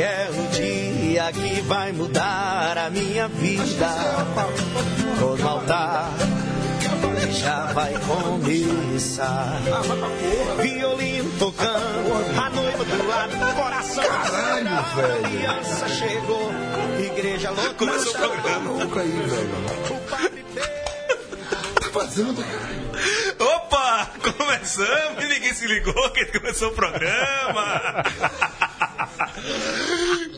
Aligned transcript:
Hoje 0.00 0.08
é 0.08 0.30
o 0.30 0.46
dia 0.48 1.30
que 1.30 1.60
vai 1.60 1.92
mudar 1.92 2.78
a 2.78 2.88
minha 2.88 3.28
vida. 3.28 3.86
No 5.20 5.46
altar 5.46 6.08
já 7.32 7.66
vai 7.74 7.92
começar. 7.98 9.60
Violino 10.62 11.30
tocando, 11.38 12.40
a 12.40 12.48
noiva 12.48 12.82
do 12.82 13.06
lado, 13.06 13.54
coração. 13.54 14.04
Caralho, 14.04 14.96
velho. 14.96 15.38
Criança 15.38 15.88
chegou, 15.90 16.50
igreja 16.98 17.50
louca. 17.50 17.74
Começou 17.74 18.12
o 18.12 18.18
programa. 18.18 18.70
Louco 18.70 18.98
aí, 18.98 19.10
velho. 19.10 19.50
O 19.90 20.00
padre 20.08 20.44
Tá 21.74 21.90
fazendo? 21.92 22.42
Opa! 23.38 24.08
Começamos 24.38 25.24
e 25.24 25.28
ninguém 25.28 25.52
se 25.52 25.66
ligou 25.66 26.10
que 26.12 26.24
começou 26.24 26.70
o 26.70 26.74
programa. 26.74 28.02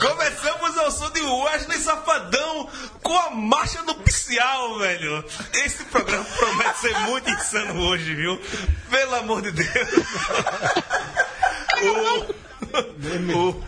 Começamos 0.00 0.76
ao 0.78 0.90
som 0.90 1.10
de 1.10 1.20
Wesley 1.20 1.78
Safadão 1.78 2.68
com 3.02 3.16
a 3.16 3.30
marcha 3.30 3.82
nupcial, 3.82 4.78
velho. 4.78 5.24
Esse 5.64 5.84
programa 5.84 6.24
promete 6.24 6.78
ser 6.80 6.98
muito 7.00 7.30
insano 7.30 7.80
hoje, 7.86 8.14
viu? 8.14 8.40
Pelo 8.90 9.14
amor 9.14 9.42
de 9.42 9.52
Deus. 9.52 9.88
O- 11.82 12.32
o- 13.38 13.64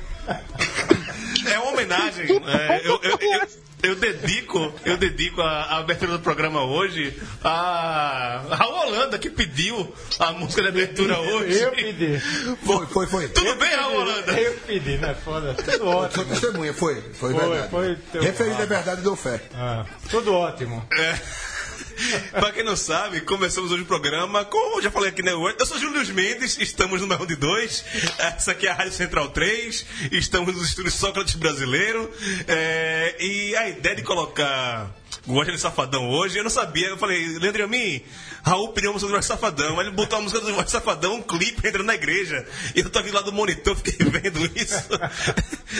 é 1.48 1.58
uma 1.58 1.70
homenagem. 1.72 2.26
é, 2.46 2.80
eu, 2.84 3.00
eu- 3.02 3.18
eu- 3.20 3.48
eu 3.84 3.94
dedico, 3.96 4.72
eu 4.84 4.96
dedico 4.96 5.40
a, 5.40 5.62
a 5.62 5.78
abertura 5.78 6.12
do 6.12 6.18
programa 6.20 6.62
hoje 6.64 7.16
a, 7.42 8.42
a 8.50 8.66
Holanda 8.68 9.18
que 9.18 9.30
pediu 9.30 9.94
a 10.18 10.32
música 10.32 10.62
de 10.62 10.68
abertura 10.68 11.18
hoje. 11.20 11.58
Eu 11.60 11.70
pedi. 11.72 12.18
Foi, 12.64 12.86
foi, 12.86 13.06
foi. 13.06 13.28
Tudo 13.28 13.54
bem, 13.56 13.74
Raul 13.74 14.00
Holanda? 14.00 14.32
Eu 14.40 14.54
pedi, 14.66 14.96
né? 14.98 15.14
Foda. 15.24 15.54
Tudo 15.54 15.86
ótimo. 15.86 16.24
testemunha, 16.26 16.72
foi. 16.74 16.94
Foi, 17.14 17.32
Foi, 17.32 17.34
verdade. 17.34 17.70
foi 17.70 17.96
teu- 18.12 18.22
Referido 18.22 18.62
à 18.62 18.66
verdade, 18.66 19.02
dou 19.02 19.16
fé. 19.16 19.40
Ah, 19.54 19.84
tudo 20.10 20.32
ótimo. 20.34 20.86
É. 20.92 21.18
pra 22.30 22.52
quem 22.52 22.64
não 22.64 22.76
sabe, 22.76 23.20
começamos 23.20 23.70
hoje 23.70 23.82
o 23.82 23.86
programa 23.86 24.44
com, 24.44 24.80
já 24.80 24.90
falei 24.90 25.10
aqui, 25.10 25.22
né? 25.22 25.32
Eu 25.32 25.66
sou 25.66 25.78
Júlio 25.78 26.04
Mendes, 26.14 26.58
estamos 26.58 27.00
no 27.00 27.06
de 27.26 27.36
2. 27.36 27.84
Essa 28.18 28.52
aqui 28.52 28.66
é 28.66 28.70
a 28.70 28.74
Rádio 28.74 28.92
Central 28.92 29.28
3. 29.28 29.86
Estamos 30.12 30.54
no 30.54 30.62
estúdio 30.62 30.90
Sócrates 30.90 31.34
Brasileiro. 31.34 32.10
É, 32.46 33.16
e 33.18 33.56
a 33.56 33.68
ideia 33.68 33.96
de 33.96 34.02
colocar 34.02 34.90
o 35.26 35.34
Wesley 35.34 35.58
Safadão 35.58 36.08
hoje, 36.10 36.38
eu 36.38 36.42
não 36.42 36.50
sabia. 36.50 36.88
Eu 36.88 36.98
falei, 36.98 37.38
Leandro 37.38 37.64
Amin, 37.64 38.02
Raul 38.42 38.68
pediu 38.68 38.90
uma 38.90 38.94
música 38.94 39.10
do 39.10 39.14
Wesley 39.14 39.36
Safadão. 39.36 39.80
Ele 39.80 39.90
botou 39.90 40.18
a 40.18 40.22
música 40.22 40.40
do 40.40 40.46
Wesley 40.48 40.68
Safadão, 40.68 41.14
um 41.14 41.22
clipe 41.22 41.66
entrando 41.66 41.86
na 41.86 41.94
igreja. 41.94 42.46
E 42.74 42.80
eu 42.80 42.90
tô 42.90 42.98
aqui 42.98 43.10
lá 43.10 43.22
do 43.22 43.32
monitor, 43.32 43.76
fiquei 43.76 43.94
vendo 44.06 44.44
isso. 44.54 44.88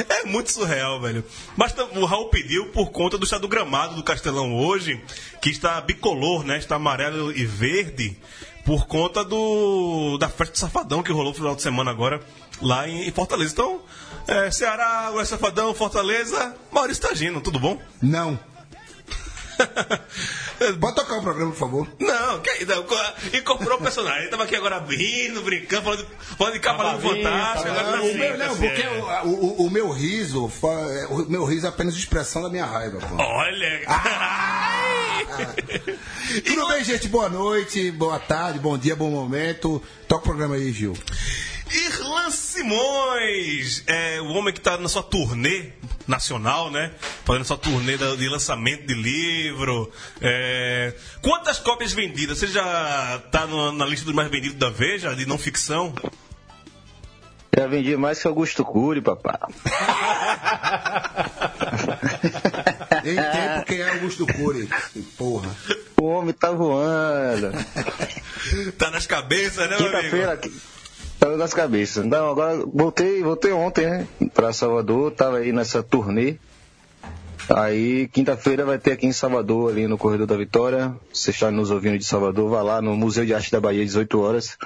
É 0.08 0.24
muito 0.24 0.50
surreal, 0.50 1.00
velho. 1.00 1.24
Mas 1.56 1.74
o 1.94 2.04
Raul 2.04 2.28
pediu 2.28 2.66
por 2.66 2.90
conta 2.90 3.18
do 3.18 3.24
estado 3.24 3.42
do 3.42 3.48
gramado 3.48 3.94
do 3.94 4.02
Castelão 4.02 4.56
hoje, 4.56 5.02
que 5.42 5.50
está 5.50 5.80
bicolor, 5.80 6.44
né? 6.44 6.58
Está 6.58 6.76
amarelo 6.76 7.30
e 7.30 7.44
verde, 7.44 8.16
por 8.64 8.86
conta 8.86 9.22
do 9.22 10.16
da 10.18 10.28
festa 10.28 10.52
do 10.52 10.58
Safadão 10.58 11.02
que 11.02 11.12
rolou 11.12 11.32
no 11.32 11.34
final 11.34 11.54
de 11.54 11.62
semana 11.62 11.90
agora 11.90 12.20
lá 12.62 12.88
em, 12.88 13.10
Fortaleza. 13.12 13.52
Então, 13.52 13.82
é, 14.26 14.50
Ceará, 14.50 15.10
o 15.14 15.24
Safadão, 15.24 15.74
Fortaleza, 15.74 16.56
Maurício 16.72 17.02
Tagino, 17.02 17.40
tudo 17.40 17.58
bom? 17.58 17.80
Não. 18.00 18.38
Pode 20.80 20.94
tocar 20.96 21.18
o 21.18 21.22
programa, 21.22 21.50
por 21.50 21.58
favor. 21.58 21.88
Não, 21.98 22.40
que 22.40 22.64
não, 22.64 22.84
incorporou 23.34 23.78
o 23.78 23.82
personagem. 23.82 24.22
Ele 24.22 24.30
tava 24.30 24.44
aqui 24.44 24.54
agora 24.56 24.78
rindo, 24.88 25.42
brincando, 25.42 25.82
falando, 25.82 26.06
falando 26.38 26.54
de 26.54 26.60
vindo, 26.60 27.00
Fantástico. 27.00 27.68
Agora 27.68 27.96
Não, 27.96 28.06
o 28.10 28.14
meu, 28.14 28.38
tá 28.38 28.46
não, 28.46 28.56
porque 28.56 28.82
o, 29.26 29.28
o- 29.28 29.66
o 29.66 29.70
meu 29.70 29.90
riso, 29.90 30.50
é, 30.64 31.06
o 31.10 31.26
meu 31.28 31.44
riso 31.44 31.66
é 31.66 31.68
apenas 31.68 31.94
expressão 32.00 32.42
da 32.42 32.48
minha 32.48 32.64
raiva, 32.64 32.98
pô. 32.98 33.16
Olha! 33.16 33.80
Tudo 36.44 36.68
bem, 36.68 36.84
gente? 36.84 37.08
Boa 37.08 37.28
noite, 37.28 37.90
boa 37.90 38.18
tarde, 38.18 38.58
bom 38.58 38.78
dia, 38.78 38.96
bom 38.96 39.10
momento. 39.10 39.82
Toca 40.08 40.22
o 40.22 40.24
programa 40.24 40.54
aí, 40.54 40.72
Gil. 40.72 40.94
Irlan 41.74 42.30
Simões, 42.30 43.82
é, 43.86 44.20
o 44.20 44.28
homem 44.28 44.54
que 44.54 44.60
está 44.60 44.78
na 44.78 44.88
sua 44.88 45.02
turnê 45.02 45.72
nacional, 46.06 46.70
né? 46.70 46.92
Fazendo 47.24 47.44
sua 47.44 47.58
turnê 47.58 47.96
de 47.96 48.28
lançamento 48.28 48.86
de 48.86 48.94
livro. 48.94 49.90
É, 50.20 50.94
quantas 51.20 51.58
cópias 51.58 51.92
vendidas? 51.92 52.38
Você 52.38 52.46
já 52.46 53.20
está 53.26 53.46
na 53.46 53.84
lista 53.84 54.06
dos 54.06 54.14
mais 54.14 54.30
vendidos 54.30 54.56
da 54.56 54.70
Veja, 54.70 55.14
de 55.16 55.26
não 55.26 55.36
ficção? 55.36 55.92
Já 57.56 57.66
vendi 57.66 57.96
mais 57.96 58.20
que 58.20 58.28
Augusto 58.28 58.64
Cury, 58.64 59.00
papá. 59.00 59.38
Em 63.04 63.14
tempo, 63.16 63.66
quem 63.66 63.80
é 63.80 63.90
Augusto 63.90 64.26
Cury? 64.26 64.68
Porra. 65.16 65.54
O 66.00 66.04
homem 66.06 66.34
tá 66.34 66.50
voando. 66.50 67.52
Tá 68.76 68.90
nas 68.90 69.06
cabeças, 69.06 69.70
né, 69.70 69.76
meu 69.78 69.96
amigo? 69.96 70.16
Nas 71.36 71.54
cabeças. 71.54 72.04
Não, 72.04 72.30
agora 72.30 72.64
voltei, 72.72 73.22
voltei 73.22 73.52
ontem, 73.52 73.86
né? 73.86 74.06
Pra 74.32 74.52
Salvador, 74.52 75.10
tava 75.12 75.38
aí 75.38 75.52
nessa 75.52 75.82
turnê. 75.82 76.36
Aí, 77.48 78.08
quinta-feira 78.08 78.64
vai 78.64 78.78
ter 78.78 78.92
aqui 78.92 79.06
em 79.06 79.12
Salvador, 79.12 79.70
ali 79.70 79.86
no 79.86 79.98
Corredor 79.98 80.26
da 80.26 80.36
Vitória. 80.36 80.94
Você 81.12 81.30
está 81.30 81.50
nos 81.50 81.70
ouvindo 81.70 81.98
de 81.98 82.04
Salvador, 82.04 82.48
vá 82.48 82.62
lá 82.62 82.80
no 82.80 82.96
Museu 82.96 83.26
de 83.26 83.34
Arte 83.34 83.52
da 83.52 83.60
Bahia, 83.60 83.84
18 83.84 84.18
horas. 84.20 84.56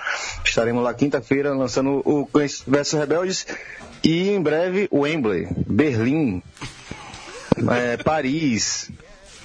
Estaremos 0.44 0.84
lá 0.84 0.94
quinta-feira 0.94 1.52
lançando 1.54 2.02
o 2.04 2.28
Versus 2.66 2.98
Rebeldes. 2.98 3.46
E 4.04 4.30
em 4.30 4.40
breve, 4.40 4.86
o 4.92 5.00
Wembley, 5.00 5.48
Berlim, 5.66 6.40
é, 7.68 7.96
Paris, 7.96 8.90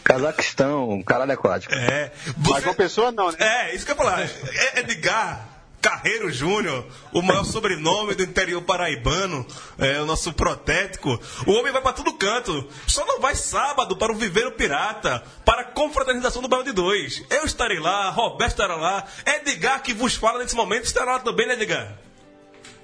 Cazaquistão, 0.04 1.02
caralho 1.02 1.32
aquático. 1.32 1.74
É. 1.74 2.12
Mas 2.38 2.62
Você- 2.62 2.68
uma 2.70 2.76
pessoa 2.76 3.12
não, 3.12 3.32
né? 3.32 3.38
É, 3.40 3.76
isso 3.76 3.84
que 3.84 3.92
eu 3.92 3.96
ia 3.96 4.04
falar. 4.04 4.22
É 4.22 4.80
Edgar 4.82 5.53
Carreiro 5.84 6.32
Júnior, 6.32 6.88
o 7.12 7.22
maior 7.22 7.44
sobrenome 7.44 8.16
do 8.16 8.24
interior 8.24 8.62
paraibano, 8.62 9.46
é 9.78 10.00
o 10.00 10.06
nosso 10.06 10.32
protético. 10.32 11.20
O 11.46 11.52
homem 11.52 11.74
vai 11.74 11.82
para 11.82 11.92
todo 11.92 12.14
canto. 12.14 12.66
Só 12.88 13.06
não 13.06 13.20
vai 13.20 13.36
sábado 13.36 13.98
para 13.98 14.14
o 14.14 14.16
Viveiro 14.16 14.54
Pirata, 14.54 15.22
para 15.44 15.64
a 15.64 15.66
confraternização 15.66 16.42
do 16.42 16.48
Bairro 16.48 16.64
de 16.64 16.72
Dois. 16.72 17.22
Eu 17.30 17.44
estarei 17.44 17.80
lá, 17.80 18.10
Roberto 18.12 18.52
estará 18.52 18.78
lá, 18.78 19.06
Edgar 19.26 19.84
que 19.84 19.94
vos 19.94 20.16
fala 20.16 20.40
nesse 20.40 20.56
momento 20.56 20.86
estará 20.86 21.12
lá 21.12 21.20
também, 21.20 21.48
né, 21.48 21.56
Edgar? 21.56 21.98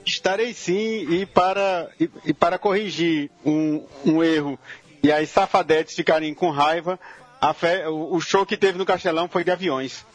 Estarei 0.06 0.54
sim, 0.54 1.10
e 1.10 1.26
para, 1.26 1.90
e, 1.98 2.10
e 2.26 2.34
para 2.34 2.60
corrigir 2.60 3.32
um, 3.46 3.86
um 4.06 4.22
erro 4.22 4.60
e 5.02 5.10
as 5.10 5.30
safadetes 5.30 5.96
ficarem 5.96 6.34
com 6.34 6.50
raiva, 6.50 7.00
a 7.42 7.54
fe- 7.54 7.86
o, 7.88 8.20
show 8.22 8.46
que 8.46 8.56
teve 8.58 8.78
no 8.78 8.86
Castelão 8.86 9.28
foi 9.28 9.44
de 9.44 9.52
aviões. 9.52 10.06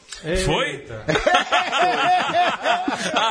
Foi? 0.45 0.67
Eita. 0.71 1.05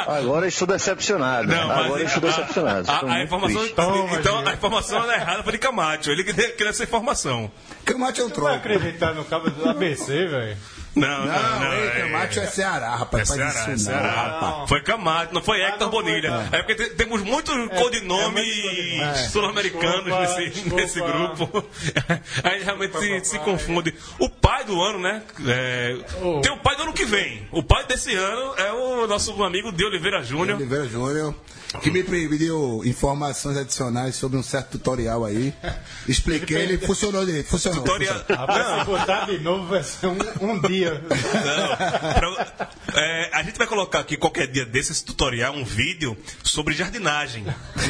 Agora 0.08 0.46
eu 0.46 0.50
estou 0.50 0.68
decepcionado. 0.68 1.48
Não, 1.48 1.68
mas 1.68 1.86
Agora 1.86 2.02
eu 2.02 2.06
estou 2.08 2.22
decepcionado. 2.22 2.90
A, 2.92 3.00
a 3.00 3.04
muito 3.04 3.24
informação. 3.24 3.68
Toma, 3.70 4.20
então, 4.20 4.40
a 4.48 4.54
informação 4.54 5.04
era 5.04 5.16
errada 5.16 5.44
foi 5.44 5.52
de 5.54 5.58
Camacho. 5.60 6.12
Ele 6.12 6.24
que 6.24 6.34
queria 6.34 6.70
essa 6.70 6.84
informação. 6.84 7.52
Camate 7.86 8.22
é 8.22 8.26
um 8.26 8.30
troco. 8.30 8.54
acreditar 8.54 9.14
no 9.14 9.24
cabo 9.26 9.50
do 9.50 9.70
ABC, 9.70 10.28
velho? 10.28 10.58
Não, 10.96 11.08
não, 11.08 11.26
Não, 11.26 11.60
não. 11.60 11.74
ei, 11.74 11.88
é- 11.88 12.02
Camate 12.02 12.40
é 12.40 12.46
Ceará, 12.48 12.96
rapaz. 12.96 13.30
É 13.30 13.34
Ceará, 13.34 13.50
é 13.50 13.74
isso 13.74 13.90
não, 13.92 14.00
Ceará. 14.00 14.12
rapaz. 14.40 14.70
Foi 14.70 14.82
Camacho, 14.82 15.34
não 15.34 15.42
foi 15.42 15.62
Hector 15.62 15.80
não 15.88 15.92
foi, 15.92 16.04
Bonilha. 16.04 16.30
não. 16.30 16.42
É 16.52 16.62
porque 16.64 16.76
te- 16.76 16.90
temos 16.96 17.22
muitos 17.24 17.54
codinomes 17.80 18.46
muito 18.46 18.68
codinome. 18.68 19.18
sul-americanos 19.30 20.04
Desculpa, 20.06 20.20
nesse, 20.22 20.50
desculpa. 20.52 20.76
nesse 20.82 21.02
grupo. 21.02 21.66
Aí 22.44 22.64
realmente 22.64 22.98
se, 23.00 23.26
se 23.32 23.40
confunde. 23.40 23.94
O 24.20 24.30
pai 24.30 24.64
do 24.66 24.82
ano, 24.82 25.00
né? 25.00 25.24
é, 25.48 25.96
Oh. 26.22 26.42
Tem 26.42 26.52
o 26.52 26.58
pai 26.58 26.76
do 26.76 26.84
ano 26.84 26.94
que 26.94 27.06
vem. 27.06 27.48
O 27.52 27.64
pai 27.64 27.86
desse 27.86 28.14
ano 28.16 28.54
é 28.58 28.72
o 28.72 29.08
nosso 29.08 29.42
amigo 29.44 29.72
de 29.72 29.84
Oliveira 29.86 30.22
Júnior. 30.24 30.58
Oliveira 30.58 30.86
Júnior, 30.88 31.34
que 31.82 31.90
me 31.92 32.04
pediu 32.04 32.82
informações 32.86 33.58
adicionais 33.58 34.16
sobre 34.16 34.38
um 34.38 34.44
certo 34.44 34.72
tutorial 34.78 35.26
aí. 35.26 35.54
Expliquei, 36.08 36.58
ele 36.64 36.78
funcionou 36.78 37.26
direito, 37.26 37.48
funcionou. 37.50 37.82
Tutorial. 37.84 38.20
funcionou. 38.20 38.46
Rapaz, 38.48 38.80
se 38.80 38.86
botar 38.86 39.26
de 39.26 39.40
novo 39.40 39.68
vai 39.68 39.84
ser 39.84 40.08
um, 40.08 40.18
um 40.42 40.62
dia. 40.62 41.02
Não, 41.10 42.14
pra- 42.14 42.70
é, 42.96 43.30
a 43.34 43.44
gente 43.44 43.58
vai 43.58 43.68
colocar 43.68 44.00
aqui 44.00 44.18
qualquer 44.18 44.48
dia 44.48 44.66
desse 44.66 44.92
esse 44.92 45.04
tutorial, 45.04 45.54
um 45.56 45.64
vídeo 45.66 46.16
sobre 46.44 46.74
jardinagem, 46.74 47.46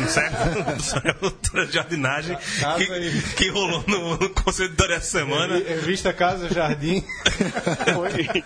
certo? 0.08 0.34
Sobre 0.84 1.72
jardinagem 1.72 2.38
Casa 2.60 2.78
que, 2.78 3.22
que 3.36 3.50
rolou 3.50 3.84
no, 3.88 4.18
no 4.18 4.30
Conselho 4.30 4.74
essa 4.92 5.20
semana. 5.20 5.58
Revista 5.58 6.14
Casa 6.14 6.50
Jardim. 6.54 7.04
Foi, 7.94 8.44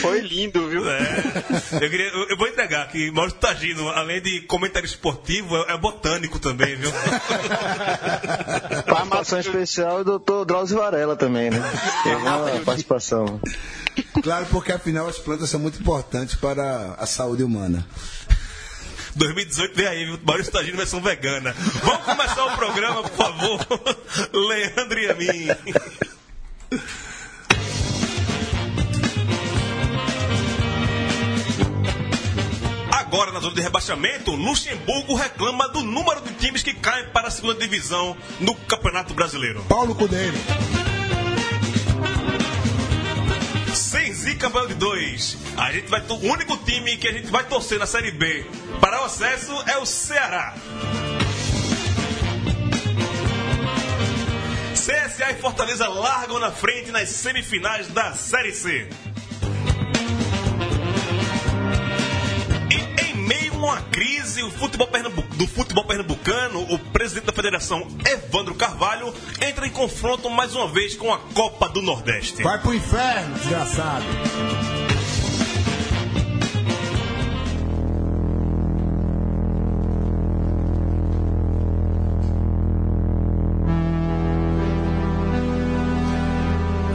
foi 0.00 0.20
lindo, 0.20 0.68
viu? 0.68 0.88
É, 0.88 1.44
eu, 1.72 1.90
queria, 1.90 2.06
eu, 2.08 2.28
eu 2.30 2.36
vou 2.36 2.46
entregar 2.48 2.88
que 2.88 3.10
Maurício 3.10 3.38
Tagino, 3.38 3.88
além 3.88 4.20
de 4.20 4.40
comentário 4.60 4.86
esportivo, 4.86 5.56
é, 5.56 5.72
é 5.72 5.78
botânico 5.78 6.38
também, 6.38 6.76
viu? 6.76 6.92
Participação 8.86 9.40
especial 9.40 10.04
do 10.04 10.18
Dr. 10.18 10.44
Drauzio 10.46 10.78
Varela 10.78 11.16
também, 11.16 11.48
né? 11.50 11.58
Teve 12.04 12.16
uma 12.16 12.60
participação. 12.64 13.40
Claro, 14.22 14.46
porque 14.50 14.70
afinal 14.70 15.08
as 15.08 15.18
plantas 15.18 15.48
são 15.48 15.58
muito 15.58 15.80
importantes 15.80 16.34
para 16.34 16.94
a 16.98 17.06
saúde 17.06 17.42
humana. 17.42 17.86
2018 19.16 19.74
vem 19.74 19.86
aí, 19.86 20.04
viu? 20.04 20.20
Maurício 20.22 20.52
Tagino 20.52 20.76
versão 20.76 21.00
vegana. 21.00 21.54
Vamos 21.82 22.04
começar 22.04 22.44
o 22.44 22.56
programa, 22.56 23.02
por 23.02 23.16
favor. 23.16 23.66
Leandro 24.32 24.98
e 25.00 25.10
a 25.10 25.14
mim. 25.14 25.48
Agora, 33.12 33.32
na 33.32 33.40
zona 33.40 33.56
de 33.56 33.60
rebaixamento, 33.60 34.30
Luxemburgo 34.30 35.16
reclama 35.16 35.66
do 35.70 35.82
número 35.82 36.20
de 36.20 36.32
times 36.34 36.62
que 36.62 36.72
caem 36.72 37.06
para 37.06 37.26
a 37.26 37.30
segunda 37.32 37.56
divisão 37.56 38.16
no 38.38 38.54
Campeonato 38.54 39.12
Brasileiro. 39.14 39.64
Paulo 39.64 39.96
Cudeiro. 39.96 40.36
Sem 43.74 44.12
Zica 44.12 44.48
de 44.68 44.74
dois. 44.74 45.36
A 45.56 45.72
gente 45.72 45.88
vai, 45.88 46.00
o 46.08 46.32
único 46.32 46.56
time 46.58 46.96
que 46.98 47.08
a 47.08 47.12
gente 47.12 47.26
vai 47.32 47.42
torcer 47.42 47.80
na 47.80 47.86
Série 47.86 48.12
B 48.12 48.46
para 48.80 49.02
o 49.02 49.06
acesso 49.06 49.60
é 49.66 49.76
o 49.78 49.84
Ceará. 49.84 50.54
CSA 54.74 55.32
e 55.32 55.34
Fortaleza 55.34 55.88
largam 55.88 56.38
na 56.38 56.52
frente 56.52 56.92
nas 56.92 57.08
semifinais 57.08 57.88
da 57.88 58.12
Série 58.12 58.52
C. 58.52 58.88
a 63.60 63.72
uma 63.72 63.82
crise 63.82 64.42
o 64.42 64.50
futebol 64.50 64.88
do 65.36 65.46
futebol 65.46 65.84
pernambucano, 65.84 66.62
o 66.72 66.78
presidente 66.78 67.26
da 67.26 67.32
federação, 67.32 67.86
Evandro 68.04 68.54
Carvalho, 68.54 69.12
entra 69.40 69.66
em 69.66 69.70
confronto 69.70 70.30
mais 70.30 70.54
uma 70.54 70.68
vez 70.68 70.94
com 70.96 71.12
a 71.12 71.18
Copa 71.18 71.68
do 71.68 71.82
Nordeste. 71.82 72.42
Vai 72.42 72.58
pro 72.58 72.74
inferno, 72.74 73.34
desgraçado. 73.34 74.04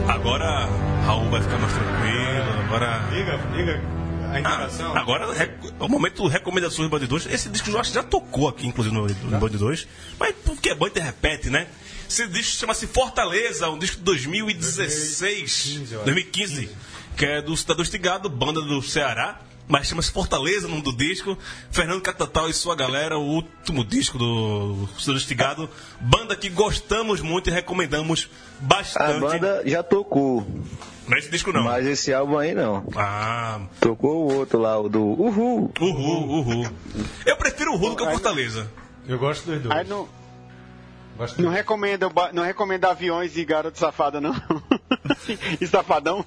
Agora 0.08 0.68
Raul 1.04 1.30
vai 1.30 1.42
ficar 1.42 1.58
mais 1.58 1.72
tranquilo. 1.72 2.60
Agora. 2.66 2.98
Diga, 3.10 3.38
diga 3.54 3.96
a 4.32 4.40
indicação. 4.40 4.94
Ah, 4.94 5.00
agora 5.00 5.24
é 5.36 5.46
o 5.86 5.88
momento 5.88 6.26
recomendações 6.26 6.88
do 6.88 6.98
Band 6.98 7.06
2. 7.06 7.26
Esse 7.26 7.48
disco 7.48 7.70
eu 7.70 7.78
acho 7.78 7.92
já 7.92 8.02
tocou 8.02 8.48
aqui, 8.48 8.66
inclusive, 8.66 8.94
no, 8.94 9.06
no 9.06 9.38
Band 9.38 9.50
2. 9.50 9.86
Mas 10.18 10.34
porque 10.44 10.70
é 10.70 10.74
bom, 10.74 10.88
te 10.88 11.00
repete, 11.00 11.48
né? 11.48 11.68
Esse 12.08 12.26
disco 12.26 12.58
chama-se 12.58 12.86
Fortaleza, 12.86 13.68
um 13.70 13.78
disco 13.78 13.96
de 13.96 14.02
2016, 14.02 15.20
2015, 15.20 15.94
eu 15.94 16.00
acho. 16.00 16.04
2015, 16.04 16.70
que 17.16 17.24
é 17.24 17.42
do 17.42 17.56
Cidadão 17.56 17.82
Estigado, 17.82 18.28
banda 18.28 18.60
do 18.60 18.82
Ceará. 18.82 19.40
Mas 19.68 19.88
chama-se 19.88 20.12
Fortaleza, 20.12 20.66
o 20.66 20.70
nome 20.70 20.82
do 20.82 20.92
disco. 20.96 21.36
Fernando 21.72 22.00
Catatal 22.00 22.48
e 22.48 22.52
sua 22.52 22.76
galera, 22.76 23.18
o 23.18 23.22
último 23.22 23.84
disco 23.84 24.16
do 24.16 24.88
Cidadão 24.96 25.16
Estigado. 25.16 25.70
Banda 26.00 26.36
que 26.36 26.48
gostamos 26.48 27.20
muito 27.20 27.50
e 27.50 27.52
recomendamos 27.52 28.30
A 28.60 28.64
bastante. 28.64 29.20
banda 29.20 29.62
já 29.66 29.82
tocou, 29.82 30.46
Não 31.08 31.16
é 31.16 31.18
esse 31.18 31.30
disco, 31.30 31.52
não. 31.52 31.64
mas 31.64 31.84
esse 31.84 32.14
álbum 32.14 32.38
aí 32.38 32.54
não. 32.54 32.86
Ah, 32.94 33.60
Tocou 33.80 34.30
o 34.30 34.34
outro 34.34 34.60
lá, 34.60 34.78
o 34.78 34.88
do 34.88 35.02
Uhul. 35.02 35.72
Uhul, 35.80 36.38
uhul. 36.38 36.66
Eu 37.26 37.36
prefiro 37.36 37.72
o 37.72 37.76
Rulo 37.76 37.90
do 37.90 37.96
que 37.96 38.04
o 38.04 38.10
Fortaleza. 38.12 38.70
Eu 39.08 39.18
gosto 39.18 39.50
dos 39.50 39.62
dois. 39.62 39.74
Aí 39.76 39.84
não, 39.88 40.08
Gosto 41.16 41.40
não, 41.42 41.50
ba- 42.12 42.30
não 42.32 42.42
recomenda 42.44 42.90
aviões 42.90 43.36
e 43.36 43.44
garoto 43.44 43.78
safada, 43.78 44.20
não. 44.20 44.34
e 45.60 45.66
safadão. 45.66 46.24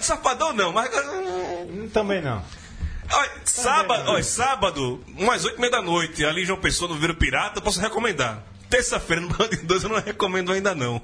Safadão 0.00 0.52
não, 0.52 0.72
mas. 0.72 0.90
Hum, 0.94 1.88
Também 1.92 2.22
não. 2.22 2.42
Olha, 3.12 3.30
sábado, 3.44 4.04
olha, 4.10 4.22
sábado, 4.22 5.02
umas 5.18 5.44
oito 5.44 5.56
e 5.56 5.60
meia 5.60 5.72
da 5.72 5.82
noite, 5.82 6.24
ali 6.24 6.42
em 6.42 6.46
João 6.46 6.60
Pessoa, 6.60 6.88
no 6.88 6.94
Viro 6.98 7.14
Pirata, 7.16 7.58
eu 7.58 7.62
posso 7.62 7.80
recomendar. 7.80 8.42
Terça-feira, 8.68 9.20
no 9.20 9.28
Band 9.28 9.48
2, 9.64 9.82
eu 9.82 9.88
não 9.88 9.98
recomendo 10.00 10.52
ainda 10.52 10.76
não. 10.76 11.02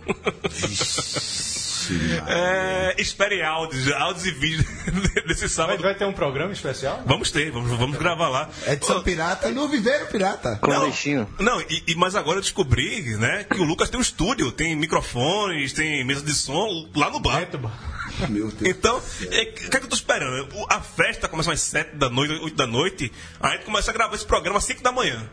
é, 2.28 2.94
espere 2.99 3.43
áudios, 3.43 3.90
áudios 3.93 4.25
e 4.26 4.31
vídeos 4.31 4.64
desse 5.26 5.40
Vai, 5.40 5.49
sábado. 5.49 5.82
vai 5.82 5.94
ter 5.96 6.05
um 6.05 6.12
programa 6.12 6.52
especial? 6.52 7.02
Vamos 7.05 7.31
ter, 7.32 7.50
vamos, 7.50 7.70
vamos 7.76 7.99
gravar 7.99 8.28
lá. 8.28 8.49
Edição 8.69 9.02
pirata 9.02 9.50
no 9.50 9.67
Viveiro 9.69 10.06
Pirata. 10.06 10.56
Clandestino. 10.62 11.28
Não, 11.40 11.61
e, 11.62 11.82
e- 11.88 11.94
mas 11.96 12.14
agora 12.14 12.38
eu 12.38 12.43
descobri, 12.43 13.02
né, 13.17 13.44
que 13.44 13.61
o 13.61 13.64
Lucas 13.64 13.90
tem 13.90 13.99
um 13.99 14.02
estúdio, 14.02 14.52
tem 14.52 14.76
microfones, 14.76 15.73
tem 15.73 16.05
mesa 16.05 16.23
de 16.23 16.34
som 16.34 16.88
lá 16.94 17.11
no 17.11 17.19
bar. 17.19 17.40
Dentro 17.40 17.58
do 17.58 17.69
bar. 17.69 17.95
Meu 18.28 18.48
Deus. 18.50 18.62
Então, 18.76 19.02
é, 19.30 19.42
o 19.42 19.52
que, 19.54 19.66
é 19.66 19.80
que 19.80 19.84
eu 19.84 19.88
tô 19.88 19.96
esperando? 19.96 20.48
A 20.68 20.80
festa 20.80 21.28
começa 21.28 21.52
às 21.52 21.60
7 21.60 21.96
da 21.96 22.08
noite, 22.08 22.34
8 22.42 22.56
da 22.56 22.66
noite, 22.66 23.12
a 23.40 23.50
gente 23.50 23.64
começa 23.64 23.90
a 23.90 23.94
gravar 23.94 24.14
esse 24.14 24.24
programa 24.26 24.58
às 24.58 24.64
5 24.64 24.82
da 24.82 24.92
manhã. 24.92 25.28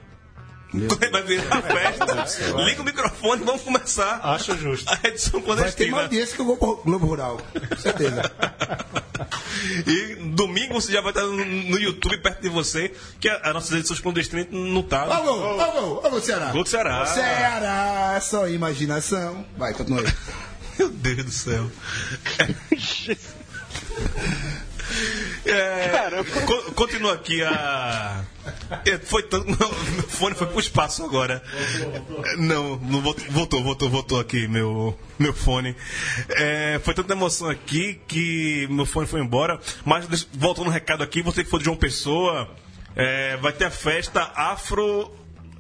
Quando 0.71 1.11
vai 1.11 1.21
virar 1.21 1.55
a 1.57 1.61
festa, 1.61 2.55
liga 2.65 2.81
o 2.81 2.83
microfone 2.83 3.43
e 3.43 3.45
vamos 3.45 3.61
começar 3.61 4.19
Acho 4.23 4.57
justo. 4.57 4.91
a 4.91 5.07
edição 5.07 5.39
Vai 5.39 5.43
ter 5.43 5.51
uma 5.51 5.55
clandestina. 5.55 6.01
audiência 6.01 6.35
que 6.35 6.41
o 6.41 6.45
Globo, 6.45 6.81
Globo 6.83 7.05
Rural. 7.05 7.37
Com 7.69 7.77
certeza. 7.77 8.23
E 9.87 10.15
domingo 10.15 10.73
você 10.73 10.91
já 10.91 10.99
vai 10.99 11.11
estar 11.11 11.21
no, 11.23 11.77
YouTube 11.79 12.17
perto 12.17 12.41
de 12.41 12.49
você, 12.49 12.91
que 13.19 13.29
a- 13.29 13.37
as 13.43 13.53
nossas 13.53 13.71
edições 13.71 13.99
clandestinas 13.99 14.47
não 14.51 14.81
tá. 14.81 15.05
Ó, 15.07 15.21
gol, 15.21 16.01
ó, 16.03 16.09
gol, 16.09 16.21
Ceará. 16.21 16.51
Gol 16.51 16.63
do 16.63 16.69
Ceará. 16.69 17.05
Ceará, 17.05 18.19
só 18.21 18.47
imaginação. 18.49 19.45
Vai, 19.55 19.73
continua 19.73 20.01
aí. 20.01 20.07
Meu 20.79 20.89
Deus 20.89 21.23
do 21.25 21.31
céu. 21.31 21.71
É, 25.45 26.23
co- 26.45 26.71
continua 26.73 27.13
aqui 27.13 27.41
a. 27.43 28.23
É, 28.85 28.97
Foi 28.99 29.23
tanto. 29.23 29.47
Meu 29.49 30.03
fone 30.07 30.35
foi 30.35 30.47
pro 30.47 30.59
espaço 30.59 31.03
agora. 31.03 31.41
Não, 32.37 32.77
não 32.77 33.01
voltou, 33.01 33.25
voltou, 33.29 33.63
voltou, 33.63 33.89
voltou 33.89 34.19
aqui 34.19 34.47
meu, 34.47 34.97
meu 35.17 35.33
fone. 35.33 35.75
É, 36.29 36.79
foi 36.83 36.93
tanta 36.93 37.13
emoção 37.13 37.49
aqui 37.49 37.99
que 38.07 38.67
meu 38.69 38.85
fone 38.85 39.07
foi 39.07 39.21
embora. 39.21 39.59
Mas 39.85 40.05
voltando 40.33 40.65
no 40.65 40.71
recado 40.71 41.03
aqui, 41.03 41.21
você 41.21 41.43
que 41.43 41.49
for 41.49 41.59
de 41.59 41.65
João 41.65 41.77
Pessoa, 41.77 42.49
é, 42.95 43.37
vai 43.37 43.51
ter 43.53 43.65
a 43.65 43.71
festa 43.71 44.31
Afro. 44.35 45.11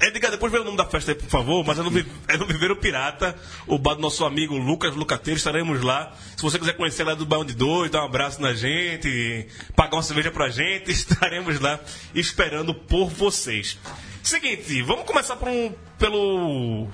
Edgar, 0.01 0.31
depois 0.31 0.51
vê 0.51 0.59
o 0.59 0.63
nome 0.63 0.77
da 0.77 0.85
festa 0.85 1.11
aí, 1.11 1.15
por 1.15 1.29
favor, 1.29 1.63
mas 1.65 1.79
é 1.79 1.81
no, 1.81 1.99
é 2.27 2.37
no 2.37 2.45
Viveiro 2.45 2.75
Pirata, 2.75 3.35
o 3.67 3.77
bar 3.77 3.95
do 3.95 4.01
nosso 4.01 4.25
amigo 4.25 4.57
Lucas 4.57 4.95
Lucateiro, 4.95 5.37
estaremos 5.37 5.81
lá. 5.81 6.13
Se 6.35 6.41
você 6.41 6.59
quiser 6.59 6.73
conhecer 6.73 7.03
lá 7.03 7.13
do 7.13 7.25
Bairro 7.25 7.45
de 7.45 7.53
Dois, 7.53 7.91
dar 7.91 8.01
um 8.01 8.05
abraço 8.05 8.41
na 8.41 8.53
gente, 8.53 9.47
pagar 9.75 9.97
uma 9.97 10.03
cerveja 10.03 10.31
pra 10.31 10.49
gente, 10.49 10.91
estaremos 10.91 11.59
lá 11.59 11.79
esperando 12.13 12.73
por 12.73 13.09
vocês. 13.09 13.77
Seguinte, 14.21 14.81
vamos 14.81 15.05
começar 15.05 15.35
por 15.35 15.47
um, 15.47 15.73
pelo. 15.97 16.87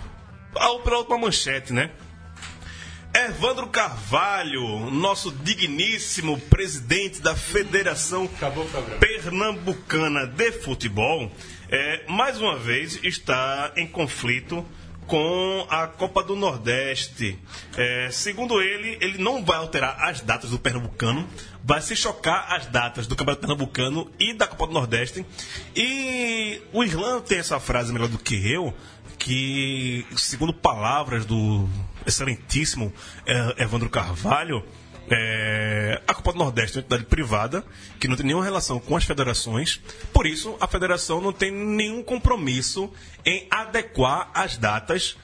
pela 0.83 0.97
última 0.97 1.17
manchete, 1.17 1.73
né? 1.73 1.91
Evandro 3.13 3.67
Carvalho, 3.67 4.91
nosso 4.91 5.31
digníssimo 5.31 6.39
presidente 6.41 7.19
da 7.19 7.35
Federação. 7.35 8.29
Pernambucana 8.99 10.27
de 10.27 10.51
Futebol, 10.51 11.31
é, 11.71 12.05
mais 12.07 12.39
uma 12.39 12.57
vez 12.57 12.99
está 13.03 13.71
em 13.75 13.87
conflito 13.87 14.65
com 15.09 15.65
a 15.69 15.87
Copa 15.87 16.23
do 16.23 16.35
Nordeste. 16.35 17.37
É, 17.75 18.09
segundo 18.11 18.61
ele, 18.61 18.97
ele 19.01 19.17
não 19.17 19.43
vai 19.43 19.57
alterar 19.57 19.97
as 20.07 20.21
datas 20.21 20.51
do 20.51 20.59
Pernambucano, 20.59 21.27
vai 21.63 21.81
se 21.81 21.95
chocar 21.95 22.53
as 22.53 22.67
datas 22.67 23.07
do 23.07 23.15
Campeonato 23.15 23.41
Pernambucano 23.41 24.09
e 24.19 24.33
da 24.33 24.45
Copa 24.45 24.67
do 24.67 24.73
Nordeste. 24.73 25.25
E 25.75 26.61
o 26.71 26.83
Irlanda 26.83 27.21
tem 27.21 27.39
essa 27.39 27.59
frase 27.59 27.91
melhor 27.91 28.07
do 28.07 28.19
que 28.19 28.51
eu, 28.51 28.73
que, 29.17 30.05
segundo 30.15 30.53
palavras 30.53 31.25
do 31.25 31.67
excelentíssimo 32.05 32.93
eh, 33.25 33.55
Evandro 33.63 33.89
Carvalho, 33.89 34.63
é, 35.09 36.01
a 36.07 36.13
Copa 36.13 36.33
do 36.33 36.37
Nordeste 36.37 36.77
é 36.77 36.79
uma 36.79 36.81
entidade 36.81 37.05
privada 37.05 37.63
que 37.99 38.07
não 38.07 38.15
tem 38.15 38.25
nenhuma 38.25 38.43
relação 38.43 38.79
com 38.79 38.95
as 38.95 39.03
federações, 39.03 39.81
por 40.13 40.25
isso 40.25 40.55
a 40.59 40.67
federação 40.67 41.19
não 41.19 41.33
tem 41.33 41.51
nenhum 41.51 42.03
compromisso 42.03 42.91
em 43.25 43.47
adequar 43.49 44.29
as 44.33 44.57
datas 44.57 45.17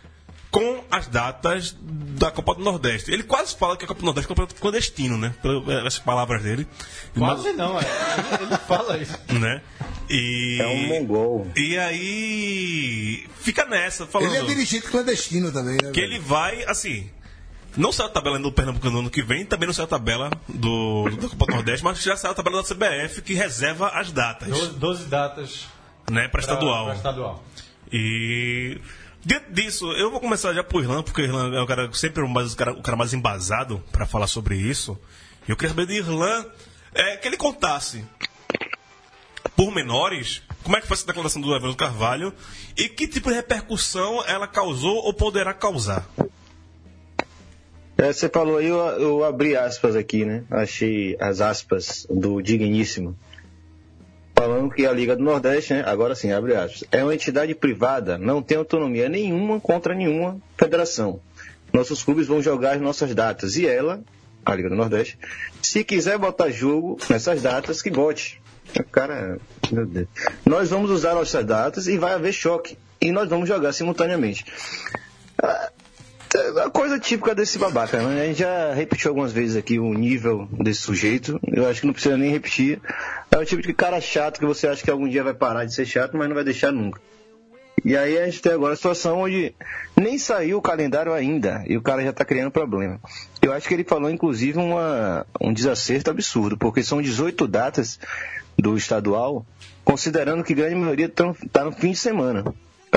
com 0.55 0.85
as 0.89 1.07
datas 1.07 1.75
da 1.81 2.31
Copa 2.31 2.55
do 2.55 2.63
Nordeste. 2.63 3.11
Ele 3.11 3.23
quase 3.23 3.53
fala 3.57 3.75
que 3.75 3.83
a 3.83 3.87
Copa 3.89 3.99
do 3.99 4.05
Nordeste 4.05 4.25
é 4.25 4.31
um 4.31 4.35
campeonato 4.35 4.55
clandestino, 4.55 5.17
né? 5.17 5.35
Pelas 5.41 5.99
palavras 5.99 6.43
dele. 6.43 6.65
Quase 7.13 7.51
não, 7.51 7.77
é. 7.77 7.83
Ele, 7.83 8.43
ele 8.47 8.57
fala 8.59 8.97
isso. 8.97 9.19
né? 9.33 9.61
E, 10.09 10.57
É 10.61 10.67
um 10.67 10.87
mongol. 10.87 11.51
E 11.57 11.77
aí 11.77 13.27
fica 13.41 13.65
nessa, 13.65 14.07
falando 14.07 14.33
Ele 14.33 14.37
é 14.37 14.47
dirigente 14.47 14.87
clandestino 14.87 15.51
também, 15.51 15.73
né? 15.73 15.91
que 15.91 15.99
velho? 15.99 16.13
ele 16.13 16.19
vai, 16.19 16.63
assim, 16.63 17.09
não 17.77 17.91
saiu 17.91 18.08
a 18.08 18.12
tabela 18.12 18.39
do 18.39 18.51
Pernambuco 18.51 18.89
no 18.89 19.00
ano 19.00 19.10
que 19.10 19.22
vem, 19.22 19.46
também 19.46 19.67
não 19.67 19.74
saiu 19.74 19.86
a 19.86 19.89
tabela 19.89 20.29
do, 20.48 21.10
da 21.10 21.29
Copa 21.29 21.46
do 21.46 21.53
Nordeste, 21.53 21.84
mas 21.84 22.01
já 22.01 22.15
saiu 22.15 22.32
a 22.32 22.36
tabela 22.36 22.62
da 22.62 22.67
CBF 22.67 23.22
que 23.22 23.34
reserva 23.34 23.89
as 23.89 24.12
datas, 24.12 24.50
12, 24.50 24.70
12 24.74 25.05
datas 25.05 25.67
né, 26.10 26.27
para 26.27 26.41
estadual. 26.41 26.86
pra 26.86 26.96
estadual. 26.96 27.44
E 27.91 28.79
dentro 29.24 29.53
disso, 29.53 29.91
eu 29.94 30.12
vou 30.12 30.20
começar 30.20 30.53
já 30.53 30.63
pro 30.63 30.82
Irlan, 30.82 31.03
porque 31.03 31.22
o 31.22 31.25
Irlan 31.25 31.55
é 31.55 31.62
o 31.62 31.67
cara 31.67 31.91
sempre 31.94 32.24
o, 32.24 32.29
mais, 32.29 32.53
o, 32.53 32.58
cara, 32.58 32.72
o 32.74 32.82
cara 32.82 32.98
mais 32.98 33.13
embasado 33.13 33.84
para 33.91 34.05
falar 34.05 34.27
sobre 34.27 34.55
isso. 34.55 34.98
E 35.48 35.51
eu 35.51 35.58
queria 35.58 35.70
saber 35.70 35.86
de 35.86 35.96
Irlan 35.96 36.46
é, 36.94 37.17
que 37.17 37.27
ele 37.27 37.38
contasse 37.38 38.05
por 39.55 39.74
menores 39.74 40.41
como 40.63 40.75
é 40.75 40.82
que 40.82 40.88
foi 40.88 40.96
essa 40.96 41.05
declaração 41.05 41.41
do 41.41 41.55
Evandro 41.55 41.75
Carvalho 41.75 42.34
e 42.75 42.89
que 42.89 43.08
tipo 43.08 43.29
de 43.29 43.36
repercussão 43.36 44.24
ela 44.25 44.48
causou 44.48 44.96
ou 44.96 45.13
poderá 45.13 45.53
causar. 45.53 46.08
É, 47.97 48.11
você 48.11 48.27
falou 48.27 48.57
aí, 48.57 48.67
eu, 48.67 48.77
eu 48.77 49.23
abri 49.23 49.55
aspas 49.55 49.95
aqui, 49.95 50.25
né? 50.25 50.43
Achei 50.51 51.15
as 51.19 51.39
aspas 51.39 52.05
do 52.09 52.41
Digníssimo. 52.41 53.17
Falando 54.35 54.69
que 54.69 54.85
a 54.85 54.91
Liga 54.91 55.15
do 55.15 55.23
Nordeste, 55.23 55.73
né? 55.73 55.83
Agora 55.85 56.13
sim, 56.13 56.31
abre 56.31 56.55
aspas. 56.55 56.83
É 56.91 57.01
uma 57.03 57.13
entidade 57.13 57.55
privada, 57.55 58.17
não 58.17 58.41
tem 58.41 58.57
autonomia 58.57 59.07
nenhuma 59.07 59.61
contra 59.61 59.95
nenhuma 59.95 60.37
federação. 60.57 61.21
Nossos 61.71 62.03
clubes 62.03 62.27
vão 62.27 62.41
jogar 62.41 62.75
as 62.75 62.81
nossas 62.81 63.15
datas. 63.15 63.55
E 63.55 63.65
ela, 63.65 64.01
a 64.45 64.53
Liga 64.53 64.67
do 64.67 64.75
Nordeste, 64.75 65.17
se 65.61 65.81
quiser 65.83 66.17
botar 66.17 66.49
jogo 66.49 66.97
nessas 67.09 67.41
datas, 67.41 67.81
que 67.81 67.89
bote. 67.89 68.41
Cara, 68.91 69.37
meu 69.71 69.85
Deus. 69.85 70.07
Nós 70.45 70.69
vamos 70.69 70.91
usar 70.91 71.15
nossas 71.15 71.45
datas 71.45 71.87
e 71.87 71.97
vai 71.97 72.13
haver 72.13 72.33
choque. 72.33 72.77
E 72.99 73.11
nós 73.11 73.29
vamos 73.29 73.47
jogar 73.47 73.71
simultaneamente. 73.71 74.45
É 75.41 75.75
a 76.65 76.69
coisa 76.69 76.99
típica 76.99 77.33
desse 77.33 77.57
babaca, 77.57 78.01
né? 78.01 78.23
A 78.23 78.25
gente 78.25 78.39
já 78.39 78.73
repetiu 78.73 79.09
algumas 79.09 79.31
vezes 79.31 79.55
aqui 79.55 79.79
o 79.79 79.93
nível 79.93 80.47
desse 80.51 80.81
sujeito. 80.81 81.39
Eu 81.47 81.67
acho 81.67 81.81
que 81.81 81.87
não 81.87 81.93
precisa 81.93 82.17
nem 82.17 82.31
repetir. 82.31 82.81
É 83.31 83.37
o 83.37 83.45
tipo 83.45 83.61
de 83.61 83.73
cara 83.73 84.01
chato 84.01 84.39
que 84.39 84.45
você 84.45 84.67
acha 84.67 84.83
que 84.83 84.91
algum 84.91 85.07
dia 85.07 85.23
vai 85.23 85.33
parar 85.33 85.65
de 85.65 85.73
ser 85.73 85.85
chato, 85.85 86.17
mas 86.17 86.27
não 86.27 86.35
vai 86.35 86.43
deixar 86.43 86.71
nunca. 86.71 86.99
E 87.83 87.95
aí 87.95 88.17
a 88.17 88.25
gente 88.25 88.41
tem 88.41 88.51
agora 88.51 88.73
a 88.73 88.75
situação 88.75 89.19
onde 89.19 89.53
nem 89.95 90.17
saiu 90.17 90.57
o 90.57 90.61
calendário 90.61 91.13
ainda 91.13 91.63
e 91.67 91.77
o 91.77 91.81
cara 91.81 92.03
já 92.03 92.09
está 92.09 92.25
criando 92.25 92.49
problema. 92.49 92.99
Eu 93.41 93.53
acho 93.53 93.67
que 93.67 93.73
ele 93.75 93.83
falou, 93.83 94.09
inclusive, 94.09 94.57
uma, 94.57 95.25
um 95.39 95.53
desacerto 95.53 96.09
absurdo, 96.09 96.57
porque 96.57 96.81
são 96.81 96.99
18 96.99 97.47
datas 97.47 97.99
do 98.57 98.75
estadual, 98.75 99.45
considerando 99.83 100.43
que 100.43 100.55
grande 100.55 100.73
maioria 100.73 101.05
está 101.05 101.63
no 101.63 101.71
fim 101.71 101.91
de 101.91 101.97
semana. 101.97 102.43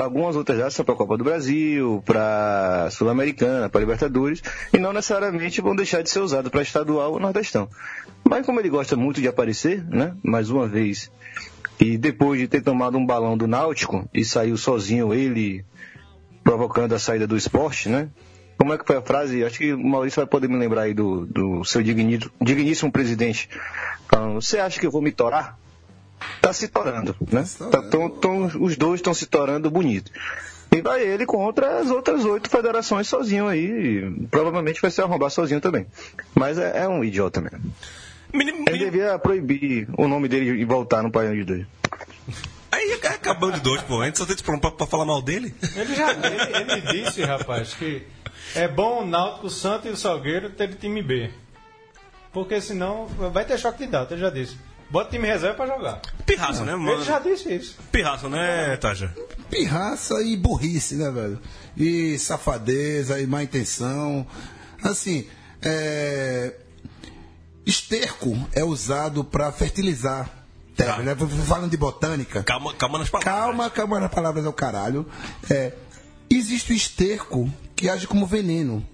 Algumas 0.01 0.35
outras 0.35 0.57
datas 0.57 0.75
são 0.75 0.85
para 0.85 0.95
a 0.95 0.97
Copa 0.97 1.17
do 1.17 1.23
Brasil, 1.25 2.01
para 2.05 2.89
Sul-Americana, 2.91 3.69
para 3.69 3.81
Libertadores, 3.81 4.41
e 4.73 4.77
não 4.77 4.93
necessariamente 4.93 5.59
vão 5.59 5.75
deixar 5.75 6.01
de 6.01 6.09
ser 6.09 6.19
usados 6.19 6.49
para 6.49 6.61
estadual 6.61 7.11
ou 7.11 7.19
nordestão. 7.19 7.67
Mas 8.23 8.45
como 8.45 8.59
ele 8.61 8.69
gosta 8.69 8.95
muito 8.95 9.19
de 9.19 9.27
aparecer, 9.27 9.83
né? 9.85 10.15
Mais 10.23 10.49
uma 10.49 10.67
vez, 10.67 11.11
e 11.79 11.97
depois 11.97 12.39
de 12.39 12.47
ter 12.47 12.61
tomado 12.61 12.97
um 12.97 13.05
balão 13.05 13.37
do 13.37 13.47
Náutico 13.47 14.07
e 14.13 14.23
saiu 14.23 14.57
sozinho 14.57 15.13
ele 15.13 15.65
provocando 16.43 16.93
a 16.93 16.99
saída 16.99 17.27
do 17.27 17.35
esporte, 17.35 17.89
né? 17.89 18.09
Como 18.57 18.73
é 18.73 18.77
que 18.77 18.85
foi 18.85 18.97
a 18.97 19.01
frase? 19.01 19.43
Acho 19.43 19.57
que 19.57 19.73
o 19.73 19.79
Maurício 19.79 20.21
vai 20.21 20.27
poder 20.27 20.49
me 20.49 20.57
lembrar 20.57 20.83
aí 20.83 20.93
do, 20.93 21.25
do 21.25 21.63
seu 21.63 21.81
digníssimo 21.81 22.91
presidente. 22.91 23.49
Você 24.33 24.59
acha 24.59 24.79
que 24.79 24.85
eu 24.85 24.91
vou 24.91 25.01
me 25.01 25.11
torar? 25.11 25.57
Tá 26.41 26.53
se 26.53 26.67
torando, 26.67 27.15
né? 27.31 27.43
Tá, 27.71 27.81
tão- 27.83 28.09
tão- 28.09 28.45
os 28.59 28.75
dois 28.77 28.99
estão 28.99 29.13
se 29.13 29.25
torando 29.25 29.69
bonito. 29.69 30.11
E 30.71 30.81
vai 30.81 31.01
ele 31.01 31.25
contra 31.25 31.79
as 31.79 31.89
outras 31.89 32.23
oito 32.25 32.49
federações 32.49 33.07
sozinho 33.07 33.47
aí. 33.47 33.65
e 34.05 34.27
provavelmente 34.27 34.81
vai 34.81 34.91
se 34.91 35.01
arrombar 35.01 35.29
sozinho 35.31 35.59
também. 35.59 35.85
Mas 36.35 36.57
é, 36.57 36.83
é 36.83 36.87
um 36.87 37.03
idiota 37.03 37.41
mesmo. 37.41 37.73
Menino, 38.31 38.63
Ele 38.67 38.77
devia 38.77 39.17
proibir 39.17 39.87
o 39.97 40.07
nome 40.07 40.27
dele 40.27 40.61
e 40.61 40.65
voltar 40.65 41.01
no 41.01 41.11
Paião 41.11 41.33
de 41.33 41.43
Dois. 41.43 41.65
Aí 42.71 42.91
é 43.01 43.07
acabando 43.07 43.53
de 43.55 43.61
dois, 43.61 43.81
pô. 43.81 44.01
A 44.01 44.05
gente 44.05 44.19
só 44.19 44.25
tem 44.27 44.35
que 44.35 44.43
pra, 44.43 44.59
pra 44.71 44.85
falar 44.85 45.05
mal 45.05 45.21
dele. 45.21 45.55
Ele 45.75 45.95
já 45.95 46.11
ele, 46.11 46.71
ele 46.71 46.81
disse, 47.03 47.23
rapaz, 47.23 47.73
que 47.73 48.03
é 48.53 48.67
bom 48.67 49.01
o 49.01 49.05
Náutico, 49.07 49.47
o 49.47 49.49
Santos 49.49 49.87
e 49.87 49.89
o 49.89 49.97
Salgueiro 49.97 50.51
ter 50.51 50.75
time 50.75 51.01
B. 51.01 51.31
Porque 52.31 52.61
senão 52.61 53.07
vai 53.07 53.43
ter 53.43 53.57
choque 53.57 53.85
de 53.85 53.91
data, 53.91 54.13
ele 54.13 54.21
já 54.21 54.29
disse. 54.29 54.55
Bota 54.89 55.11
time 55.11 55.27
reserva 55.27 55.55
pra 55.55 55.67
jogar. 55.67 56.01
Pirraça, 56.25 56.65
né, 56.65 56.75
mano? 56.75 56.93
Ele 56.93 57.03
já 57.03 57.19
disse 57.19 57.53
isso. 57.53 57.77
Pirraça, 57.91 58.27
né, 58.27 58.75
Taja? 58.77 59.13
pirraça 59.49 60.21
e 60.23 60.35
burrice, 60.37 60.95
né, 60.95 61.09
velho? 61.11 61.39
E 61.77 62.17
safadeza 62.19 63.19
e 63.19 63.25
má 63.27 63.41
intenção. 63.43 64.25
Assim, 64.83 65.27
é... 65.61 66.53
esterco 67.65 68.37
é 68.53 68.63
usado 68.63 69.23
para 69.23 69.51
fertilizar 69.51 70.29
terra, 70.75 70.97
Tá. 70.97 71.03
né? 71.03 71.15
Falando 71.45 71.69
de 71.71 71.77
botânica. 71.77 72.43
Calma, 72.43 72.73
calma 72.73 72.99
nas 72.99 73.09
palavras. 73.09 73.33
Calma, 73.33 73.69
calma 73.69 73.99
nas 73.99 74.11
palavras 74.11 74.45
ao 74.45 74.53
caralho. 74.53 75.05
É, 75.49 75.73
existe 76.29 76.71
o 76.71 76.75
esterco 76.75 77.51
que 77.75 77.89
age 77.89 78.07
como 78.07 78.25
veneno. 78.25 78.85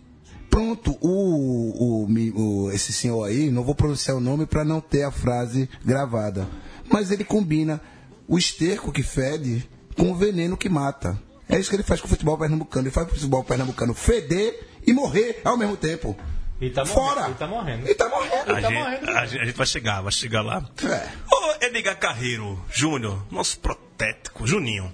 Pronto, 0.56 0.98
o, 1.02 2.06
o, 2.06 2.64
o- 2.66 2.72
esse 2.72 2.94
senhor 2.94 3.26
aí, 3.26 3.52
não 3.52 3.62
vou 3.62 3.76
pronunciar 3.76 4.16
o 4.16 4.22
nome 4.22 4.46
para 4.46 4.64
não 4.64 4.80
ter 4.80 5.04
a 5.04 5.12
frase 5.12 5.70
gravada, 5.84 6.48
mas 6.90 7.12
ele 7.12 7.26
combina 7.26 7.82
o 8.26 8.38
esterco 8.38 8.90
que 8.90 9.04
fede 9.04 9.70
com 9.98 10.12
o 10.12 10.16
veneno 10.16 10.56
que 10.56 10.70
mata. 10.70 11.22
É 11.50 11.60
isso 11.60 11.70
que 11.70 11.76
ele 11.76 11.84
faz 11.84 12.00
com 12.00 12.08
o 12.08 12.10
futebol 12.10 12.38
pernambucano. 12.38 12.86
Ele 12.88 12.94
faz 12.94 13.06
o 13.06 13.10
futebol 13.12 13.44
pernambucano 13.44 13.94
feder 13.94 14.66
e 14.88 14.94
morrer 14.94 15.42
ao 15.44 15.58
mesmo 15.58 15.76
tempo. 15.76 16.16
E 16.62 16.70
tá 16.70 16.86
Fora! 16.86 17.24
morrendo. 17.24 17.32
E 17.34 17.36
tá 17.36 17.48
morrendo. 17.48 17.96
Tá 17.96 18.10
morrendo. 18.10 18.34
A, 18.34 18.46
tá 18.46 18.62
gente, 18.62 18.74
morrendo. 18.74 19.10
a 19.12 19.26
gente- 19.26 19.42
a 19.42 19.46
gente 19.46 19.58
vai 19.58 19.68
chegar, 19.68 20.02
vai 20.02 20.12
chegar 20.14 20.42
lá. 20.42 20.66
É. 20.86 21.10
Ô, 21.30 21.66
Edgar 21.66 22.00
Carreiro 22.00 22.58
Júnior, 22.72 23.22
nosso 23.30 23.60
protético, 23.60 24.48
Juninho. 24.48 24.90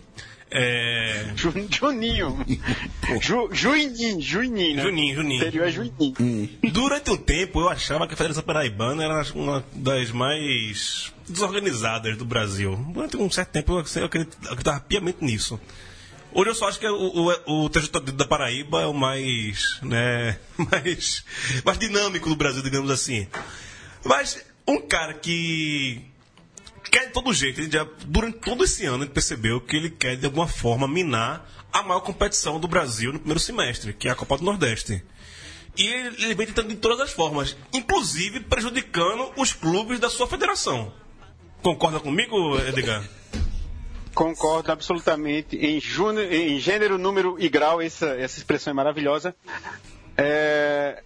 É. 0.53 1.31
Ju- 1.35 1.53
Juninho. 1.71 2.45
Ju, 3.21 3.49
Juininho, 3.53 4.19
Juininho. 4.21 4.75
né? 4.75 4.83
Juninho, 4.83 5.15
Juninho. 5.15 5.41
Interior 5.41 5.67
é 5.67 5.71
Juininho. 5.71 6.49
Durante 6.71 7.09
um 7.09 7.15
tempo 7.17 7.61
eu 7.61 7.69
achava 7.69 8.05
que 8.05 8.13
a 8.13 8.17
Federação 8.17 8.43
Paraibana 8.43 9.03
era 9.03 9.23
uma 9.33 9.63
das 9.73 10.11
mais 10.11 11.11
desorganizadas 11.27 12.17
do 12.17 12.25
Brasil. 12.25 12.75
Durante 12.93 13.15
um 13.15 13.31
certo 13.31 13.49
tempo 13.51 13.73
eu 13.73 14.05
acredit- 14.05 14.37
acreditava 14.45 14.81
piamente 14.81 15.23
nisso. 15.23 15.57
Hoje 16.33 16.49
eu 16.49 16.55
só 16.55 16.67
acho 16.69 16.79
que 16.79 16.87
o, 16.87 17.29
o, 17.47 17.63
o 17.65 17.69
TJD 17.69 18.11
da 18.13 18.25
Paraíba 18.25 18.81
é 18.81 18.85
o 18.85 18.93
mais, 18.93 19.79
né, 19.81 20.37
mais, 20.57 21.23
mais 21.65 21.77
dinâmico 21.77 22.29
do 22.29 22.35
Brasil, 22.35 22.61
digamos 22.61 22.89
assim. 22.91 23.27
Mas 24.03 24.41
um 24.67 24.79
cara 24.81 25.13
que 25.13 26.01
quer 26.89 27.07
de 27.07 27.13
todo 27.13 27.33
jeito, 27.33 27.61
ele 27.61 27.71
já, 27.71 27.85
durante 28.05 28.39
todo 28.39 28.63
esse 28.63 28.85
ano 28.85 29.03
ele 29.03 29.11
percebeu 29.11 29.61
que 29.61 29.75
ele 29.75 29.89
quer 29.89 30.15
de 30.15 30.25
alguma 30.25 30.47
forma 30.47 30.87
minar 30.87 31.49
a 31.71 31.83
maior 31.83 32.01
competição 32.01 32.59
do 32.59 32.67
Brasil 32.67 33.13
no 33.13 33.19
primeiro 33.19 33.39
semestre, 33.39 33.93
que 33.93 34.07
é 34.07 34.11
a 34.11 34.15
Copa 34.15 34.37
do 34.37 34.43
Nordeste. 34.43 35.03
E 35.77 35.87
ele, 35.87 36.33
vem 36.33 36.47
tentando 36.47 36.69
de 36.69 36.75
todas 36.75 36.99
as 36.99 37.11
formas, 37.11 37.55
inclusive 37.73 38.41
prejudicando 38.41 39.31
os 39.37 39.53
clubes 39.53 39.99
da 39.99 40.09
sua 40.09 40.27
federação. 40.27 40.93
Concorda 41.61 41.99
comigo, 41.99 42.57
Edgar? 42.59 43.07
Concordo 44.13 44.71
absolutamente. 44.71 45.55
Em, 45.55 45.79
júnior, 45.79 46.31
em 46.31 46.59
gênero, 46.59 46.97
número 46.97 47.37
e 47.39 47.47
grau, 47.47 47.81
essa, 47.81 48.07
essa 48.07 48.37
expressão 48.37 48.71
é 48.71 48.73
maravilhosa. 48.73 49.33
É, 50.17 51.01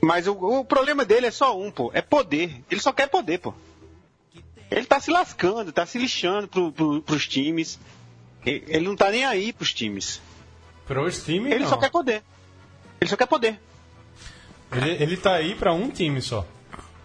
Mas 0.00 0.28
o, 0.28 0.32
o 0.32 0.64
problema 0.64 1.04
dele 1.04 1.26
é 1.26 1.30
só 1.30 1.58
um, 1.58 1.70
pô. 1.70 1.90
É 1.92 2.00
poder. 2.00 2.62
Ele 2.70 2.80
só 2.80 2.92
quer 2.92 3.08
poder, 3.08 3.38
pô. 3.38 3.52
Ele 4.70 4.84
tá 4.86 5.00
se 5.00 5.10
lascando, 5.10 5.72
tá 5.72 5.86
se 5.86 5.98
lixando 5.98 6.46
pro, 6.48 6.70
pro, 6.72 7.02
pros 7.02 7.26
times. 7.26 7.78
Ele 8.44 8.86
não 8.86 8.96
tá 8.96 9.10
nem 9.10 9.24
aí 9.24 9.52
pros 9.52 9.72
times. 9.72 10.20
Pros 10.86 11.22
times, 11.24 11.52
Ele 11.52 11.64
não. 11.64 11.70
só 11.70 11.76
quer 11.76 11.90
poder. 11.90 12.22
Ele 13.00 13.10
só 13.10 13.16
quer 13.16 13.26
poder. 13.26 13.60
Ele, 14.72 14.90
ele 15.02 15.16
tá 15.16 15.34
aí 15.34 15.54
pra 15.54 15.72
um 15.72 15.90
time 15.90 16.20
só. 16.20 16.46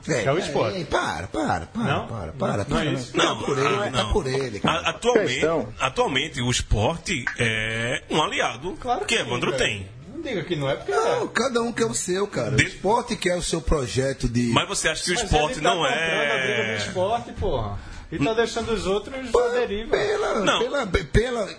É 0.05 0.29
o 0.33 0.37
esporte. 0.37 0.77
ei, 0.79 0.83
para, 0.83 1.27
para, 1.27 1.65
para, 1.67 1.83
Não? 1.83 2.07
para, 2.07 2.31
para, 2.33 2.57
Não 2.57 2.65
para. 2.65 2.85
é 2.85 2.93
isso. 2.93 3.13
Tá 3.13 3.35
por 3.35 3.57
ele, 3.57 3.91
tá 3.91 4.05
por 4.11 4.27
ele. 4.27 4.59
cara. 4.59 4.89
Atualmente, 4.89 5.45
atualmente, 5.79 6.41
o 6.41 6.51
esporte 6.51 7.23
é 7.39 8.03
um 8.09 8.21
aliado 8.21 8.75
Claro 8.81 9.05
que 9.05 9.15
sim, 9.15 9.21
Evandro 9.21 9.51
velho. 9.51 9.63
tem. 9.63 9.89
Diga 10.23 10.43
que 10.43 10.55
não 10.55 10.69
é 10.69 10.75
porque 10.75 10.91
Não, 10.91 11.23
é. 11.25 11.27
cada 11.33 11.61
um 11.61 11.71
quer 11.71 11.85
o 11.85 11.93
seu, 11.93 12.25
cara. 12.27 12.53
O 12.53 12.55
De- 12.55 12.63
esporte 12.63 13.15
quer 13.15 13.35
o 13.37 13.41
seu 13.43 13.61
projeto 13.61 14.27
de. 14.29 14.43
Mas 14.53 14.67
você 14.67 14.87
acha 14.89 15.03
que 15.03 15.11
o 15.11 15.13
esporte 15.15 15.55
tá 15.55 15.61
não 15.61 15.77
comprando 15.77 16.31
a 16.31 16.37
briga 16.37 16.63
do 16.63 16.71
é. 16.71 16.77
esporte, 16.77 17.31
porra. 17.33 17.79
E 18.11 18.19
tá 18.23 18.33
deixando 18.35 18.71
os 18.71 18.85
outros 18.85 19.15
à 19.35 19.49
deriva. 19.49 19.89
Pela, 19.89 20.39
Não. 20.41 20.59
pela, 20.59 20.85
pela, 20.85 21.49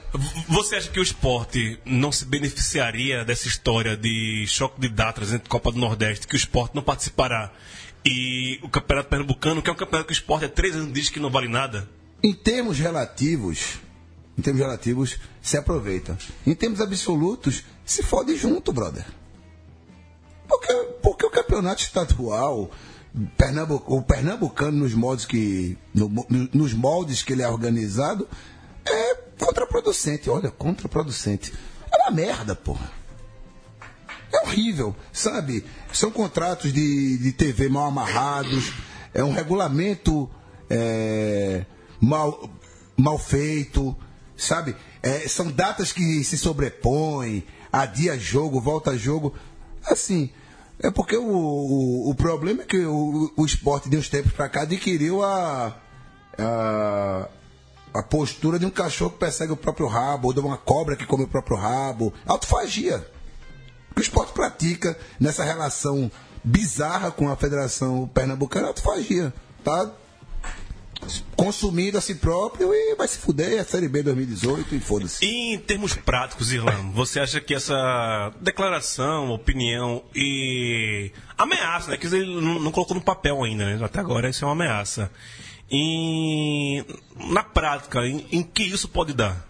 Você 0.48 0.76
acha 0.76 0.88
que 0.88 1.00
o 1.00 1.02
esporte 1.02 1.80
não 1.84 2.12
se 2.12 2.24
beneficiaria 2.24 3.24
dessa 3.24 3.48
história 3.48 3.96
de 3.96 4.44
choque 4.46 4.80
de 4.80 4.88
datas 4.88 5.32
entre 5.32 5.48
Copa 5.48 5.72
do 5.72 5.78
Nordeste, 5.78 6.28
que 6.28 6.34
o 6.34 6.36
esporte 6.36 6.74
não 6.74 6.82
participará? 6.82 7.50
E 8.06 8.60
o 8.62 8.68
Campeonato 8.68 9.08
Pernambucano, 9.08 9.60
que 9.62 9.68
é 9.68 9.72
um 9.72 9.76
campeonato 9.76 10.06
que 10.06 10.12
o 10.12 10.18
esporte 10.18 10.44
há 10.44 10.48
três 10.48 10.76
anos 10.76 10.92
diz 10.92 11.08
que 11.10 11.18
não 11.18 11.28
vale 11.30 11.48
nada? 11.48 11.88
em 12.22 12.32
termos 12.32 12.78
relativos, 12.78 13.78
em 14.38 14.40
termos 14.40 14.62
relativos, 14.62 15.18
se 15.42 15.58
aproveita. 15.58 16.16
Em 16.46 16.54
termos 16.54 16.80
absolutos, 16.80 17.62
se 17.84 18.02
fode 18.02 18.36
junto, 18.36 18.72
brother. 18.72 19.04
Porque, 20.48 20.72
porque 21.02 21.26
o 21.26 21.30
campeonato 21.30 21.82
estadual, 21.82 22.70
Pernambu- 23.36 23.82
o 23.86 24.02
pernambucano 24.02 24.78
nos 24.78 24.92
moldes 24.92 25.24
que 25.24 25.78
no- 25.94 26.26
nos 26.52 26.72
moldes 26.72 27.22
que 27.22 27.32
ele 27.32 27.42
é 27.42 27.48
organizado, 27.48 28.26
é 28.84 29.14
contraproducente. 29.38 30.28
Olha, 30.28 30.50
contraproducente. 30.50 31.54
É 31.92 31.96
uma 32.02 32.10
merda, 32.10 32.56
porra. 32.56 32.90
É 34.32 34.44
horrível, 34.44 34.96
sabe? 35.12 35.64
São 35.92 36.10
contratos 36.10 36.72
de, 36.72 37.18
de 37.18 37.30
TV 37.32 37.68
mal 37.68 37.86
amarrados, 37.86 38.72
é 39.12 39.22
um 39.22 39.32
regulamento 39.32 40.28
é, 40.68 41.64
mal, 42.00 42.50
mal 42.96 43.16
feito, 43.16 43.96
sabe? 44.36 44.74
É, 45.04 45.28
são 45.28 45.52
datas 45.52 45.92
que 45.92 46.24
se 46.24 46.38
sobrepõem, 46.38 47.44
adia 47.70 48.18
jogo, 48.18 48.58
volta 48.58 48.96
jogo. 48.96 49.34
Assim, 49.84 50.30
é 50.80 50.90
porque 50.90 51.14
o, 51.14 51.28
o, 51.28 52.10
o 52.10 52.14
problema 52.14 52.62
é 52.62 52.64
que 52.64 52.78
o, 52.86 53.30
o 53.36 53.44
esporte 53.44 53.90
de 53.90 53.98
uns 53.98 54.08
tempos 54.08 54.32
pra 54.32 54.48
cá 54.48 54.62
adquiriu 54.62 55.22
a, 55.22 55.76
a, 56.38 57.28
a 57.92 58.02
postura 58.02 58.58
de 58.58 58.64
um 58.64 58.70
cachorro 58.70 59.10
que 59.10 59.18
persegue 59.18 59.52
o 59.52 59.58
próprio 59.58 59.86
rabo, 59.86 60.28
ou 60.28 60.32
de 60.32 60.40
uma 60.40 60.56
cobra 60.56 60.96
que 60.96 61.04
come 61.04 61.24
o 61.24 61.28
próprio 61.28 61.58
rabo. 61.58 62.10
Autofagia 62.26 63.06
que 63.94 64.00
o 64.00 64.02
esporte 64.02 64.32
pratica 64.32 64.98
nessa 65.20 65.44
relação 65.44 66.10
bizarra 66.42 67.10
com 67.10 67.28
a 67.28 67.36
Federação 67.36 68.08
Pernambucana, 68.08 68.68
é 68.68 68.68
autofagia. 68.68 69.34
Tá 69.62 69.92
consumindo 71.36 71.98
a 71.98 72.00
si 72.00 72.14
próprio 72.14 72.72
e 72.72 72.94
vai 72.94 73.06
se 73.08 73.18
fuder, 73.18 73.52
é 73.54 73.58
a 73.60 73.64
Série 73.64 73.88
B 73.88 74.02
2018 74.02 74.74
e 74.74 74.80
foda-se. 74.80 75.24
E 75.24 75.54
em 75.54 75.58
termos 75.58 75.94
práticos, 75.94 76.52
Irlan, 76.52 76.90
você 76.92 77.20
acha 77.20 77.40
que 77.40 77.54
essa 77.54 78.32
declaração, 78.40 79.30
opinião 79.30 80.02
e 80.14 81.10
ameaça, 81.36 81.90
né? 81.90 81.96
Que 81.96 82.06
ele 82.06 82.40
não, 82.40 82.70
colocou 82.72 82.94
no 82.96 83.02
papel 83.02 83.42
ainda, 83.44 83.64
né? 83.76 83.84
Até 83.84 84.00
agora 84.00 84.28
isso 84.28 84.44
é 84.44 84.48
uma 84.48 84.52
ameaça. 84.54 85.10
E 85.70 86.84
na 87.30 87.42
prática, 87.42 88.06
em, 88.06 88.26
em 88.30 88.42
que 88.42 88.62
isso 88.62 88.88
pode 88.88 89.12
dar? 89.12 89.44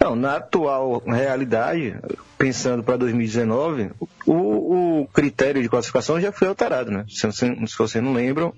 Não, 0.00 0.14
na 0.14 0.36
atual 0.36 1.02
realidade, 1.04 1.96
pensando 2.38 2.84
para 2.84 2.96
2019, 2.98 3.90
o, 4.24 5.00
o 5.02 5.08
critério 5.12 5.60
de 5.60 5.68
classificação 5.68 6.20
já 6.20 6.30
foi 6.30 6.46
alterado, 6.46 6.90
né? 6.90 7.04
Se, 7.08 7.26
você- 7.26 7.52
se 7.66 7.76
vocês 7.76 8.02
não 8.04 8.12
lembram, 8.12 8.54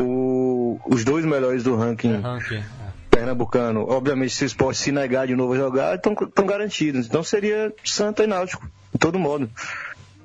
o- 0.00 0.15
os 0.86 1.04
dois 1.04 1.24
melhores 1.24 1.62
do 1.62 1.76
ranking 1.76 2.20
Ranking. 2.20 2.56
é. 2.56 2.64
pernambucano, 3.10 3.86
obviamente, 3.88 4.34
se 4.34 4.44
o 4.44 4.46
esporte 4.46 4.78
se 4.78 4.92
negar 4.92 5.26
de 5.26 5.34
novo 5.34 5.54
a 5.54 5.56
jogar, 5.56 5.96
estão 5.96 6.46
garantidos. 6.46 7.06
Então 7.06 7.22
seria 7.22 7.72
Santa 7.84 8.24
e 8.24 8.26
Náutico, 8.26 8.68
de 8.92 8.98
todo 8.98 9.18
modo. 9.18 9.50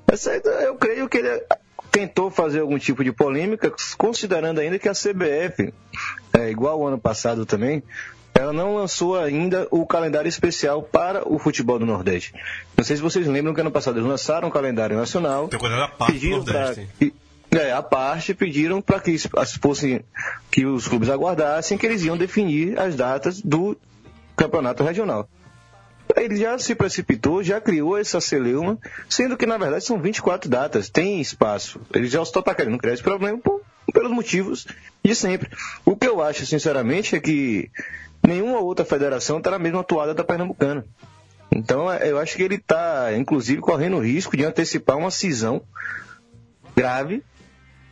Essa, 0.06 0.32
eu 0.32 0.74
creio 0.76 1.08
que 1.08 1.18
ele 1.18 1.42
tentou 1.90 2.30
fazer 2.30 2.60
algum 2.60 2.78
tipo 2.78 3.04
de 3.04 3.12
polêmica, 3.12 3.72
considerando 3.96 4.60
ainda 4.60 4.78
que 4.78 4.88
a 4.88 4.92
CBF, 4.92 5.72
é, 6.32 6.50
igual 6.50 6.80
o 6.80 6.86
ano 6.86 6.98
passado 6.98 7.44
também, 7.44 7.82
ela 8.34 8.52
não 8.52 8.76
lançou 8.76 9.18
ainda 9.18 9.68
o 9.70 9.86
calendário 9.86 10.28
especial 10.28 10.82
para 10.82 11.26
o 11.30 11.38
futebol 11.38 11.78
do 11.78 11.84
Nordeste. 11.86 12.32
Não 12.76 12.84
sei 12.84 12.96
se 12.96 13.02
vocês 13.02 13.26
lembram 13.26 13.54
que 13.54 13.60
ano 13.60 13.70
passado 13.70 13.98
eles 13.98 14.08
lançaram 14.08 14.48
o 14.48 14.50
calendário 14.50 14.96
nacional. 14.96 15.48
Tem 15.48 15.60
coisa 15.60 15.76
da 15.76 15.88
parte 15.88 16.14
do 16.14 16.42
pediram 16.44 16.86
e- 17.00 17.12
é, 17.54 17.72
a 17.72 17.82
parte 17.82 18.34
pediram 18.34 18.80
para 18.80 19.00
que 19.00 19.16
se 19.18 19.28
fosse 19.60 20.04
que 20.50 20.64
os 20.64 20.88
clubes 20.88 21.08
aguardassem 21.10 21.76
que 21.76 21.86
eles 21.86 22.02
iam 22.02 22.16
definir 22.16 22.78
as 22.78 22.96
datas 22.96 23.40
do 23.40 23.76
campeonato 24.36 24.82
regional. 24.82 25.28
Ele 26.16 26.36
já 26.36 26.58
se 26.58 26.74
precipitou, 26.74 27.42
já 27.42 27.60
criou 27.60 27.96
essa 27.96 28.20
celeuma, 28.20 28.78
sendo 29.08 29.36
que 29.36 29.46
na 29.46 29.56
verdade 29.56 29.84
são 29.84 30.00
24 30.00 30.48
datas, 30.50 30.88
tem 30.90 31.20
espaço. 31.20 31.80
Ele 31.94 32.06
já 32.06 32.24
só 32.24 32.40
está 32.40 32.54
querendo 32.54 32.78
criar 32.78 32.94
esse 32.94 33.02
problema 33.02 33.38
por- 33.38 33.62
pelos 33.92 34.10
motivos 34.10 34.66
de 35.04 35.14
sempre. 35.14 35.50
O 35.84 35.96
que 35.96 36.06
eu 36.06 36.20
acho, 36.22 36.44
sinceramente, 36.46 37.16
é 37.16 37.20
que 37.20 37.70
nenhuma 38.26 38.60
outra 38.60 38.84
federação 38.84 39.38
está 39.38 39.50
na 39.50 39.58
mesma 39.58 39.82
toada 39.84 40.14
da 40.14 40.24
Pernambucana. 40.24 40.84
Então, 41.50 41.90
é, 41.90 42.10
eu 42.10 42.18
acho 42.18 42.36
que 42.36 42.42
ele 42.42 42.54
está, 42.56 43.10
inclusive, 43.16 43.60
correndo 43.60 43.96
o 43.96 44.02
risco 44.04 44.36
de 44.36 44.44
antecipar 44.44 44.96
uma 44.96 45.10
cisão 45.10 45.62
grave 46.74 47.22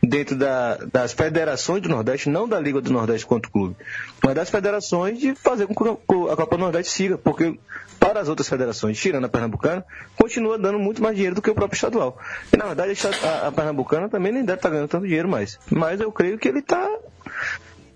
dentro 0.01 0.35
da- 0.35 0.77
das 0.91 1.13
federações 1.13 1.81
do 1.81 1.89
Nordeste, 1.89 2.29
não 2.29 2.47
da 2.47 2.59
Liga 2.59 2.81
do 2.81 2.91
Nordeste 2.91 3.25
quanto 3.25 3.51
clube, 3.51 3.75
mas 4.23 4.33
das 4.35 4.49
federações 4.49 5.19
de 5.19 5.35
fazer 5.35 5.67
com 5.67 5.73
que 5.75 6.31
a 6.31 6.35
Copa 6.35 6.57
do 6.57 6.61
Nordeste 6.63 6.91
siga, 6.91 7.17
porque 7.17 7.57
para 7.99 8.19
as 8.19 8.27
outras 8.27 8.49
federações, 8.49 8.99
tirando 8.99 9.25
a 9.25 9.29
Pernambucana, 9.29 9.85
continua 10.17 10.57
dando 10.57 10.79
muito 10.79 11.01
mais 11.03 11.15
dinheiro 11.15 11.35
do 11.35 11.41
que 11.41 11.51
o 11.51 11.55
próprio 11.55 11.75
estadual. 11.75 12.17
E 12.51 12.57
na 12.57 12.65
verdade 12.65 12.93
a, 13.23 13.47
a 13.47 13.51
Pernambucana 13.51 14.09
também 14.09 14.31
nem 14.31 14.43
deve 14.43 14.57
estar 14.57 14.69
ganhando 14.69 14.87
tanto 14.89 15.05
dinheiro 15.05 15.29
mais. 15.29 15.59
Mas 15.69 15.99
eu 16.01 16.11
creio 16.11 16.37
que 16.39 16.47
ele 16.47 16.59
está 16.59 16.89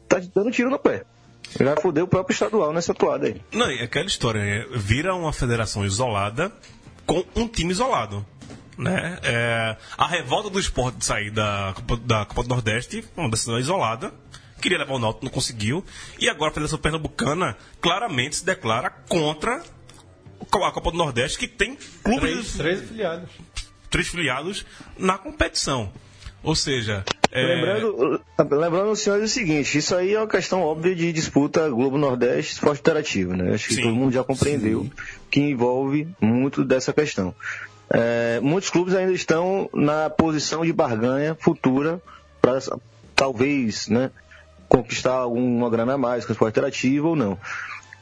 tá 0.08 0.22
dando 0.34 0.52
tiro 0.52 0.70
no 0.70 0.78
pé. 0.78 1.04
Ele 1.60 1.70
vai 1.70 1.82
foder 1.82 2.04
o 2.04 2.08
próprio 2.08 2.34
estadual 2.34 2.72
nessa 2.74 2.94
toada 2.94 3.28
aí. 3.28 3.42
Não, 3.54 3.68
é 3.68 3.84
aquela 3.84 4.06
história, 4.06 4.42
né? 4.44 4.66
vira 4.76 5.16
uma 5.16 5.32
federação 5.34 5.86
isolada 5.86 6.52
com 7.06 7.24
um 7.36 7.48
time 7.48 7.72
isolado. 7.72 8.26
Né? 8.78 9.18
É, 9.24 9.78
a 9.98 10.06
revolta 10.08 10.50
do 10.50 10.60
esporte 10.60 10.98
de 10.98 11.06
sair 11.06 11.32
da 11.32 11.74
Copa, 11.76 11.98
da 11.98 12.26
Copa 12.26 12.44
do 12.44 12.50
Nordeste 12.50 13.02
foi 13.14 13.24
uma 13.24 13.30
decisão 13.30 13.58
isolada. 13.58 14.14
Queria 14.62 14.78
levar 14.78 14.96
o 14.96 15.00
Náutico, 15.00 15.26
não 15.26 15.32
conseguiu. 15.32 15.86
E 16.20 16.28
agora 16.30 16.50
a 16.50 16.54
Federação 16.54 16.80
Pernambucana 16.80 17.56
claramente 17.82 18.38
se 18.38 18.46
declara 18.46 18.90
contra 19.08 19.62
a 20.42 20.72
Copa 20.72 20.92
do 20.92 20.98
Nordeste, 20.98 21.38
que 21.38 21.48
tem 21.48 21.76
Três, 21.76 22.02
clubes, 22.02 22.54
três 22.54 22.82
afiliados. 22.82 23.30
três 23.90 24.08
filiados 24.08 24.66
na 24.98 25.18
competição. 25.18 25.92
Ou 26.42 26.56
seja, 26.56 27.04
é, 27.32 27.44
Lembrando, 27.44 28.22
lembrando 28.40 28.90
aos 28.90 29.00
senhores 29.00 29.32
o 29.32 29.34
seguinte, 29.34 29.78
isso 29.78 29.96
aí 29.96 30.14
é 30.14 30.20
uma 30.20 30.28
questão 30.28 30.62
óbvia 30.62 30.96
de 30.96 31.12
disputa 31.12 31.68
Globo-Nordeste 31.70 32.54
Esporte 32.54 32.80
Interativo, 32.82 33.34
né? 33.36 33.54
Acho 33.56 33.68
que 33.68 33.74
Sim. 33.76 33.82
todo 33.82 33.96
mundo 33.96 34.14
já 34.14 34.24
compreendeu 34.24 34.90
que 35.32 35.40
envolve 35.40 36.08
muito 36.22 36.64
dessa 36.64 36.94
questão. 36.94 37.34
É, 37.90 38.40
muitos 38.42 38.70
clubes 38.70 38.96
ainda 38.96 39.14
estão 39.14 39.70
na 39.74 40.10
posição 40.10 40.66
de 40.66 40.74
barganha 40.74 41.36
futura 41.40 42.02
para 42.42 42.60
talvez 43.16 43.88
né, 43.88 44.12
conquistar 44.68 45.14
alguma 45.14 45.70
grana 45.70 45.94
a 45.94 45.98
mais 45.98 46.28
esporte 46.30 46.54
interativo 46.54 47.10
ou 47.10 47.16
não. 47.16 47.38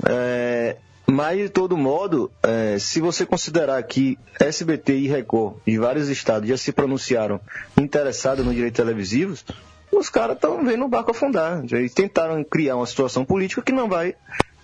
É, 0.05 0.77
mas, 1.05 1.37
de 1.37 1.49
todo 1.49 1.75
modo, 1.75 2.31
é, 2.41 2.77
se 2.79 3.01
você 3.01 3.25
considerar 3.25 3.81
que 3.83 4.17
SBT 4.39 4.95
e 4.95 5.07
Record 5.07 5.57
de 5.67 5.77
vários 5.77 6.07
estados 6.07 6.47
já 6.47 6.57
se 6.57 6.71
pronunciaram 6.71 7.41
interessados 7.77 8.45
no 8.45 8.53
direito 8.53 8.75
televisivos, 8.75 9.43
os 9.91 10.09
caras 10.09 10.35
estão 10.35 10.63
vendo 10.63 10.85
o 10.85 10.89
barco 10.89 11.11
afundar. 11.11 11.63
Eles 11.71 11.93
tentaram 11.93 12.43
criar 12.43 12.77
uma 12.77 12.85
situação 12.85 13.25
política 13.25 13.61
que 13.61 13.71
não 13.71 13.89
vai 13.89 14.15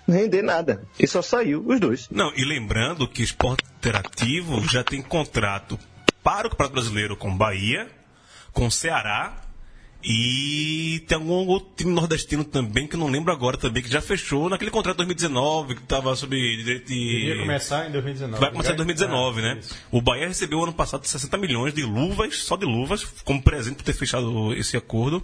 render 0.10 0.41
nada. 0.41 0.84
E 1.00 1.08
só 1.08 1.22
saiu 1.22 1.63
os 1.65 1.80
dois. 1.80 2.08
Não, 2.10 2.32
e 2.36 2.43
lembrando 2.43 3.08
que 3.08 3.22
o 3.22 3.24
esporte 3.24 3.63
interativo 3.78 4.62
já 4.67 4.84
tem 4.84 5.02
contrato 5.02 5.80
para 6.24 6.48
o 6.48 6.50
Campeonato 6.50 6.74
Brasileiro 6.74 7.15
com 7.15 7.36
Bahia, 7.36 7.88
com 8.52 8.69
Ceará 8.69 9.34
e 10.04 11.04
tem 11.08 11.18
algum 11.18 11.34
outro 11.48 11.70
time 11.76 11.92
nordestino 11.92 12.44
também, 12.44 12.88
que 12.88 12.96
eu 12.96 13.00
não 13.00 13.08
lembro 13.10 13.34
agora 13.34 13.58
também, 13.58 13.84
que 13.84 13.90
já 13.90 14.00
fechou 14.02 14.50
naquele 14.50 14.72
contrato 14.72 14.96
de 14.96 15.06
2019, 15.06 15.76
que 15.76 15.82
estava 15.82 16.16
sob 16.16 16.36
direito 16.38 16.88
de. 16.88 17.26
Ia 17.28 17.38
começar 17.40 17.88
em 17.88 17.92
2019. 17.92 18.40
Vai 18.40 18.52
começar 18.52 18.70
em 18.70 18.74
Já- 18.74 18.78
2019, 18.78 19.40
Ah, 19.40 19.44
né? 19.44 19.60
isso. 19.60 19.76
O 19.92 20.02
Bahia 20.02 20.28
recebeu 20.28 20.64
ano 20.64 20.72
passado 20.74 21.06
60 21.06 21.38
milhões 21.38 21.74
de 21.74 21.84
luvas, 21.84 22.38
só 22.38 22.56
de 22.56 22.66
luvas, 22.66 23.04
como 23.26 23.42
presente 23.42 23.76
por 23.76 23.84
ter 23.84 23.94
fechado 23.94 24.54
esse 24.54 24.78
acordo. 24.78 25.22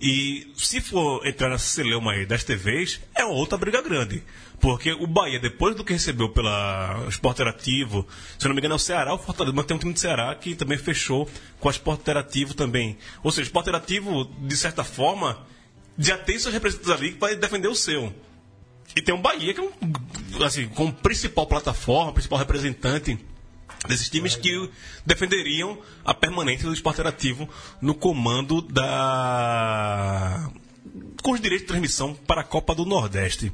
E 0.00 0.50
se 0.56 0.80
for 0.80 1.24
entrar 1.26 1.48
nessa 1.48 1.66
celeuma 1.66 2.12
aí 2.12 2.26
das 2.26 2.42
TVs, 2.42 3.00
é 3.14 3.24
outra 3.24 3.56
briga 3.56 3.80
grande. 3.80 4.22
Porque 4.58 4.92
o 4.92 5.06
Bahia, 5.06 5.38
depois 5.38 5.76
do 5.76 5.84
que 5.84 5.92
recebeu 5.92 6.30
pela 6.30 7.04
Esporte 7.08 7.36
Interativo, 7.36 8.06
se 8.38 8.46
não 8.46 8.54
me 8.54 8.60
engano 8.60 8.74
é 8.74 8.76
o 8.76 8.78
Ceará, 8.78 9.14
o 9.14 9.18
Fortaleza, 9.18 9.54
mas 9.54 9.66
tem 9.66 9.76
um 9.76 9.80
time 9.80 9.92
de 9.92 10.00
Ceará 10.00 10.34
que 10.34 10.54
também 10.54 10.78
fechou 10.78 11.28
com 11.60 11.68
a 11.68 11.70
Esporte 11.70 12.00
Interativo 12.00 12.54
também. 12.54 12.96
Ou 13.22 13.30
seja, 13.30 13.42
o 13.42 13.44
Esporte 13.44 13.68
Interativo, 13.68 14.24
de 14.24 14.56
certa 14.56 14.82
forma, 14.82 15.38
já 15.98 16.16
tem 16.16 16.38
seus 16.38 16.54
representantes 16.54 16.90
ali 16.90 17.12
para 17.12 17.34
defender 17.34 17.68
o 17.68 17.74
seu. 17.74 18.12
E 18.94 19.02
tem 19.02 19.14
o 19.14 19.18
Bahia, 19.18 19.52
que 19.52 19.60
é 19.60 19.62
um, 19.62 20.42
assim, 20.44 20.68
como 20.68 20.92
principal 20.92 21.46
plataforma, 21.46 22.12
principal 22.12 22.38
representante 22.38 23.18
desses 23.86 24.08
times 24.08 24.36
que 24.36 24.70
defenderiam 25.04 25.78
a 26.04 26.14
permanência 26.14 26.66
do 26.66 26.72
esporte 26.72 26.96
interativo 26.96 27.48
no 27.80 27.94
comando 27.94 28.62
da 28.62 30.50
com 31.22 31.32
os 31.32 31.40
direitos 31.40 31.66
de 31.66 31.68
transmissão 31.68 32.14
para 32.14 32.40
a 32.40 32.44
Copa 32.44 32.74
do 32.74 32.84
Nordeste. 32.84 33.52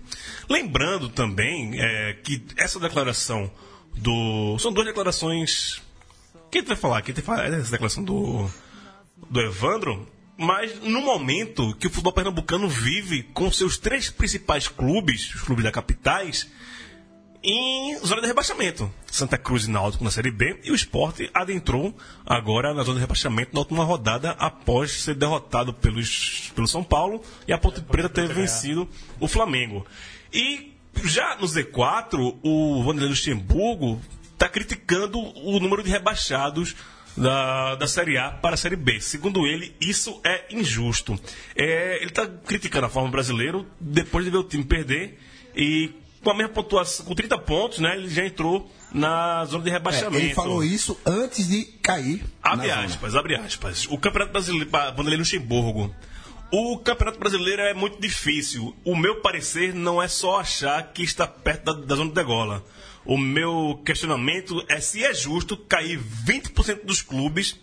Lembrando 0.49 1.09
também 1.09 1.81
é, 1.81 2.15
que 2.15 2.43
essa 2.57 2.79
declaração 2.79 3.51
do. 3.97 4.59
São 4.59 4.73
duas 4.73 4.87
declarações. 4.87 5.83
Quem 6.51 6.63
vai 6.63 6.77
falar? 6.77 7.03
Quem 7.03 7.15
vai 7.15 7.25
falar 7.25 7.47
essa 7.53 7.71
declaração 7.71 8.05
do. 8.05 8.51
do 9.31 9.41
Evandro? 9.41 10.09
Mas 10.37 10.81
no 10.81 11.03
momento 11.03 11.75
que 11.77 11.87
o 11.87 11.91
futebol 11.91 12.13
pernambucano 12.13 12.69
vive 12.69 13.23
com 13.23 13.51
seus 13.53 13.79
três 13.79 14.11
principais 14.11 14.67
clubes, 14.67 15.35
os 15.35 15.43
clubes 15.43 15.65
da 15.65 15.71
capitais, 15.71 16.49
em 17.43 17.99
zona 17.99 18.21
de 18.21 18.29
rebaixamento. 18.29 18.93
Santa 19.11 19.37
Cruz 19.37 19.65
e 19.65 19.71
Náutico 19.71 20.05
na 20.05 20.11
Série 20.11 20.31
B 20.31 20.61
e 20.65 20.71
o 20.71 20.75
Sport 20.75 21.21
adentrou 21.35 21.95
agora 22.25 22.73
na 22.73 22.83
zona 22.83 22.97
de 22.97 23.01
rebaixamento 23.01 23.53
na 23.53 23.61
última 23.61 23.85
rodada 23.85 24.31
após 24.39 25.03
ser 25.03 25.15
derrotado 25.15 25.73
pelos, 25.75 26.53
pelo 26.55 26.69
São 26.69 26.85
Paulo 26.85 27.23
e 27.47 27.53
a 27.53 27.59
Ponte 27.59 27.81
Preta 27.81 28.09
ter 28.09 28.29
vencido 28.29 28.89
o 29.19 29.27
Flamengo. 29.27 29.87
E 30.33 30.73
já 31.05 31.37
no 31.37 31.47
Z4, 31.47 32.39
o 32.43 32.83
Vanderlei 32.85 33.11
Luxemburgo 33.11 34.01
está 34.33 34.49
criticando 34.49 35.19
o 35.19 35.59
número 35.59 35.83
de 35.83 35.91
rebaixados 35.91 36.77
da, 37.17 37.75
da 37.75 37.87
Série 37.87 38.19
A 38.19 38.31
para 38.31 38.55
a 38.55 38.57
Série 38.57 38.77
B. 38.77 39.01
Segundo 39.01 39.47
ele, 39.47 39.75
isso 39.81 40.21
é 40.25 40.47
injusto. 40.51 41.19
É, 41.57 41.97
ele 41.97 42.07
está 42.07 42.27
criticando 42.27 42.87
a 42.87 42.91
forma 42.91 43.11
brasileira 43.11 43.65
depois 43.81 44.25
de 44.25 44.31
ver 44.31 44.39
o 44.39 44.45
time 44.45 44.65
perder 44.65 45.19
e 45.55 45.93
com 46.23 46.31
a 46.31 46.35
mesma 46.35 46.53
pontuação, 46.53 47.05
com 47.07 47.15
30 47.15 47.39
pontos, 47.39 47.79
né, 47.79 47.97
ele 47.97 48.09
já 48.09 48.25
entrou 48.25 48.71
na 48.93 49.45
zona 49.45 49.65
de 49.65 49.71
É, 49.71 49.73
rebaixamento. 49.73 50.17
ele 50.25 50.35
falou 50.35 50.63
isso 50.63 50.99
antes 51.05 51.49
de 51.49 51.65
cair. 51.83 52.25
Abre 52.43 52.69
zona. 52.69 52.85
aspas, 52.85 53.15
abre 53.17 53.37
aspas. 53.37 53.87
O 53.91 53.99
Campeonato 53.99 54.33
Brasileiro, 54.33 54.71
para 54.71 54.91
Vanderlei 54.91 55.19
Luxemburgo. 55.19 55.95
O 56.53 56.79
Campeonato 56.79 57.19
Brasileiro 57.19 57.63
é 57.63 57.73
muito 57.75 57.99
difícil. 58.01 58.77
O 58.85 58.95
meu 58.95 59.21
parecer 59.23 59.75
não 59.75 60.03
é 60.03 60.07
só 60.09 60.39
achar 60.41 60.93
que 60.93 61.03
está 61.03 61.27
perto 61.27 61.65
da, 61.65 61.73
da 61.73 61.95
zona 61.97 62.11
de 62.11 62.15
degola. 62.15 62.63
O 63.05 63.17
meu 63.17 63.81
questionamento 63.85 64.63
é 64.69 64.79
se 64.81 65.03
é 65.03 65.13
justo 65.15 65.57
cair 65.57 65.99
20% 66.27 66.85
dos 66.85 67.01
clubes. 67.03 67.59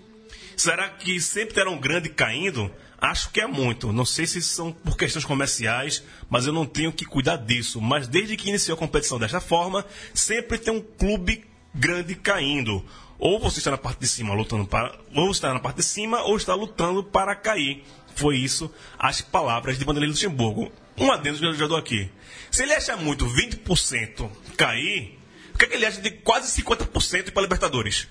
Será 0.58 0.90
que 0.90 1.22
sempre 1.22 1.54
terá 1.54 1.70
um 1.70 1.80
grande 1.80 2.10
caindo? 2.10 2.70
Acho 3.02 3.30
que 3.32 3.40
é 3.40 3.48
muito. 3.48 3.94
Não 3.94 4.06
sei 4.06 4.28
se 4.28 4.42
são 4.42 4.72
por 4.72 4.98
questões 4.98 5.24
comerciais, 5.24 6.04
mas 6.30 6.46
eu 6.46 6.54
não 6.54 6.66
tenho 6.66 6.92
que 6.92 7.06
cuidar 7.06 7.38
disso. 7.38 7.80
Mas 7.80 8.08
desde 8.08 8.36
que 8.36 8.50
iniciou 8.50 8.76
a 8.76 8.80
competição 8.80 9.18
desta 9.18 9.40
forma, 9.40 9.86
sempre 10.14 10.58
tem 10.58 10.74
um 10.74 10.82
clube 10.82 11.46
grande 11.74 12.14
caindo. 12.16 12.86
Ou 13.18 13.40
você 13.40 13.60
está 13.60 13.72
na 13.72 13.78
parte 13.78 14.00
de 14.00 14.08
cima 14.08 14.34
lutando 14.34 14.66
para. 14.66 14.98
Ou 15.16 15.32
está 15.32 15.54
na 15.54 15.60
parte 15.60 15.78
de 15.78 15.84
cima, 15.84 16.22
ou 16.24 16.36
está 16.36 16.54
lutando 16.54 17.04
para 17.04 17.36
cair. 17.36 17.84
Foi 18.16 18.38
isso 18.38 18.70
as 18.98 19.22
palavras 19.22 19.78
de 19.80 19.86
Vanderlei 19.86 20.10
Luxemburgo. 20.10 20.72
Um 20.98 21.12
adendo 21.12 21.56
já 21.56 21.68
dou 21.68 21.78
aqui. 21.78 22.12
Se 22.52 22.64
ele 22.64 22.74
acha 22.74 22.98
muito 22.98 23.26
20% 23.26 24.30
cair, 24.58 25.18
o 25.54 25.58
que, 25.58 25.66
é 25.66 25.68
que 25.70 25.76
ele 25.76 25.86
acha 25.86 26.02
de 26.02 26.12
quase 26.12 26.62
50% 26.62 27.28
ir 27.28 27.32
para 27.32 27.44
Libertadores? 27.44 28.08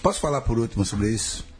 Posso 0.00 0.20
falar 0.20 0.42
por 0.42 0.58
último 0.58 0.84
sobre 0.84 1.10
isso? 1.10 1.53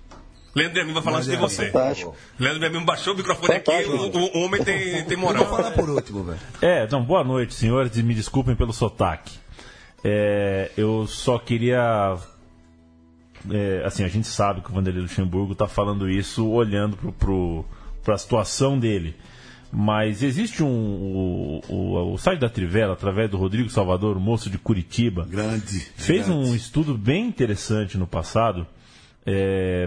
Leandro 0.55 0.83
Amin 0.83 0.93
vai 0.93 1.03
falar 1.03 1.17
antes 1.19 1.29
de 1.29 1.35
é 1.37 1.39
você. 1.39 1.67
Fantástico. 1.71 2.15
Leandro 2.39 2.67
Amin 2.67 2.85
baixou 2.85 3.15
o 3.15 3.17
microfone 3.17 3.55
aqui, 3.55 3.71
o, 3.71 4.17
o- 4.17 4.45
homem 4.45 4.63
tem, 4.63 5.05
tem 5.05 5.17
Eu 5.17 5.19
vou 5.21 5.33
moral. 5.33 5.47
falar 5.47 5.71
por 5.73 5.89
último, 5.91 6.23
velho. 6.25 6.39
É, 6.63 6.85
então, 6.85 7.03
boa 7.05 7.25
noite, 7.25 7.55
senhores, 7.55 7.97
e 7.97 8.03
me 8.03 8.15
desculpem 8.15 8.55
pelo 8.55 8.73
sotaque. 8.73 9.33
É, 10.05 10.71
eu 10.77 11.07
só 11.07 11.39
queria. 11.39 12.17
é, 13.51 13.83
assim, 13.85 14.05
a 14.05 14.09
gente 14.09 14.27
sabe 14.27 14.61
que 14.61 14.71
o 14.71 14.75
Vanderlei 14.75 15.03
Luxemburgo 15.03 15.53
está 15.53 15.67
falando 15.67 16.09
isso 16.09 16.49
olhando 16.49 16.97
para 16.97 17.13
pro, 17.13 17.65
a 18.15 18.19
situação 18.19 18.79
dele. 18.79 19.17
Mas 19.77 20.23
existe 20.23 20.63
um. 20.63 20.69
O, 20.69 21.63
o, 21.69 22.13
o 22.15 22.19
site 22.19 22.39
da 22.39 22.49
Trivela, 22.49 22.93
através 22.93 23.29
do 23.29 23.37
Rodrigo 23.37 23.69
Salvador, 23.69 24.21
moço 24.21 24.49
de 24.49 24.57
Curitiba, 24.57 25.27
Grande. 25.29 25.81
fez 25.97 26.27
grande. 26.29 26.49
um 26.49 26.55
estudo 26.55 26.97
bem 26.97 27.27
interessante 27.27 27.99
no 27.99 28.07
passado 28.07 28.65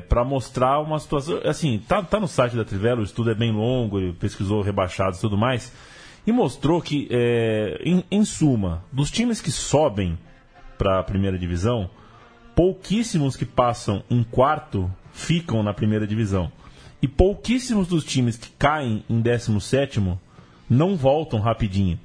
para 0.10 0.24
mostrar 0.24 0.80
uma 0.80 1.00
situação. 1.00 1.40
Assim, 1.46 1.82
tá, 1.88 2.02
tá 2.02 2.20
no 2.20 2.28
site 2.28 2.56
da 2.56 2.66
Trivela, 2.66 3.02
o 3.02 3.04
estudo 3.04 3.32
é 3.32 3.36
bem 3.36 3.52
longo, 3.52 4.00
ele 4.00 4.14
pesquisou 4.14 4.62
rebaixados 4.62 5.20
e 5.20 5.22
tudo 5.22 5.38
mais, 5.38 5.72
e 6.26 6.32
mostrou 6.32 6.82
que, 6.82 7.08
é, 7.12 7.80
em, 7.84 8.04
em 8.10 8.26
suma, 8.26 8.84
dos 8.92 9.12
times 9.12 9.40
que 9.40 9.52
sobem 9.52 10.18
para 10.78 11.00
a 11.00 11.04
primeira 11.04 11.38
divisão, 11.38 11.90
pouquíssimos 12.56 13.36
que 13.36 13.46
passam 13.46 14.04
em 14.10 14.24
quarto 14.24 14.92
ficam 15.12 15.64
na 15.64 15.74
primeira 15.74 16.08
divisão. 16.08 16.52
E 17.02 17.08
pouquíssimos 17.08 17.88
dos 17.88 18.04
times 18.04 18.38
que 18.38 18.50
caem 18.58 19.04
em 19.08 19.22
17 19.22 20.02
não 20.70 20.96
voltam 20.96 21.40
rapidinho. 21.40 22.00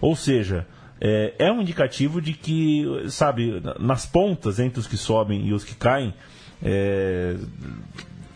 Ou 0.00 0.14
seja, 0.14 0.66
é, 1.00 1.34
é 1.38 1.52
um 1.52 1.60
indicativo 1.60 2.20
de 2.20 2.32
que, 2.32 2.84
sabe, 3.08 3.60
nas 3.78 4.06
pontas 4.06 4.58
entre 4.58 4.78
os 4.80 4.86
que 4.86 4.96
sobem 4.96 5.46
e 5.46 5.52
os 5.52 5.64
que 5.64 5.74
caem, 5.74 6.14
é, 6.62 7.36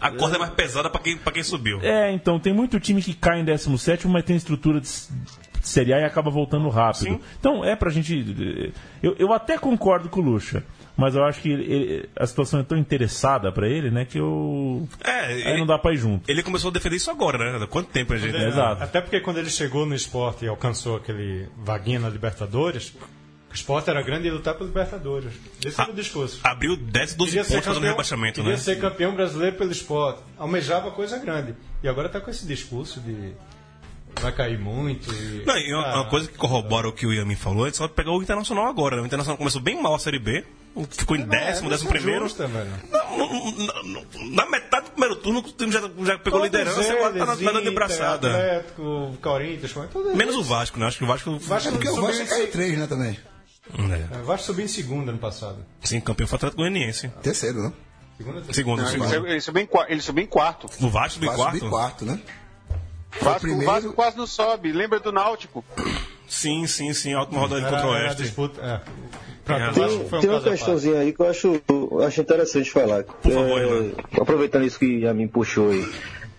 A 0.01 0.11
corda 0.11 0.37
é 0.37 0.39
mais 0.39 0.53
pesada 0.53 0.89
para 0.91 1.01
quem, 1.01 1.17
pra 1.17 1.33
quem 1.33 1.43
subiu. 1.43 1.81
é, 1.83 2.13
então, 2.13 2.39
tem 2.41 2.53
muito 2.53 2.79
time 2.81 3.03
que 3.03 3.15
cai 3.15 3.41
em 3.41 3.45
17, 3.45 4.07
mas 4.09 4.25
tem 4.25 4.37
estrutura 4.37 4.81
de 4.81 4.89
Série 5.63 5.93
A 5.95 6.01
e 6.01 6.05
acaba 6.05 6.29
voltando 6.31 6.69
rápido. 6.69 7.05
Sim. 7.05 7.21
Então, 7.39 7.65
é 7.65 7.77
pra 7.77 7.89
gente. 7.91 8.73
Eu, 9.03 9.15
eu 9.19 9.33
até 9.33 9.57
concordo 9.57 10.09
com 10.09 10.19
o 10.21 10.25
Lucha, 10.25 10.65
mas 10.97 11.15
eu 11.15 11.23
acho 11.25 11.41
que 11.41 11.51
ele- 11.53 11.73
ele- 11.73 12.09
a 12.17 12.27
situação 12.27 12.59
é 12.59 12.63
tão 12.65 12.77
interessada 12.77 13.53
pra 13.53 13.69
ele, 13.69 13.89
né, 13.89 14.05
que 14.05 14.19
eu. 14.19 14.89
É, 15.05 15.21
Aí 15.27 15.41
ele, 15.43 15.59
não 15.61 15.67
dá 15.67 15.79
pra 15.79 15.93
ir 15.93 15.99
junto. 15.99 16.29
ele 16.29 16.43
começou 16.43 16.71
a 16.71 16.73
defender 16.73 16.97
isso 16.97 17.13
agora, 17.13 17.39
né? 17.59 17.65
Há 17.65 17.69
quanto 17.69 17.91
tempo 17.91 18.13
a 18.13 18.17
gente. 18.19 18.35
É, 18.37 18.49
Exato. 18.49 18.83
Até 18.83 19.01
porque 19.01 19.21
quando 19.21 19.37
ele 19.39 19.51
chegou 19.51 19.87
no 19.87 19.95
esporte 19.95 20.45
e 20.45 20.49
alcançou 20.49 20.97
aquele 20.97 21.47
vaguinha 21.59 22.01
na 22.01 22.09
Libertadores, 22.09 22.93
o 23.53 23.55
esporte 23.55 23.89
era 23.91 24.03
grande 24.03 24.25
e 24.25 24.27
ia 24.29 24.35
lutar 24.35 24.55
pela 24.55 24.67
Libertadores. 24.67 25.33
Esse 25.65 25.81
era 25.81 25.91
o 25.91 25.95
discurso. 25.95 26.41
Abriu 26.43 26.77
10, 26.77 27.15
12 27.15 27.31
Queria 27.33 27.45
pontos 27.49 27.65
fazendo 27.67 27.85
rebaixamento, 27.87 28.35
queria 28.41 28.53
né? 28.53 28.59
ser 28.59 28.79
campeão 28.81 29.15
brasileiro 29.15 29.57
pelo 29.57 29.71
esporte. 29.73 30.21
Almejava 30.39 30.91
coisa 30.91 31.19
grande. 31.19 31.55
E 31.83 31.89
agora 31.89 32.09
tá 32.09 32.21
com 32.21 32.31
esse 32.31 32.47
discurso 32.47 33.01
de 33.01 33.33
vai 34.21 34.31
cair 34.33 34.59
muito. 34.59 35.13
E... 35.13 35.43
Não, 35.47 35.57
e 35.57 35.73
uma, 35.75 35.87
Ah, 35.87 35.95
uma 36.03 36.05
coisa 36.11 36.29
que 36.31 36.37
corrobora 36.37 36.89
o 36.89 36.93
que 36.93 37.07
o 37.07 37.13
Yamin 37.13 37.35
falou 37.35 37.67
é 37.67 37.73
só 37.73 37.89
pegar 37.89 38.13
o 38.13 38.23
Internacional 38.23 38.67
agora. 38.67 38.97
né? 38.97 39.03
O 39.03 39.07
Internacional 39.07 39.37
começou 39.39 39.61
bem 39.61 39.81
mal 39.83 39.95
a 39.95 39.99
Série 39.99 40.19
B, 40.19 40.45
ficou 40.91 41.17
em 41.17 41.23
décimo, 41.23 41.69
é, 41.69 41.71
décimo 41.71 41.91
não 41.91 41.97
é 41.97 41.99
primeiro. 42.01 42.25
justa, 42.25 42.47
velho. 42.47 42.71
Não, 42.91 43.19
não, 43.19 43.51
não, 43.53 43.83
não, 43.85 44.31
Na 44.31 44.47
metade 44.51 44.87
do 44.87 44.91
primeiro 44.93 45.17
turno, 45.17 45.41
o 45.41 45.43
time 45.43 45.73
já, 45.73 45.81
já 45.81 46.19
pegou 46.19 46.41
Todos 46.41 46.45
liderança 46.45 46.83
e 46.83 46.91
agora 46.91 47.13
tá 47.15 47.27
na, 47.27 47.37
tá 47.37 47.53
na 47.53 47.61
de 47.61 47.71
braçada. 47.71 48.29
Atlético, 48.29 49.17
Corinthians, 49.21 49.73
todos 49.93 50.15
Menos 50.15 50.37
o 50.37 50.43
Vasco, 50.43 50.79
né? 50.79 50.87
Acho 50.87 50.99
que 50.99 51.05
o 51.05 51.07
Vasco. 51.07 51.39
Vasco- 51.39 51.69
É 51.69 51.73
porque 51.73 51.89
o 51.89 52.01
Vasco 52.01 52.27
caiu 52.27 52.51
três, 52.51 52.79
né, 52.79 52.87
também. 52.87 53.19
É. 53.71 54.19
O 54.21 54.25
Vasco 54.25 54.47
subiu 54.47 54.65
em 54.65 54.69
segunda 54.69 55.11
ano 55.11 55.19
passado. 55.19 55.65
Sim, 55.83 56.01
campeão 56.01 56.27
foi 56.27 56.35
o 56.35 56.39
Atlético 56.39 56.63
Goianiense. 56.63 57.09
Terceiro, 57.23 57.63
né? 57.63 57.73
Segunda, 58.19 58.35
terceira. 58.43 58.55
Segundo, 58.55 58.79
Não, 58.79 58.85
ele, 58.85 58.93
segundo. 58.93 59.09
subiu- 59.15 59.27
ele 59.31 59.41
subiu 59.41 59.63
em, 59.63 59.69
ele 59.89 60.01
subiu 60.03 60.25
em 60.25 60.27
quarto. 60.27 60.67
O 60.81 60.89
Vasco 60.91 61.21
do 61.21 61.27
Vai 61.27 61.37
quarto? 61.37 61.59
subir 61.59 61.71
quarto, 61.71 62.05
né? 62.05 62.21
Vasco, 63.21 63.41
primeiro- 63.41 63.63
o 63.71 63.75
Vasco 63.75 63.93
quase 63.93 64.17
não 64.17 64.27
sobe. 64.27 64.73
Lembra 64.73 64.99
do 65.01 65.13
Náutico? 65.13 65.65
Sim, 66.27 66.67
sim, 66.67 66.93
sim. 66.93 67.13
A 67.15 67.21
última 67.21 67.41
rodada 67.41 67.61
Era- 67.61 67.71
contra 67.71 67.87
o 67.87 67.91
Oeste. 67.93 68.23
disputa. 68.23 68.61
É. 68.61 68.81
Pronto, 69.45 69.75
Tem- 69.75 70.21
Tem, 70.21 70.31
um 70.31 70.33
uma 70.35 70.41
questãozinha 70.41 70.99
aí 71.01 71.13
que 71.13 71.21
eu 71.21 71.29
acho, 71.29 71.61
acho 72.07 72.21
interessante 72.21 72.71
falar. 72.71 73.03
Por 73.05 73.33
favor, 73.33 73.61
É, 73.61 74.21
aproveitando 74.21 74.65
isso 74.65 74.79
que 74.79 75.07
a 75.07 75.13
mim 75.13 75.27
puxou 75.27 75.71
aí. 75.71 75.93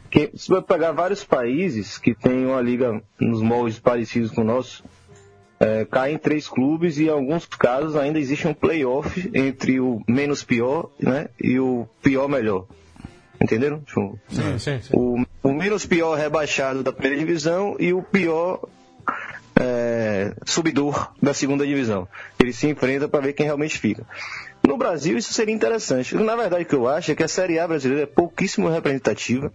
Que, 0.09 0.31
se 0.35 0.47
vai 0.49 0.61
pegar 0.61 0.91
vários 0.93 1.23
países 1.23 1.97
que 1.97 2.13
têm 2.15 2.45
uma 2.45 2.61
liga 2.61 3.01
nos 3.19 3.41
moldes 3.41 3.77
parecidos 3.79 4.31
com 4.31 4.41
o 4.41 4.43
nosso, 4.45 4.83
é, 5.59 5.85
caem 5.85 6.17
três 6.17 6.47
clubes 6.47 6.97
e 6.97 7.05
em 7.05 7.09
alguns 7.09 7.45
casos 7.45 7.95
ainda 7.95 8.19
existe 8.19 8.47
um 8.47 8.53
playoff 8.53 9.29
entre 9.33 9.79
o 9.79 10.01
menos 10.07 10.43
pior 10.43 10.89
né, 10.99 11.29
e 11.41 11.59
o 11.59 11.87
pior 12.01 12.27
melhor. 12.27 12.65
Entenderam? 13.41 13.81
Sim, 14.29 14.59
sim, 14.59 14.81
sim. 14.81 14.93
o, 14.93 15.25
o 15.43 15.53
menos 15.53 15.85
pior 15.85 16.17
rebaixado 16.17 16.81
da 16.81 16.93
primeira 16.93 17.17
divisão 17.17 17.75
e 17.77 17.91
o 17.93 18.01
pior 18.01 18.61
é, 19.59 20.33
subidor 20.45 21.11
da 21.21 21.33
segunda 21.33 21.65
divisão. 21.65 22.07
Ele 22.39 22.53
se 22.53 22.67
enfrenta 22.67 23.07
para 23.07 23.21
ver 23.21 23.33
quem 23.33 23.45
realmente 23.45 23.77
fica. 23.77 24.05
No 24.65 24.77
Brasil, 24.77 25.17
isso 25.17 25.33
seria 25.33 25.53
interessante. 25.53 26.15
Na 26.15 26.35
verdade, 26.35 26.63
o 26.63 26.65
que 26.65 26.75
eu 26.75 26.87
acho 26.87 27.11
é 27.11 27.15
que 27.15 27.23
a 27.23 27.27
Série 27.27 27.59
A 27.59 27.67
brasileira 27.67 28.03
é 28.03 28.07
pouquíssimo 28.07 28.69
representativa. 28.69 29.51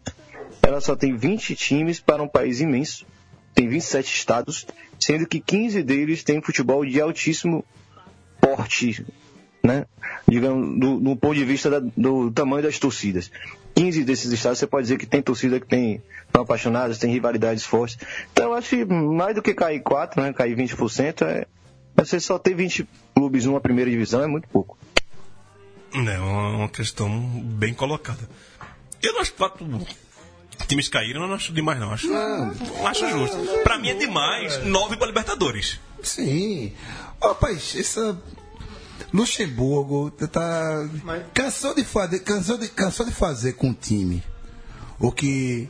Ela 0.62 0.80
só 0.80 0.94
tem 0.94 1.16
20 1.16 1.54
times 1.54 1.98
para 2.00 2.22
um 2.22 2.28
país 2.28 2.61
imenso. 2.61 3.06
Tem 3.54 3.66
27 3.66 4.14
estados, 4.14 4.66
sendo 4.98 5.26
que 5.26 5.40
15 5.40 5.82
deles 5.82 6.22
têm 6.22 6.40
futebol 6.42 6.84
de 6.84 7.00
altíssimo 7.00 7.64
porte, 8.40 9.04
né? 9.62 9.87
Digamos, 10.28 10.78
do, 10.78 11.00
do 11.00 11.16
ponto 11.16 11.34
de 11.34 11.44
vista 11.44 11.70
da- 11.70 11.90
do 11.96 12.30
tamanho 12.30 12.62
das 12.62 12.78
torcidas. 12.78 13.30
15 13.74 14.04
desses 14.04 14.30
estados 14.32 14.58
você 14.58 14.66
pode 14.66 14.84
dizer 14.84 14.98
que 14.98 15.06
tem 15.06 15.22
torcida 15.22 15.61
que 15.61 15.66
tem 15.66 16.02
são 16.32 16.42
apaixonadas, 16.42 16.98
tem 16.98 17.11
rivalidades 17.11 17.64
fortes. 17.64 17.98
Então 18.32 18.46
eu 18.46 18.54
acho 18.54 18.68
que 18.70 18.84
mais 18.84 19.34
do 19.34 19.42
que 19.42 19.54
cair 19.54 19.80
4, 19.80 20.20
né? 20.22 20.32
Cair 20.32 20.56
20%, 20.56 21.22
é, 21.26 21.46
você 21.96 22.20
só 22.20 22.38
ter 22.38 22.54
20 22.54 22.87
clubes 23.14 23.44
numa 23.46 23.61
primeira 23.61 23.90
divisão 23.90 24.22
é 24.22 24.26
muito 24.26 24.48
pouco. 24.48 24.76
É 25.94 26.18
uma, 26.18 26.68
questão 26.68 27.18
bem 27.20 27.72
colocada. 27.72 28.28
Eu 29.02 29.14
não 29.14 29.20
acho 29.20 29.32
que 29.32 29.38
fato 29.38 29.64
times 30.66 30.88
caíram, 30.88 31.22
eu 31.22 31.28
não 31.28 31.34
acho 31.34 31.52
demais, 31.52 31.78
não. 31.78 31.92
Acho, 31.92 32.08
não 32.08 32.86
acho 32.86 33.08
justo. 33.10 33.36
Pra 33.62 33.78
mim 33.78 33.88
é 33.90 33.94
demais, 33.94 34.64
nove 34.64 34.96
pra 34.96 35.06
Libertadores. 35.06 35.78
Sim. 36.02 36.72
Ó, 37.20 37.28
Rapaz, 37.28 37.74
essa. 37.76 38.16
Luxemburgo 39.12 40.10
tá. 40.10 40.88
Mas- 41.04 41.22
Cansou 41.32 41.74
de 41.74 41.84
fazer. 41.84 42.20
Cansou 42.20 42.58
de, 42.58 42.68
cansou 42.68 43.06
de 43.06 43.12
fazer 43.12 43.54
com 43.54 43.70
o 43.70 43.74
time 43.74 44.22
o 44.98 45.10
que 45.12 45.68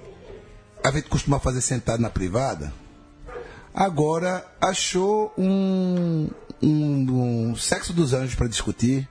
a 0.83 0.90
gente 0.90 1.09
costuma 1.09 1.38
fazer 1.38 1.61
sentado 1.61 2.01
na 2.01 2.11
privada. 2.11 2.72
Agora 3.74 4.44
achou 4.61 5.33
um, 5.38 6.29
um, 6.62 7.51
um 7.51 7.57
sexo 7.57 7.92
dos 7.92 8.12
anjos 8.12 8.35
para 8.35 8.48
discutir 8.48 9.09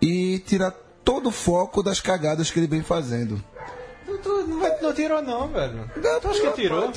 e 0.00 0.38
tirar 0.40 0.72
todo 1.04 1.28
o 1.28 1.32
foco 1.32 1.82
das 1.82 2.00
cagadas 2.00 2.50
que 2.50 2.58
ele 2.58 2.66
vem 2.66 2.82
fazendo. 2.82 3.42
Não, 4.08 4.18
tu- 4.18 4.46
não, 4.46 4.60
vai- 4.60 4.80
não 4.80 4.92
tirou, 4.94 5.22
não, 5.22 5.48
velho. 5.48 5.90
Tu 6.20 6.28
acha 6.28 6.40
que 6.52 6.62
tirou? 6.62 6.92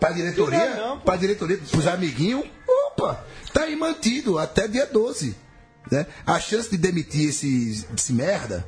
Pra 0.00 0.10
diretoria? 0.10 0.58
Tirou 0.60 0.76
não, 0.88 0.98
pô. 0.98 1.04
pra 1.04 1.16
diretoria, 1.16 1.58
pros 1.70 1.86
amiguinhos? 1.86 2.44
Opa! 2.88 3.24
Tá 3.52 3.62
aí 3.62 3.76
mantido 3.76 4.38
até 4.38 4.66
dia 4.68 4.86
12. 4.86 5.36
Né? 5.90 6.06
A 6.26 6.38
chance 6.38 6.68
de 6.70 6.76
demitir 6.76 7.30
esse, 7.30 7.86
esse 7.96 8.12
merda 8.12 8.66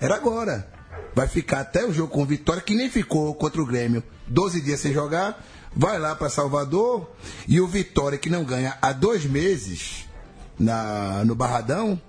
era 0.00 0.14
agora. 0.14 0.70
Vai 1.14 1.28
ficar 1.28 1.60
até 1.60 1.84
o 1.84 1.92
jogo 1.92 2.12
com 2.12 2.24
vitória, 2.24 2.62
que 2.62 2.74
nem 2.74 2.88
ficou 2.88 3.34
contra 3.34 3.60
o 3.60 3.66
Grêmio. 3.66 4.02
12 4.26 4.60
dias 4.62 4.80
sem 4.80 4.92
jogar. 4.92 5.44
Vai 5.74 5.98
lá 5.98 6.14
pra 6.14 6.30
Salvador. 6.30 7.10
E 7.46 7.60
o 7.60 7.66
Vitória, 7.66 8.16
que 8.16 8.30
não 8.30 8.44
ganha 8.44 8.78
há 8.80 8.92
dois 8.92 9.24
meses 9.26 10.06
na, 10.58 11.22
no 11.24 11.34
Barradão. 11.34 12.00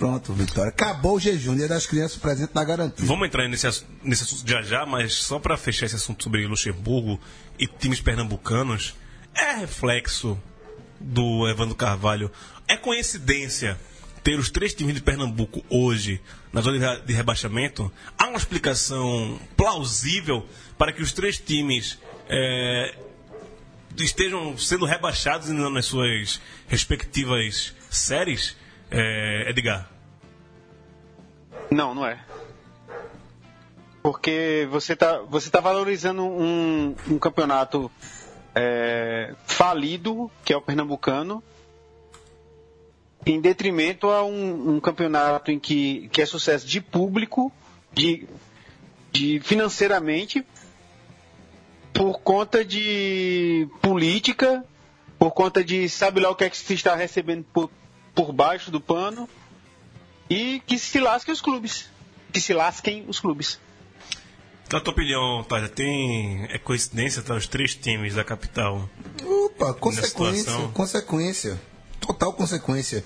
Pronto, 0.00 0.32
Vitória. 0.32 0.70
Acabou 0.70 1.16
o 1.16 1.20
jejum. 1.20 1.54
Dia 1.54 1.68
das 1.68 1.86
crianças 1.86 2.16
presente 2.16 2.54
na 2.54 2.64
garantia. 2.64 3.04
Vamos 3.04 3.28
entrar 3.28 3.46
nesse, 3.46 3.84
nesse 4.02 4.22
assunto 4.22 4.48
já 4.48 4.62
já, 4.62 4.86
mas 4.86 5.12
só 5.12 5.38
pra 5.38 5.58
fechar 5.58 5.84
esse 5.84 5.94
assunto 5.94 6.24
sobre 6.24 6.46
Luxemburgo 6.46 7.20
e 7.58 7.66
times 7.66 8.00
pernambucanos, 8.00 8.94
é 9.34 9.52
reflexo 9.56 10.40
do 10.98 11.46
Evandro 11.46 11.74
Carvalho. 11.74 12.32
É 12.66 12.78
coincidência 12.78 13.78
ter 14.24 14.38
os 14.38 14.48
três 14.48 14.72
times 14.72 14.94
de 14.94 15.02
Pernambuco 15.02 15.62
hoje 15.68 16.18
na 16.50 16.62
zona 16.62 16.96
de 17.04 17.12
rebaixamento? 17.12 17.92
Há 18.16 18.28
uma 18.28 18.38
explicação 18.38 19.38
plausível 19.54 20.48
para 20.78 20.92
que 20.92 21.02
os 21.02 21.12
três 21.12 21.38
times 21.38 21.98
é, 22.26 22.94
estejam 23.98 24.56
sendo 24.56 24.86
rebaixados 24.86 25.50
nas 25.50 25.84
suas 25.84 26.40
respectivas 26.68 27.74
séries? 27.90 28.56
É, 28.90 29.50
Edgar? 29.50 29.88
Não, 31.70 31.94
não 31.94 32.04
é. 32.04 32.18
Porque 34.02 34.66
você 34.70 34.94
está 34.94 35.18
você 35.20 35.50
tá 35.50 35.60
valorizando 35.60 36.22
um, 36.22 36.96
um 37.08 37.18
campeonato 37.18 37.90
é, 38.54 39.34
falido, 39.46 40.30
que 40.44 40.52
é 40.52 40.56
o 40.56 40.62
pernambucano, 40.62 41.42
em 43.24 43.40
detrimento 43.40 44.08
a 44.08 44.24
um, 44.24 44.76
um 44.76 44.80
campeonato 44.80 45.50
em 45.50 45.58
que, 45.58 46.08
que 46.08 46.22
é 46.22 46.26
sucesso 46.26 46.66
de 46.66 46.80
público, 46.80 47.52
de, 47.92 48.26
de 49.12 49.40
financeiramente, 49.40 50.44
por 51.92 52.20
conta 52.20 52.64
de 52.64 53.68
política, 53.82 54.64
por 55.18 55.32
conta 55.32 55.62
de 55.62 55.88
sabe 55.88 56.20
lá 56.20 56.30
o 56.30 56.34
que 56.34 56.44
é 56.44 56.50
que 56.50 56.56
se 56.56 56.74
está 56.74 56.94
recebendo 56.94 57.44
por, 57.52 57.70
por 58.24 58.32
baixo 58.34 58.70
do 58.70 58.80
pano, 58.80 59.26
e 60.28 60.60
que 60.66 60.78
se 60.78 61.00
lasquem 61.00 61.32
os 61.32 61.40
clubes. 61.40 61.88
Que 62.30 62.38
se 62.40 62.52
lasquem 62.52 63.04
os 63.08 63.18
clubes. 63.18 63.58
Na 64.70 64.78
tua 64.78 64.92
opinião, 64.92 65.42
Tália, 65.42 65.68
tem 65.68 66.44
é 66.50 66.58
coincidência 66.58 67.22
tá, 67.22 67.34
os 67.34 67.46
três 67.48 67.74
times 67.74 68.14
da 68.14 68.22
capital? 68.22 68.88
Opa, 69.24 69.72
consequência, 69.72 70.52
consequência. 70.74 71.60
Total 71.98 72.32
consequência. 72.34 73.04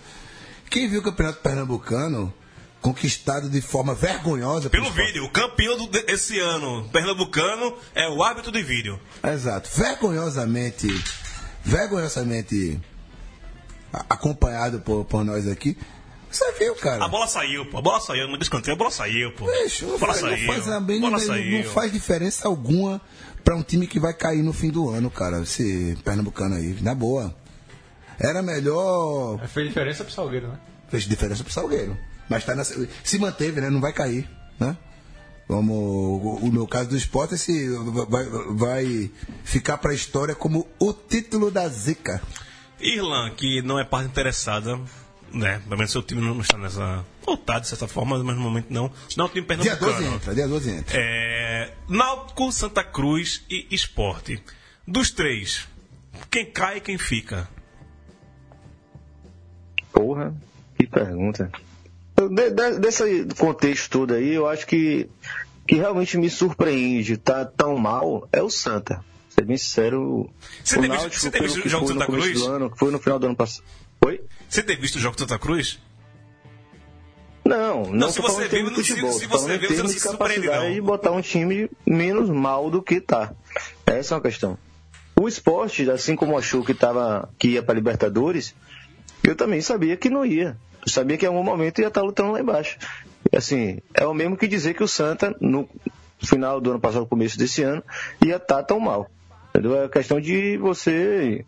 Quem 0.69 0.89
viu 0.89 1.01
o 1.01 1.05
Campeonato 1.05 1.41
Pernambucano 1.41 2.35
conquistado 2.83 3.49
de 3.49 3.63
forma 3.63 3.95
vergonhosa 3.95 4.69
Pelo 4.69 4.91
vídeo, 4.91 5.25
o 5.25 5.31
campeão 5.31 5.79
do- 5.79 5.87
desse 5.87 6.39
ano 6.39 6.87
pernambucano 6.93 7.75
é 7.95 8.09
o 8.11 8.23
árbitro 8.23 8.53
de 8.53 8.63
vídeo. 8.63 9.01
Exato. 9.23 9.71
Vergonhosamente, 9.75 10.89
vergonhosamente 11.65 12.79
acompanhado 14.09 14.81
por, 14.81 15.05
por 15.05 15.25
nós 15.25 15.47
aqui. 15.49 15.77
Você 16.31 16.51
viu, 16.59 16.75
cara? 16.75 17.05
A 17.05 17.09
bola 17.09 17.27
saiu, 17.29 17.65
pô. 17.67 17.79
A 17.79 17.83
bola 17.83 18.01
saiu, 18.01 18.27
não 18.27 18.37
descanteio, 18.37 18.75
a 18.75 18.79
bola 18.79 18.91
saiu, 18.91 19.33
pô. 19.33 19.47
Não, 19.47 19.95
a 19.95 19.99
bola 19.99 20.15
saiu. 20.15 20.47
faz 20.47 20.69
a 20.69 20.77
a 20.77 20.81
bem- 20.81 21.01
bola 21.01 21.13
não, 21.19 21.19
saiu. 21.21 21.59
não 21.65 21.71
faz 21.71 21.93
diferença 21.93 22.49
alguma 22.49 23.01
pra 23.45 23.55
um 23.55 23.63
time 23.63 23.87
que 23.87 24.01
vai 24.01 24.13
cair 24.13 24.43
no 24.43 24.53
fim 24.53 24.71
do 24.71 24.89
ano, 24.91 25.11
cara. 25.11 25.41
Esse 25.43 25.97
pernambucano 26.05 26.57
aí, 26.57 26.77
na 26.81 26.95
boa. 26.95 27.35
Era 28.19 28.43
melhor. 28.43 29.39
Fez 29.49 29.69
diferença 29.69 30.03
pro 30.05 30.13
Salgueiro, 30.13 30.49
né? 30.49 30.59
Fez 30.89 31.05
diferença 31.05 31.45
pro 31.45 31.53
Salgueiro. 31.53 31.97
Mas 32.29 32.45
tá 32.45 32.55
na- 32.55 32.65
se 32.65 33.19
manteve, 33.19 33.61
né? 33.61 33.71
Não 33.71 33.81
vai 33.81 33.93
cair, 33.93 34.29
né? 34.59 34.77
Como 35.47 36.39
o, 36.43 36.51
meu 36.51 36.67
caso 36.67 36.89
do 36.89 36.97
esporte, 36.97 37.35
esse 37.35 37.69
vai, 38.09 38.25
vai 38.51 39.11
ficar 39.45 39.77
pra 39.77 39.93
história 39.93 40.35
como 40.35 40.67
o 40.81 40.93
título 40.93 41.51
da 41.51 41.69
Zica. 41.69 42.23
Irlan, 42.85 43.31
que 43.31 43.63
não 43.63 43.79
é 43.79 43.85
parte 43.85 44.09
interessada, 44.09 44.79
né? 45.33 45.61
Pelo 45.65 45.77
menos 45.77 45.91
seu 45.91 46.03
time 46.03 46.21
não 46.21 46.41
está 46.41 46.57
nessa. 46.59 47.05
Voltado 47.25 47.63
de 47.63 47.69
certa 47.69 47.89
forma, 47.89 48.23
mas 48.23 48.37
no 48.37 48.43
momento 48.43 48.67
não. 48.71 48.91
Não 49.17 49.25
é 49.25 49.29
o 49.29 49.31
time 49.33 49.47
Dia 49.47 49.57
pernambucano. 49.77 49.93
12 49.93 50.15
entra, 50.15 50.35
dia 50.35 50.47
12 50.49 50.71
entra. 50.71 50.97
É, 50.99 51.73
Náutico, 51.89 52.53
Santa 52.53 52.85
Cruz 52.85 53.43
e 53.49 53.67
Esporte. 53.71 54.43
Dos 54.87 55.11
três, 55.11 55.67
quem 56.31 56.45
cai 56.45 56.77
e 56.77 56.81
quem 56.81 56.99
fica? 56.99 57.49
Porra, 59.93 60.35
que 60.79 60.87
pergunta. 60.87 61.51
De- 62.17 62.51
de- 62.51 62.79
desse 62.79 63.27
contexto 63.39 63.91
todo 63.91 64.15
aí, 64.15 64.31
eu 64.35 64.49
acho 64.49 64.67
que 64.67 65.09
que 65.67 65.77
realmente 65.77 66.19
me 66.19 66.29
surpreende, 66.29 67.17
tá 67.17 67.43
tão 67.47 67.79
mal, 67.79 68.29
é 68.31 68.43
o 68.43 68.51
Santa. 68.51 69.03
Ser 69.35 69.45
bem 69.45 69.57
sincero, 69.57 70.31
Você 70.63 70.79
o 70.79 70.81
tem 70.81 70.91
visto- 70.91 71.01
Náutico, 71.03 71.21
você 71.23 71.31
tem 71.31 71.43
visto 71.43 71.65
o 71.65 71.69
jogo 71.69 71.87
no 71.87 71.93
Santa 71.93 72.07
Cruz? 72.07 72.43
ano, 72.43 72.73
foi 72.77 72.91
no 72.93 72.99
final 73.01 73.19
do 73.19 73.27
ano 73.27 73.37
passado. 73.37 73.65
Oi? 74.07 74.21
Você 74.49 74.63
tem 74.63 74.77
visto 74.79 74.97
o 74.97 75.01
jogo 75.01 75.17
do 75.17 75.21
Santa 75.21 75.39
Cruz? 75.39 75.81
Não, 77.45 77.85
não, 77.93 78.11
se 78.11 78.23
tô 78.23 78.29
você 78.29 78.49
viu, 78.49 78.65
de 78.71 78.71
não- 78.71 78.77
se- 78.83 78.89
futebol, 78.91 79.13
se 79.13 79.27
tô 79.29 79.39
você 79.39 79.59
viu, 79.59 79.69
você 79.69 79.83
não 79.83 79.89
se 79.89 79.95
de 79.97 80.01
surpreende, 80.01 80.47
não. 80.47 80.73
de 80.73 80.81
botar 80.81 81.11
um 81.13 81.21
time 81.21 81.69
menos 81.87 82.31
mal 82.31 82.71
do 82.71 82.81
que 82.83 83.01
tá. 83.01 83.33
Essa 83.85 84.15
é 84.15 84.17
uma 84.17 84.23
questão. 84.23 84.57
O 85.21 85.29
esporte, 85.29 85.89
assim 85.91 86.17
como 86.17 86.39
achou 86.39 86.65
que, 86.65 86.73
tava, 86.73 87.29
que 87.39 87.49
ia 87.49 87.63
para 87.63 87.75
Libertadores, 87.75 88.55
eu 89.23 89.37
também 89.37 89.61
sabia 89.61 89.97
que 89.97 90.09
não 90.09 90.25
ia. 90.25 90.57
Eu 90.87 90.91
sabia 90.91 91.19
que 91.19 91.25
em 91.27 91.29
algum 91.29 91.43
momento 91.43 91.81
ia 91.81 91.89
estar 91.89 92.03
lutando 92.03 92.33
lá 92.33 92.41
embaixo. 92.41 92.79
E, 93.31 93.37
Assim, 93.37 93.79
é 93.93 94.07
o 94.07 94.15
mesmo 94.15 94.37
que 94.37 94.47
dizer 94.49 94.75
que 94.75 94.83
o 94.83 94.89
Santa, 94.89 95.37
no 95.41 95.69
final 96.23 96.61
do 96.61 96.71
ano 96.71 96.81
passado, 96.81 97.05
começo 97.07 97.37
desse 97.39 97.63
ano, 97.63 97.83
ia 98.25 98.37
estar 98.37 98.63
tão 98.63 98.81
mal. 98.81 99.11
Entendeu? 99.55 99.85
É 99.85 99.89
questão 99.89 100.21
de 100.21 100.59
você 100.59 101.45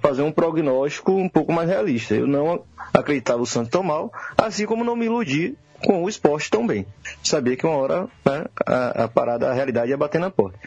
fazer 0.00 0.22
um 0.22 0.32
prognóstico 0.32 1.12
um 1.12 1.28
pouco 1.28 1.52
mais 1.52 1.68
realista. 1.68 2.14
Eu 2.14 2.26
não 2.26 2.64
acreditava 2.92 3.40
o 3.40 3.46
Santa 3.46 3.70
tão 3.70 3.84
mal, 3.84 4.12
assim 4.36 4.66
como 4.66 4.82
não 4.82 4.96
me 4.96 5.06
iludi 5.06 5.56
com 5.84 6.02
o 6.02 6.08
esporte 6.08 6.50
tão 6.50 6.66
bem. 6.66 6.84
Sabia 7.22 7.56
que 7.56 7.64
uma 7.64 7.76
hora 7.76 8.08
né, 8.24 8.46
a, 8.66 9.04
a 9.04 9.08
parada, 9.08 9.48
a 9.48 9.54
realidade 9.54 9.90
ia 9.90 9.96
bater 9.96 10.20
na 10.20 10.30
porta. 10.30 10.58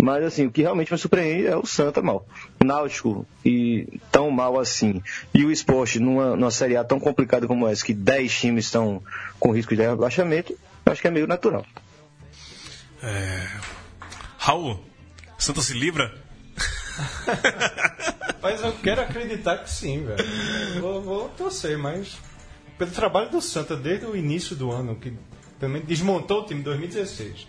Mas 0.00 0.22
assim, 0.22 0.46
o 0.46 0.50
que 0.50 0.62
realmente 0.62 0.92
me 0.92 0.98
surpreende 0.98 1.48
é 1.48 1.56
o 1.56 1.66
Santa 1.66 2.00
mal. 2.00 2.24
Náutico 2.64 3.26
e 3.44 4.00
tão 4.12 4.30
mal 4.30 4.60
assim. 4.60 5.02
E 5.34 5.44
o 5.44 5.50
esporte 5.50 5.98
numa, 5.98 6.36
numa 6.36 6.52
Série 6.52 6.76
A 6.76 6.84
tão 6.84 7.00
complicada 7.00 7.48
como 7.48 7.66
essa, 7.66 7.84
que 7.84 7.92
10 7.92 8.32
times 8.32 8.66
estão 8.66 9.02
com 9.40 9.50
risco 9.50 9.74
de 9.74 9.82
rebaixamento, 9.82 10.56
acho 10.86 11.00
que 11.00 11.08
é 11.08 11.10
meio 11.10 11.26
natural. 11.26 11.66
Raul, 14.38 14.78
Santa 15.36 15.62
se 15.62 15.72
livra? 15.72 16.27
Mas 18.42 18.60
eu 18.62 18.72
quero 18.82 19.00
acreditar 19.02 19.58
que 19.58 19.70
sim, 19.70 20.04
velho. 20.04 20.80
Vou, 20.80 21.02
vou 21.02 21.28
torcer, 21.30 21.76
mas 21.76 22.16
pelo 22.78 22.90
trabalho 22.92 23.30
do 23.30 23.40
Santa 23.42 23.76
desde 23.76 24.06
o 24.06 24.16
início 24.16 24.54
do 24.54 24.70
ano, 24.70 24.94
que 24.96 25.12
também 25.58 25.82
desmontou 25.82 26.42
o 26.42 26.46
time 26.46 26.60
em 26.60 26.62
2016 26.62 27.46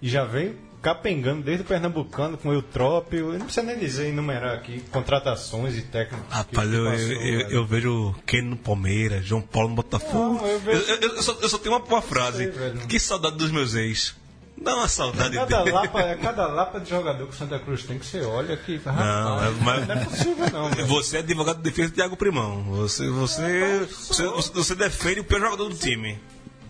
e 0.00 0.08
já 0.08 0.24
vem 0.24 0.54
capengando 0.80 1.42
desde 1.42 1.62
o 1.62 1.66
Pernambucano 1.66 2.38
com 2.38 2.48
o 2.48 2.52
Eutrópio. 2.54 3.32
Eu 3.32 3.38
não 3.38 3.46
precisa 3.46 3.66
nem 3.66 3.78
dizer, 3.78 4.06
enumerar 4.08 4.54
aqui 4.54 4.80
contratações 4.90 5.76
e 5.76 5.82
técnicos. 5.82 6.32
Rapaz, 6.32 6.72
eu, 6.72 6.84
passou, 6.86 7.06
eu, 7.10 7.40
eu, 7.40 7.50
eu 7.50 7.66
vejo 7.66 8.14
Ken 8.24 8.42
no 8.42 8.56
Palmeiras, 8.56 9.24
João 9.26 9.42
Paulo 9.42 9.70
no 9.70 9.74
Botafogo. 9.74 10.34
Não, 10.40 10.46
eu 10.46 10.60
vejo- 10.60 10.84
eu, 11.02 11.22
só, 11.22 11.36
eu 11.42 11.48
só 11.48 11.58
tenho 11.58 11.74
uma, 11.76 11.84
uma 11.84 12.00
frase. 12.00 12.50
sei, 12.52 12.72
que 12.88 12.98
saudade 12.98 13.36
dos 13.36 13.50
meus 13.50 13.74
ex. 13.74 14.14
Dá 14.60 14.74
uma 14.76 14.88
saudade 14.88 15.34
Cada 15.36 15.58
dele. 15.64 15.72
lapa, 15.72 16.14
cada 16.16 16.46
lapa 16.48 16.80
de 16.80 16.90
jogador 16.90 17.26
que 17.26 17.32
o 17.32 17.36
Santa 17.36 17.58
Cruz 17.58 17.84
tem 17.84 17.98
que 17.98 18.04
você 18.04 18.20
olha 18.20 18.54
aqui. 18.54 18.78
Não, 18.84 18.92
rapaz, 18.92 19.46
é- 19.56 19.64
mas- 19.64 19.88
não 19.88 19.94
é 19.94 20.04
possível 20.04 20.50
não. 20.52 20.70
velho. 20.70 20.86
Você 20.86 21.16
é 21.16 21.20
advogado 21.20 21.56
de 21.56 21.62
defesa 21.62 21.88
de 21.88 21.94
Thiago 21.94 22.16
Primão. 22.16 22.62
Você, 22.64 23.08
você, 23.08 23.86
você, 23.88 24.26
você 24.52 24.74
defende 24.74 25.20
o 25.20 25.24
pior 25.24 25.40
jogador 25.40 25.68
do 25.70 25.74
time. 25.76 26.20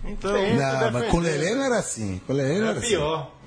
Então. 0.05 0.31
Não, 0.33 0.91
mas 0.93 1.11
com 1.11 1.17
o. 1.17 1.21
Lelê 1.21 1.55
não 1.55 1.63
era 1.65 1.79
assim. 1.79 2.21
Com 2.27 2.33
o 2.33 2.37
Lelê 2.37 2.59
não 2.61 2.67
É 2.67 2.71
era 2.71 2.79
assim. 2.79 2.97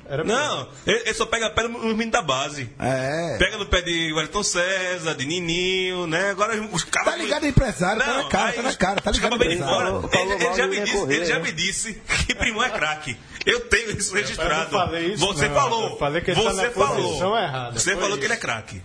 Era 0.10 0.24
Não, 0.24 0.68
ele, 0.86 1.00
ele 1.00 1.14
só 1.14 1.26
pega 1.26 1.50
pé 1.50 1.64
nos 1.68 1.82
meninos 1.82 2.12
da 2.12 2.22
base. 2.22 2.70
É. 2.80 3.38
Pega 3.40 3.58
no 3.58 3.66
pé 3.66 3.82
de 3.82 4.12
Wellington 4.14 4.44
César, 4.44 5.16
de 5.16 5.26
Nininho, 5.26 6.06
né? 6.08 6.32
Agora 6.32 6.62
os 6.72 6.84
caras. 6.84 7.12
Tá 7.14 7.18
ligado, 7.18 7.46
empresário? 7.48 8.02
Tá 8.02 8.14
na 8.18 8.24
cara, 8.30 8.50
aí 8.50 8.54
tá 8.56 8.62
na 8.62 8.74
cara, 8.76 9.02
tá 9.02 9.12
ligado, 9.12 9.38
fora. 9.40 9.86
Falou- 9.86 10.10
Ele, 10.14 10.34
ele 10.34 10.44
já 10.44 10.54
falou 10.56 10.68
me 10.70 10.80
disse, 10.82 10.98
correr, 10.98 11.16
ele 11.16 11.26
já 11.26 11.40
me 11.40 11.52
disse 11.52 11.94
que 12.28 12.36
Primão 12.36 12.64
é 12.64 12.70
craque. 12.70 13.18
Eu 13.46 13.62
tenho 13.62 13.92
isso 13.98 14.14
registrado. 14.14 14.72
não 14.74 14.80
falei 14.86 15.14
isso, 15.14 15.26
Você 15.26 15.48
não. 15.48 15.56
falou. 15.56 15.90
Eu 15.92 15.98
falei 15.98 16.22
que 16.22 16.32
ele 16.32 16.42
tá 16.44 16.50
Você 16.52 16.64
na 16.68 16.72
falou. 16.72 16.96
posição 17.08 17.38
errada. 17.38 17.80
Você 17.80 17.94
falou 17.96 18.10
isso. 18.10 18.18
que 18.20 18.26
ele 18.26 18.34
é 18.34 18.38
craque. 18.38 18.82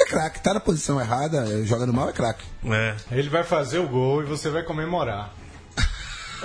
É 0.00 0.04
craque, 0.06 0.40
tá 0.42 0.54
na 0.54 0.60
posição 0.60 1.00
errada, 1.00 1.46
é, 1.48 1.64
jogando 1.64 1.92
mal 1.92 2.08
é 2.08 2.12
craque. 2.12 2.44
É. 2.66 2.94
Ele 3.12 3.28
vai 3.28 3.44
fazer 3.44 3.78
o 3.78 3.86
gol 3.88 4.22
e 4.22 4.26
você 4.26 4.48
vai 4.50 4.62
comemorar. 4.62 5.32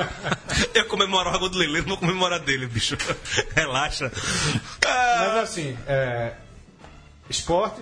Eu 0.73 0.85
comemoro 0.85 1.29
o 1.29 1.39
gol 1.39 1.49
do 1.49 1.57
Lele, 1.57 1.81
não 1.81 1.87
vou 1.89 1.97
comemorar 1.97 2.39
dele, 2.39 2.67
bicho. 2.67 2.97
Relaxa. 3.55 4.11
Ah, 4.85 5.25
Mas 5.35 5.43
assim, 5.49 5.77
é, 5.87 6.33
esporte, 7.29 7.81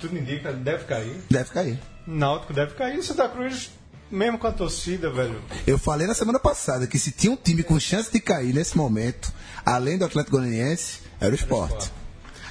tudo 0.00 0.16
indica, 0.16 0.52
deve 0.52 0.84
cair. 0.84 1.16
Deve 1.30 1.50
cair. 1.50 1.78
Náutico 2.06 2.52
deve 2.52 2.74
cair. 2.74 3.02
Santa 3.02 3.28
Cruz, 3.28 3.70
mesmo 4.10 4.38
com 4.38 4.46
a 4.46 4.52
torcida, 4.52 5.10
velho. 5.10 5.42
Eu 5.66 5.78
falei 5.78 6.06
na 6.06 6.14
semana 6.14 6.38
passada 6.38 6.86
que 6.86 6.98
se 6.98 7.10
tinha 7.12 7.32
um 7.32 7.36
time 7.36 7.62
com 7.62 7.78
chance 7.78 8.10
de 8.10 8.20
cair 8.20 8.54
nesse 8.54 8.76
momento, 8.76 9.32
além 9.66 9.98
do 9.98 10.04
Atlético 10.04 10.36
Goianiense, 10.38 11.00
era 11.20 11.32
o 11.32 11.34
esporte. 11.34 11.90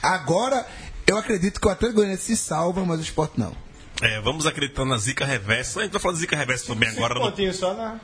Agora, 0.01 0.65
eu 1.07 1.17
acredito 1.17 1.59
que 1.59 1.67
o 1.67 1.71
Atlético 1.71 2.01
Goianiense 2.01 2.23
se 2.25 2.37
salva, 2.37 2.85
mas 2.85 2.99
o 2.99 3.03
esporte 3.03 3.39
não. 3.39 3.55
é, 4.01 4.19
vamos 4.21 4.45
acreditar 4.45 4.85
na 4.85 4.97
zica 4.97 5.25
reversa. 5.25 5.79
A 5.79 5.83
gente 5.83 5.93
vai 5.93 6.01
falar 6.01 6.13
de 6.13 6.19
zica 6.19 6.35
reversa 6.35 6.67
também 6.67 6.89
agora. 6.89 7.15
Um 7.15 7.23
No, 7.23 7.29
pontinho 7.31 7.53
só 7.53 7.73
na. 7.73 7.99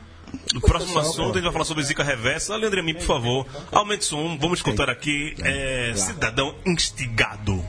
No 0.54 0.62
próximo 0.62 1.00
assunto, 1.00 1.32
a 1.32 1.34
gente 1.34 1.43
vai 1.43 1.52
falar 1.52 1.65
sobre 1.65 1.84
zica 1.84 2.04
reversa. 2.04 2.56
Leandro 2.56 2.84
por 2.96 3.02
favor, 3.02 3.48
aumente 3.72 4.02
o 4.02 4.06
som. 4.06 4.38
Vamos 4.38 4.60
escutar 4.60 4.89
aqui 4.89 5.36
é, 5.41 5.93
Cidadão 5.96 6.56
Instigado. 6.65 7.63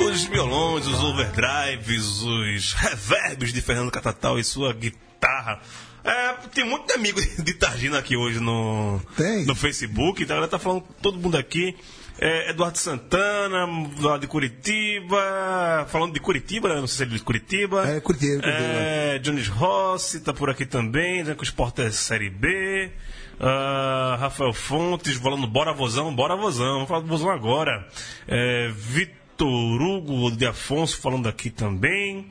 Os 0.00 0.24
violões, 0.24 0.86
os 0.86 1.02
overdrives, 1.02 2.22
os 2.22 2.72
reverbs 2.72 3.52
de 3.52 3.60
Fernando 3.60 3.90
Catatal 3.90 4.38
e 4.38 4.44
sua 4.44 4.72
guitarra. 4.72 5.60
É, 6.04 6.32
tem 6.54 6.64
muito 6.64 6.92
amigo 6.94 7.20
de 7.42 7.54
Targina 7.54 7.98
aqui 7.98 8.16
hoje 8.16 8.40
no, 8.40 9.00
Tem. 9.16 9.44
no 9.44 9.54
Facebook, 9.54 10.22
então 10.22 10.36
ela 10.36 10.48
tá 10.48 10.58
falando 10.58 10.84
todo 11.02 11.18
mundo 11.18 11.36
aqui. 11.36 11.76
É, 12.20 12.50
Eduardo 12.50 12.76
Santana, 12.78 13.66
lá 14.00 14.18
de 14.18 14.26
Curitiba, 14.26 15.86
falando 15.88 16.14
de 16.14 16.20
Curitiba, 16.20 16.68
né? 16.68 16.80
não 16.80 16.86
sei 16.88 16.96
se 16.96 17.02
ele 17.04 17.14
é 17.14 17.18
de 17.18 17.24
Curitiba. 17.24 17.88
É, 17.88 18.00
Curitiba, 18.00 18.42
Curitiba. 18.42 18.68
É, 18.68 19.18
Jones 19.18 19.48
Rossi 19.48 20.20
tá 20.20 20.34
por 20.34 20.50
aqui 20.50 20.66
também, 20.66 21.20
dizendo 21.20 21.36
que 21.36 21.42
o 21.42 21.44
esporte 21.44 21.82
é 21.82 21.90
Série 21.90 22.28
B. 22.28 22.90
Ah, 23.40 24.16
Rafael 24.18 24.52
Fontes 24.52 25.14
falando 25.16 25.46
bora 25.46 25.72
vozão, 25.72 26.12
bora 26.12 26.34
vozão, 26.34 26.74
vamos 26.74 26.88
falar 26.88 27.00
do 27.02 27.06
vozão 27.06 27.30
agora. 27.30 27.86
É, 28.26 28.68
Vitor 28.74 29.80
Hugo 29.80 30.32
de 30.32 30.44
Afonso 30.44 31.00
falando 31.00 31.28
aqui 31.28 31.50
também. 31.50 32.26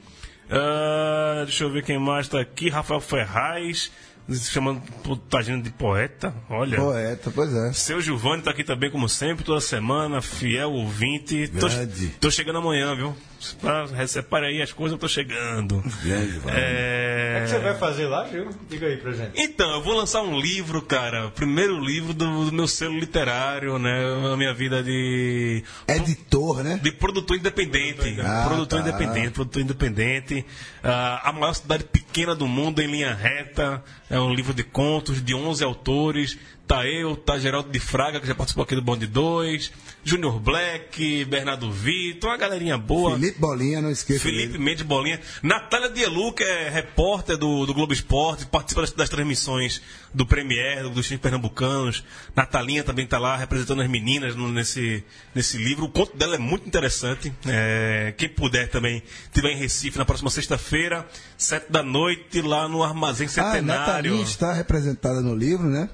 Ah, 0.50 1.44
deixa 1.46 1.64
eu 1.64 1.70
ver 1.70 1.84
quem 1.84 1.98
mais 1.98 2.28
tá 2.28 2.42
aqui. 2.42 2.70
Rafael 2.70 3.00
Ferraz, 3.00 3.90
se 4.36 4.52
chamando 4.52 4.82
putagina 5.04 5.62
de 5.62 5.70
poeta. 5.70 6.34
Olha. 6.50 6.78
Poeta, 6.78 7.32
pois 7.34 7.54
é. 7.54 7.74
Seu 7.74 8.02
Giovanni 8.02 8.44
tá 8.44 8.52
aqui 8.52 8.64
também, 8.64 8.92
como 8.92 9.08
sempre, 9.08 9.46
toda 9.46 9.62
semana, 9.62 10.22
fiel 10.22 10.72
ouvinte. 10.72 11.48
Tô, 11.48 11.68
Grande. 11.68 12.08
tô 12.20 12.30
chegando 12.30 12.60
amanhã, 12.60 12.96
viu? 12.96 13.16
Separa- 13.40 14.08
Separe 14.08 14.46
aí 14.48 14.62
as 14.62 14.72
coisas, 14.72 14.94
eu 14.94 14.98
tô 15.00 15.08
chegando. 15.08 15.82
Grande, 16.04 16.40
vai. 16.40 16.54
O 16.54 16.58
É... 16.58 17.42
que 17.44 17.50
você 17.52 17.60
vai 17.60 17.76
fazer 17.78 18.08
lá, 18.08 18.28
Gil? 18.28 18.50
Diga 18.70 18.88
aí 18.88 18.98
pra 18.98 19.12
gente. 19.12 19.32
Então, 19.36 19.70
eu 19.76 19.82
vou 19.84 19.96
lançar 19.96 20.22
um 20.22 20.40
livro, 20.40 20.82
cara. 20.82 21.28
o 21.28 21.32
Primeiro 21.32 21.80
livro 21.80 22.14
do, 22.14 22.46
do 22.46 22.52
meu 22.52 22.68
selo 22.68 22.98
literário, 23.00 23.78
né? 23.78 24.02
A 24.34 24.38
minha 24.38 24.54
vida 24.54 24.82
de. 24.84 25.64
Editor, 25.88 26.64
né? 26.64 26.80
De 26.82 26.92
produtor 26.92 27.38
independente. 27.38 28.20
Ah, 28.22 28.46
produtor 28.48 28.82
tá. 28.84 28.88
independente, 28.90 29.32
produtor 29.32 29.62
independente. 29.62 30.46
Ah, 30.84 31.30
a 31.30 31.32
maior 31.32 31.54
cidade 31.54 31.84
pequena 31.84 32.36
do 32.36 32.48
mundo 32.48 32.82
em 32.82 32.88
linha 32.88 33.14
reta. 33.14 33.84
É 34.10 34.20
um 34.20 34.34
livro 34.34 34.54
de 34.54 34.64
contos 34.64 35.22
de 35.24 35.34
11 35.36 35.64
autores. 35.64 36.38
Tá 36.68 36.86
eu, 36.86 37.16
tá 37.16 37.40
Geraldo 37.40 37.70
de 37.72 37.80
Fraga, 37.80 38.20
que 38.20 38.28
já 38.28 38.36
participou 38.36 38.64
aqui 38.66 38.76
do 38.76 38.82
Bonde 38.82 39.08
2. 39.08 39.72
Júnior 40.04 40.38
Black, 40.40 41.24
Bernardo 41.26 41.72
Vitor, 41.72 42.30
uma 42.30 42.38
galerinha 42.38 42.78
boa. 42.78 43.12
Felipe 43.18 43.40
Bolinha, 43.40 43.82
não 43.82 43.90
esqueça. 43.90 44.20
Felipe 44.20 44.54
dele. 44.54 44.64
Mendes 44.64 44.84
Bolinha. 44.84 45.20
Natália 45.42 45.90
Dielu, 45.90 46.34
que 46.34 46.44
é 46.44 46.70
repórter 46.70 47.38
do, 47.38 47.66
do 47.66 47.74
Globo 47.74 47.94
Esporte, 47.94 48.46
participa 48.46 48.82
das, 48.82 48.92
das 48.92 49.08
transmissões 49.08 49.82
do 50.14 50.26
Premier, 50.26 50.84
do- 50.84 50.90
dos 50.90 51.06
times 51.08 51.22
pernambucanos. 51.22 52.04
Natalinha 52.36 52.84
também 52.84 53.06
está 53.06 53.18
lá 53.18 53.38
representando 53.38 53.82
as 53.82 53.88
meninas 53.90 54.36
no- 54.36 54.52
nesse, 54.52 55.04
nesse 55.34 55.58
livro. 55.58 55.86
O 55.86 55.90
conto 55.90 56.18
dela 56.18 56.36
é 56.36 56.40
muito 56.40 56.68
interessante. 56.68 57.32
É, 57.46 58.14
quem 58.18 58.28
puder 58.28 58.68
também, 58.70 59.02
estiver 59.24 59.52
em 59.54 59.58
Recife 59.58 59.98
na 59.98 60.04
próxima 60.06 60.30
sexta-feira, 60.30 61.08
sete 61.38 61.72
da 61.72 61.82
noite, 61.82 62.42
lá 62.42 62.68
no 62.68 62.84
Armazém 62.84 63.28
Ah, 63.28 63.30
Centenário. 63.30 63.64
Natalinha 63.64 64.22
está 64.24 64.52
representada 64.52 65.22
no 65.22 65.34
livro, 65.34 65.68
né? 65.70 65.90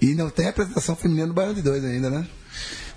E 0.00 0.14
não 0.14 0.30
tem 0.30 0.46
representação 0.46 0.96
feminina 0.96 1.26
no 1.26 1.34
Baiano 1.34 1.54
de 1.54 1.62
Dois 1.62 1.84
ainda, 1.84 2.08
né? 2.08 2.26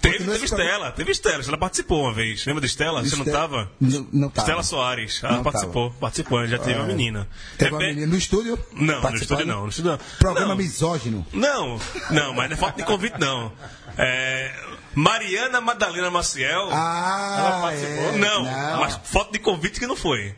Teve, 0.03 0.25
teve. 0.25 0.45
Estela, 0.45 0.91
teve 0.91 1.11
Estela. 1.11 1.39
Estela 1.39 1.57
participou 1.57 2.01
uma 2.03 2.13
vez. 2.13 2.45
Lembra 2.45 2.59
de 2.59 2.67
Estela? 2.67 3.01
Você 3.03 3.15
não 3.15 3.23
estava? 3.25 3.71
Não, 3.79 4.07
não 4.11 4.29
tava. 4.29 4.45
Estela 4.47 4.63
Soares. 4.63 5.21
Ela 5.23 5.37
Não 5.37 5.43
participou. 5.43 5.91
Participou, 5.91 6.45
já 6.45 6.59
teve 6.59 6.77
uma 6.77 6.85
menina. 6.87 7.27
Teve 7.57 7.71
uma 7.71 7.83
É, 7.83 7.87
menina 7.87 8.07
no 8.07 8.17
estúdio? 8.17 8.59
Não, 8.73 9.01
no 9.01 9.15
estúdio 9.15 9.45
não. 9.45 9.63
No 9.63 9.69
estúdio 9.69 9.91
não. 9.91 9.99
Programa 10.19 10.49
não, 10.49 10.55
misógino. 10.57 11.25
não, 11.31 11.79
não, 12.11 12.33
mas 12.33 12.49
não 12.49 12.57
é 12.57 12.59
falta 12.59 12.77
de 12.77 12.83
convite, 12.83 13.17
não. 13.17 13.53
É, 13.97 14.53
Mariana 14.93 15.61
Madalena 15.61 16.11
Maciel. 16.11 16.67
Ah, 16.71 17.35
Ela 17.39 17.61
participou? 17.61 18.09
é. 18.09 18.17
não, 18.17 18.43
mas 18.79 18.99
foto 19.05 19.31
de 19.31 19.39
convite 19.39 19.79
que 19.79 19.87
não 19.87 19.95
foi. 19.95 20.35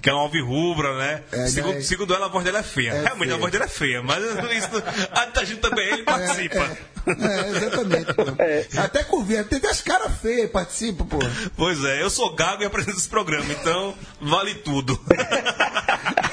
Que 0.00 0.08
é 0.08 0.12
uma 0.14 0.22
alvirrubra, 0.22 0.96
né? 0.96 1.22
É, 1.32 1.46
segundo, 1.46 1.74
né? 1.74 1.80
segundo 1.82 2.14
ela, 2.14 2.26
a 2.26 2.28
voz 2.30 2.42
dela 2.44 2.60
é 2.60 2.62
feia. 2.62 2.92
É 2.92 3.02
Realmente, 3.02 3.24
feia. 3.26 3.34
a 3.34 3.38
voz 3.38 3.52
dela 3.52 3.64
é 3.66 3.68
feia, 3.68 4.02
mas 4.02 4.22
isso, 4.56 4.82
a 5.12 5.44
gente 5.44 5.60
também 5.60 5.86
ele 5.86 6.02
participa. 6.02 6.78
É, 7.06 7.96
é, 7.98 7.99
pô. 9.34 9.40
Até 9.40 9.58
tem 9.58 9.70
as 9.70 9.80
caras 9.80 10.12
feias 10.20 10.46
que 10.46 10.52
participam, 10.52 11.06
pô. 11.06 11.18
Pois 11.56 11.84
é, 11.84 12.02
eu 12.02 12.10
sou 12.10 12.34
gago 12.34 12.62
e 12.62 12.66
apresento 12.66 12.98
esse 12.98 13.08
programa, 13.08 13.52
então 13.52 13.94
vale 14.20 14.54
tudo. 14.56 14.98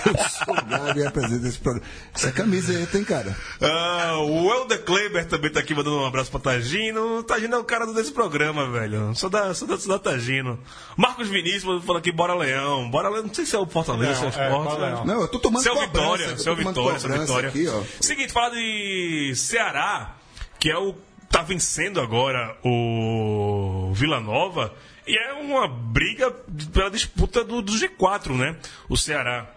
Eu 0.07 0.29
sou 0.29 0.53
o 0.57 0.65
Gabi 0.65 0.99
e 1.01 1.05
apresento 1.05 1.45
esse 1.47 1.59
programa. 1.59 1.85
Essa 2.13 2.31
camisa 2.31 2.71
aí 2.71 2.85
tem, 2.87 3.03
cara. 3.03 3.35
Ah, 3.61 4.17
o 4.19 4.49
Helder 4.51 4.83
Kleber 4.83 5.25
também 5.25 5.51
tá 5.51 5.59
aqui 5.59 5.73
mandando 5.73 5.97
um 5.97 6.05
abraço 6.05 6.31
pra 6.31 6.39
Tagino. 6.39 7.23
Tagino 7.23 7.55
é 7.55 7.57
o 7.57 7.63
cara 7.63 7.85
desse 7.87 8.11
programa, 8.11 8.69
velho. 8.69 9.13
Sou 9.15 9.29
da, 9.29 9.53
sou 9.53 9.67
da, 9.67 9.77
sou 9.77 9.89
da 9.89 9.99
Tagino. 9.99 10.59
Marcos 10.95 11.27
Vinícius 11.27 11.63
falando 11.83 11.97
aqui, 11.97 12.11
bora 12.11 12.33
Leão. 12.33 12.89
Bora 12.89 13.09
Leão. 13.09 13.23
Não 13.23 13.33
sei 13.33 13.45
se 13.45 13.55
é 13.55 13.59
o 13.59 13.67
Fortaleza, 13.67 14.31
se 14.31 14.39
é 14.39 14.43
o 14.43 14.43
é. 14.43 14.49
Bora 14.49 14.85
Leão. 14.85 15.05
Não, 15.05 15.21
eu 15.21 15.27
tô 15.27 15.39
tomando 15.39 15.63
Seu 15.63 15.73
cobrança, 15.73 15.97
Vitória, 15.97 16.37
seu 16.37 16.55
Vitória, 16.55 16.99
seu 16.99 17.19
Vitória. 17.19 17.49
Aqui, 17.49 17.67
ó. 17.67 17.81
Seguinte, 17.99 18.31
fala 18.31 18.51
de 18.51 19.33
Ceará, 19.35 20.15
que 20.59 20.69
é 20.69 20.77
o. 20.77 20.95
tá 21.29 21.41
vencendo 21.41 21.99
agora 21.99 22.57
o 22.63 23.91
Vila 23.93 24.19
Nova. 24.19 24.73
E 25.05 25.17
é 25.17 25.33
uma 25.33 25.67
briga 25.67 26.31
pela 26.73 26.89
disputa 26.89 27.43
do, 27.43 27.61
do 27.61 27.71
G4, 27.73 28.35
né? 28.35 28.57
O 28.89 28.97
Ceará. 28.97 29.49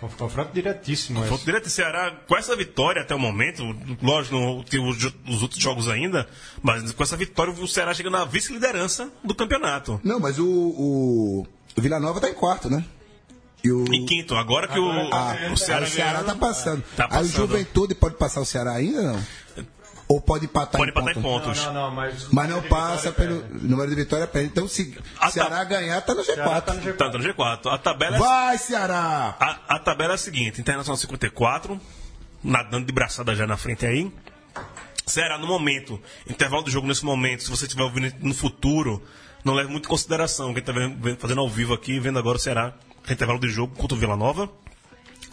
Confronto 0.00 0.52
diretíssimo. 0.52 1.20
Confronto 1.20 1.44
direto 1.44 1.64
do 1.64 1.70
Ceará, 1.70 2.12
com 2.26 2.36
essa 2.36 2.54
vitória 2.56 3.02
até 3.02 3.14
o 3.14 3.18
momento, 3.18 3.62
lógico, 4.02 4.34
não 4.34 4.62
tem 4.62 4.80
os, 4.80 5.02
os 5.28 5.42
outros 5.42 5.62
jogos 5.62 5.88
ainda, 5.88 6.28
mas 6.62 6.92
com 6.92 7.02
essa 7.02 7.16
vitória 7.16 7.52
o 7.52 7.68
Ceará 7.68 7.94
chega 7.94 8.10
na 8.10 8.24
vice-liderança 8.24 9.10
do 9.22 9.34
campeonato. 9.34 10.00
Não, 10.04 10.18
mas 10.20 10.38
o, 10.38 10.46
o, 10.46 11.46
o 11.76 11.80
Vila 11.80 11.98
Nova 12.00 12.20
tá 12.20 12.28
em 12.28 12.34
quarto, 12.34 12.68
né? 12.68 12.84
E 13.62 13.72
o, 13.72 13.84
Em 13.94 14.04
quinto, 14.04 14.34
agora 14.34 14.68
que 14.68 14.78
o, 14.78 14.90
ah, 14.90 15.36
o 15.52 15.56
Ceará, 15.56 15.86
o 15.86 15.88
Ceará 15.88 16.22
tá 16.22 16.34
passando. 16.34 16.84
Tá 16.96 17.04
Aí 17.04 17.08
o 17.08 17.10
passando. 17.10 17.30
Juventude 17.36 17.94
pode 17.94 18.16
passar 18.16 18.42
o 18.42 18.44
Ceará 18.44 18.72
ainda, 18.72 19.00
não? 19.02 19.22
Ou 20.14 20.20
pode 20.20 20.44
empatar 20.44 20.78
pode 20.78 20.90
em 20.90 20.92
empatar 20.92 21.10
em 21.10 21.22
ponto? 21.22 21.44
pontos. 21.44 21.64
Não, 21.66 21.72
não, 21.74 21.90
mas. 21.90 22.22
Tá 22.22 22.28
Mas 22.30 22.48
não 22.48 22.62
passa 22.62 23.10
pelo 23.12 23.44
número 23.62 23.90
de 23.90 23.96
vitória 23.96 24.26
perde. 24.26 24.48
Então, 24.48 24.68
se 24.68 24.96
Ah, 25.18 25.30
Ceará 25.30 25.56
tá. 25.56 25.64
ganhar, 25.64 26.00
tá 26.02 26.14
no 26.14 26.22
Ceará 26.22 26.44
G4. 26.44 26.62
tá 26.62 26.74
no 26.74 26.82
G4. 26.82 26.96
Tá 26.96 27.08
no 27.18 27.18
G4. 27.24 27.66
A 27.74 27.78
tabela 27.78 28.16
é 28.16 28.18
Vai, 28.20 28.58
Ceará! 28.58 29.36
A, 29.40 29.74
a 29.74 29.78
tabela 29.78 30.12
é 30.12 30.14
a 30.14 30.18
seguinte: 30.18 30.60
Internacional 30.60 30.96
54, 30.96 31.80
nadando 32.42 32.86
de 32.86 32.92
braçada 32.92 33.34
já 33.34 33.46
na 33.46 33.56
frente 33.56 33.84
aí. 33.86 34.12
Ceará 35.06 35.36
no 35.36 35.46
momento, 35.46 36.00
intervalo 36.28 36.62
do 36.62 36.70
jogo 36.70 36.86
nesse 36.86 37.04
momento, 37.04 37.42
se 37.42 37.50
você 37.50 37.64
estiver 37.64 37.82
ouvindo 37.82 38.10
no 38.20 38.32
futuro, 38.32 39.02
não 39.44 39.52
leve 39.52 39.68
muito 39.70 39.84
em 39.84 39.88
consideração. 39.88 40.54
Quem 40.54 40.60
está 40.62 40.72
fazendo 41.18 41.40
ao 41.40 41.48
vivo 41.50 41.74
aqui, 41.74 41.98
vendo 42.00 42.18
agora 42.18 42.36
o 42.36 42.40
Ceará, 42.40 42.72
intervalo 43.10 43.38
de 43.38 43.48
jogo 43.50 43.74
contra 43.76 43.96
o 43.96 44.00
Vila 44.00 44.16
Nova. 44.16 44.48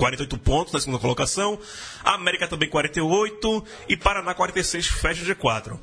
48 0.01 0.37
pontos 0.39 0.73
na 0.73 0.79
segunda 0.79 0.97
colocação. 0.97 1.59
América 2.03 2.47
também 2.47 2.67
48 2.67 3.63
e 3.87 3.95
Paraná 3.95 4.33
46 4.33 4.87
fecha 4.87 5.21
o 5.21 5.27
G4. 5.27 5.77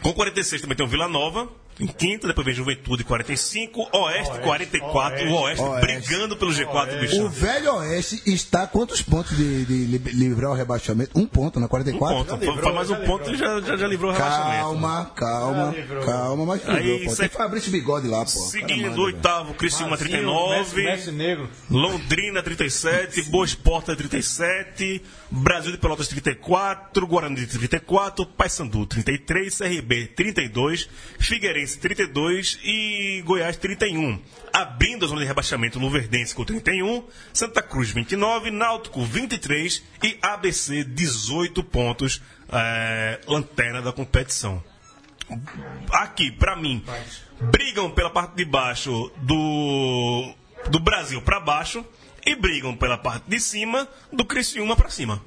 Com 0.00 0.12
46 0.12 0.62
também 0.62 0.76
tem 0.76 0.86
o 0.86 0.88
Vila 0.88 1.08
Nova. 1.08 1.48
Em 1.80 1.86
quinto, 1.86 2.26
depois 2.26 2.44
vem 2.44 2.54
Juventude 2.54 3.04
45, 3.04 3.88
Oeste, 3.92 4.38
44, 4.40 5.28
o 5.28 5.34
Oeste, 5.42 5.62
Oeste. 5.64 5.80
brigando 5.86 6.36
pelo 6.36 6.50
G4, 6.52 7.00
bicho. 7.00 7.22
O 7.24 7.28
Velho 7.28 7.74
Oeste 7.76 8.20
está 8.26 8.66
quantos 8.66 9.00
pontos 9.02 9.36
de, 9.36 9.64
de 9.64 9.84
li- 9.86 9.98
livrar 10.12 10.50
o 10.50 10.54
rebaixamento? 10.54 11.18
Um 11.18 11.26
ponto, 11.26 11.60
na 11.60 11.66
Um 11.66 11.68
44? 11.68 12.16
ponto, 12.24 12.44
foi- 12.44 12.62
foi 12.62 12.72
mais 12.72 12.90
um 12.90 12.96
ponto 13.04 13.30
e 13.32 13.36
já, 13.36 13.60
já, 13.60 13.76
já 13.76 13.86
livrou 13.86 14.10
o 14.10 14.14
rebaixamento. 14.14 14.58
Calma, 14.62 15.12
calma, 15.14 15.70
livrou. 15.76 16.04
calma, 16.04 16.46
mas 16.46 16.68
Aí, 16.68 16.82
livrou, 16.82 17.08
pô. 17.10 17.10
cê- 17.16 17.28
Tem 17.28 17.38
Fabrício 17.38 17.70
Bigode 17.70 18.08
lá, 18.08 18.20
pô. 18.24 18.26
Seguindo, 18.30 18.82
Caramba, 18.82 19.02
oitavo, 19.02 19.54
Criciúma 19.54 19.90
Messi, 19.90 20.04
39, 20.04 20.82
Messi 20.82 21.10
negro. 21.12 21.48
Londrina 21.70 22.42
37, 22.42 23.22
Boa 23.30 23.44
Esporte 23.44 23.94
37, 23.94 25.02
Brasil 25.30 25.72
de 25.72 25.78
Pelotas 25.78 26.08
34, 26.08 27.06
Guarani 27.06 27.46
34, 27.46 28.26
Paysandu 28.26 28.86
33, 28.86 29.58
CRB 29.58 30.06
32, 30.08 30.88
Figueirense 31.18 31.67
32 31.76 32.58
e 32.62 33.22
Goiás 33.24 33.56
31. 33.56 34.20
Abrindo 34.52 35.04
a 35.04 35.08
zona 35.08 35.20
de 35.20 35.26
rebaixamento 35.26 35.78
Luverdense 35.78 36.34
com 36.34 36.44
31, 36.44 37.04
Santa 37.32 37.62
Cruz 37.62 37.90
29, 37.90 38.50
Náutico 38.50 39.04
23 39.04 39.82
e 40.02 40.18
ABC 40.22 40.84
18 40.84 41.62
pontos, 41.64 42.22
é, 42.50 43.20
lanterna 43.26 43.82
da 43.82 43.92
competição 43.92 44.62
aqui, 45.90 46.30
pra 46.32 46.56
mim, 46.56 46.84
brigam 47.40 47.90
pela 47.90 48.10
parte 48.10 48.34
de 48.36 48.44
baixo 48.44 49.10
do, 49.18 50.34
do 50.70 50.80
Brasil 50.80 51.20
pra 51.22 51.40
baixo 51.40 51.84
e 52.24 52.34
brigam 52.34 52.76
pela 52.76 52.96
parte 52.96 53.28
de 53.28 53.40
cima 53.40 53.88
do 54.12 54.24
Criciúma 54.24 54.76
pra 54.76 54.88
cima. 54.88 55.22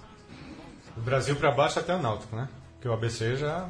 Do 0.96 1.02
Brasil 1.02 1.36
pra 1.36 1.52
baixo 1.52 1.80
até 1.80 1.96
o 1.96 2.02
Náutico, 2.02 2.36
né? 2.36 2.50
Que 2.82 2.88
o 2.88 2.94
ABC 2.94 3.36
já 3.38 3.70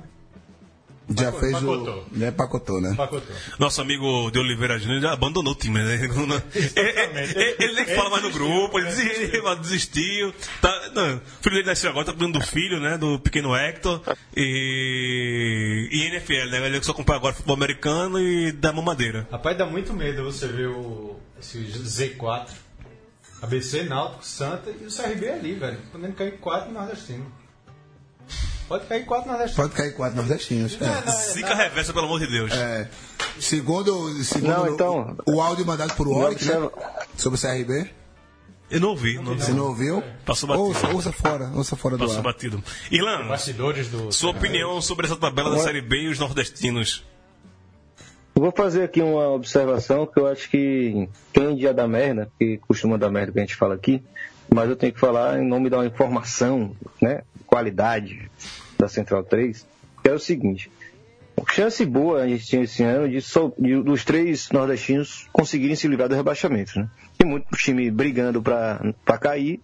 Já 1.18 1.26
Paco- 1.32 1.40
fez 1.40 1.52
pacotou. 1.54 2.06
o. 2.14 2.18
Né, 2.18 2.32
pacotou, 2.32 2.82
né? 2.82 2.94
pacotou. 2.96 3.36
Nosso 3.60 3.82
amigo 3.82 4.30
de 4.32 4.40
Oliveira 4.40 4.78
Júnior 4.80 5.02
já 5.02 5.14
abandonou 5.14 5.54
o 5.54 5.56
time, 5.56 5.80
né? 5.80 5.96
Ele, 5.96 6.08
não- 6.28 6.42
ele- 6.54 7.32
ele- 7.36 7.56
ele 7.60 7.74
nem 7.74 7.86
fala 7.96 8.10
mais 8.10 8.24
no 8.24 8.32
grupo, 8.32 8.78
ele 8.80 8.88
desistiu. 8.88 9.22
Ele 9.48 9.56
desistiu. 9.62 10.34
Tá, 10.62 10.90
não, 10.94 11.16
o 11.18 11.22
filho 11.42 11.56
dele 11.56 11.68
nasceu 11.68 11.90
agora, 11.90 12.06
tá 12.06 12.12
cuidando 12.14 12.40
do 12.40 12.46
filho, 12.46 12.80
né? 12.80 12.98
Do 12.98 13.20
pequeno 13.20 13.56
Hector. 13.56 14.02
E, 14.36 15.90
e 15.92 16.02
NFL, 16.08 16.50
né? 16.52 16.66
Ele 16.66 16.84
só 16.84 16.92
acompanha 16.92 17.18
agora 17.18 17.34
futebol 17.34 17.56
americano 17.56 18.20
e 18.20 18.52
da 18.52 18.72
mamadeira. 18.74 19.28
Rapaz, 19.32 19.58
dá 19.58 19.66
muito 19.66 19.94
medo 19.94 20.24
você 20.24 20.48
ver 20.48 20.68
o, 20.68 21.18
esse 21.40 21.58
Z4. 21.60 22.50
ABC, 23.42 23.84
Náutico, 23.84 24.24
Santa 24.24 24.70
e 24.70 24.86
o 24.86 24.90
CRB 24.96 25.28
ali, 25.30 25.54
velho. 25.56 25.80
Podendo 25.92 26.14
cair 26.14 26.38
quatro 26.38 26.72
nordestino. 26.72 27.26
Pode 28.72 28.86
cair 28.86 29.06
quatro 29.06 29.30
nordestino. 29.30 29.64
Pode 29.64 29.76
cair 29.76 29.94
quatro 29.96 30.16
nordestinos. 30.16 30.78
É. 30.82 31.12
Zica 31.34 31.54
reversa, 31.54 31.92
pelo 31.92 32.06
amor 32.06 32.22
de 32.22 32.28
Deus. 32.28 32.54
É. 32.54 32.90
Segundo, 33.38 34.10
segundo 34.24 34.50
Não, 34.50 34.74
então- 34.74 35.18
o, 35.26 35.42
áudio 35.42 35.66
mandado 35.66 35.94
por 35.96 36.08
Oric, 36.08 36.46
né? 36.46 36.70
Sobre 37.18 37.38
o 37.38 37.42
CRB. 37.42 37.90
Eu 38.70 38.80
não 38.80 38.90
ouvi, 38.92 39.16
não 39.16 39.32
ouvi. 39.32 39.44
Você 39.44 39.52
não 39.52 39.66
ouviu? 39.66 40.02
Passou 40.26 40.48
batido. 40.48 40.68
Ouça, 40.68 40.88
ouça 40.88 41.12
fora, 41.12 41.52
ouça 41.54 41.76
fora 41.76 41.98
do 41.98 42.06
Passou 42.06 42.20
ar. 42.20 42.24
batido. 42.24 42.64
Irlan, 42.90 43.28
Bastidores 43.28 43.90
do. 43.90 44.10
sua 44.10 44.32
opinião 44.32 44.82
sobre 44.82 45.06
essa 45.06 45.18
tabela 45.18 45.50
da 45.50 45.60
Série 45.60 45.82
B 45.82 46.04
e 46.04 46.08
os 46.08 46.18
nordestinos? 46.18 47.04
Eu 48.34 48.42
vou 48.44 48.54
fazer 48.56 48.84
aqui 48.84 49.02
uma 49.02 49.28
observação 49.32 50.08
que 50.08 50.18
eu 50.18 50.28
acho 50.28 50.50
que 50.50 51.10
tem 51.34 51.58
dia 51.58 51.74
da 51.74 51.86
merda, 51.90 52.32
que 52.40 52.58
costuma 52.60 52.96
dar 52.96 53.10
merda 53.10 53.34
que 53.34 53.40
a 53.40 53.42
gente 53.42 53.56
fala 53.58 53.76
aqui, 53.76 54.02
mas 54.50 54.70
eu 54.70 54.78
tenho 54.78 54.94
que 54.94 55.00
falar 55.02 55.38
em 55.38 55.46
nome 55.46 55.70
da 55.70 55.86
informação, 55.86 56.74
né? 57.02 57.24
Qualidade 57.46 58.32
da 58.82 58.88
Central 58.90 59.24
3, 59.24 59.66
que 60.04 60.10
é 60.10 60.14
o 60.14 60.20
seguinte. 60.20 60.72
Chance 61.50 61.84
boa 61.86 62.22
a 62.24 62.28
gente 62.28 62.46
tinha 62.46 62.64
esse 62.64 62.84
ano 62.84 63.10
de, 63.10 63.20
só- 63.22 63.52
de- 63.58 63.82
dos 63.82 64.06
três 64.06 64.50
nordestinos 64.52 65.28
conseguirem 65.32 65.76
se 65.76 65.88
livrar 65.88 66.08
do 66.08 66.16
rebaixamento, 66.16 66.78
né? 66.80 66.88
E 67.20 67.26
muito 67.26 67.48
time 67.58 67.90
brigando 67.90 68.42
para 68.42 69.18
cair, 69.20 69.60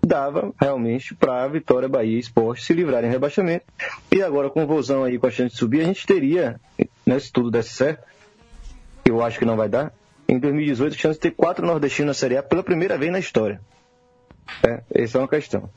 dava 0.00 0.54
realmente 0.58 1.14
para 1.14 1.44
a 1.44 1.48
Vitória, 1.48 1.88
Bahia 1.88 2.16
e 2.16 2.20
Esporte 2.20 2.64
se 2.64 2.72
livrarem 2.72 3.10
do 3.10 3.12
rebaixamento. 3.12 3.64
E 4.10 4.22
agora 4.22 4.48
com 4.48 4.64
o 4.64 4.66
Vozão 4.66 5.04
aí 5.04 5.18
com 5.18 5.26
a 5.26 5.30
chance 5.30 5.52
de 5.52 5.58
subir, 5.58 5.80
a 5.82 5.84
gente 5.84 6.06
teria, 6.06 6.58
né, 7.04 7.18
se 7.18 7.30
tudo 7.30 7.50
desse 7.50 7.70
certo, 7.74 8.02
eu 9.04 9.22
acho 9.22 9.38
que 9.38 9.44
não 9.44 9.56
vai 9.56 9.68
dar, 9.68 9.92
em 10.28 10.38
2018 10.38 10.94
a 10.94 10.98
chance 10.98 11.14
de 11.18 11.22
ter 11.22 11.30
quatro 11.32 11.66
nordestinos 11.66 12.08
na 12.08 12.14
Série 12.14 12.36
A 12.38 12.42
pela 12.42 12.62
primeira 12.62 12.96
vez 12.96 13.12
na 13.12 13.18
história. 13.18 13.60
É, 14.66 14.80
essa 14.94 15.18
é 15.18 15.20
uma 15.20 15.28
questão. 15.28 15.68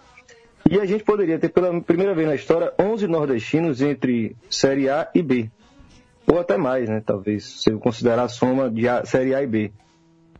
E 0.71 0.79
a 0.79 0.85
gente 0.85 1.03
poderia 1.03 1.37
ter 1.37 1.49
pela 1.49 1.81
primeira 1.81 2.13
vez 2.15 2.25
na 2.27 2.33
história 2.35 2.71
11 2.79 3.05
nordestinos 3.05 3.81
entre 3.81 4.35
Série 4.49 4.87
A 4.89 5.09
e 5.13 5.21
B. 5.21 5.51
Ou 6.25 6.39
até 6.39 6.55
mais, 6.55 6.87
né? 6.87 7.03
Talvez, 7.05 7.61
se 7.61 7.69
eu 7.69 7.77
considerar 7.77 8.23
a 8.23 8.29
soma 8.29 8.69
de 8.71 8.87
A- 8.87 9.03
Série 9.03 9.35
A 9.35 9.43
e 9.43 9.47
B. 9.47 9.71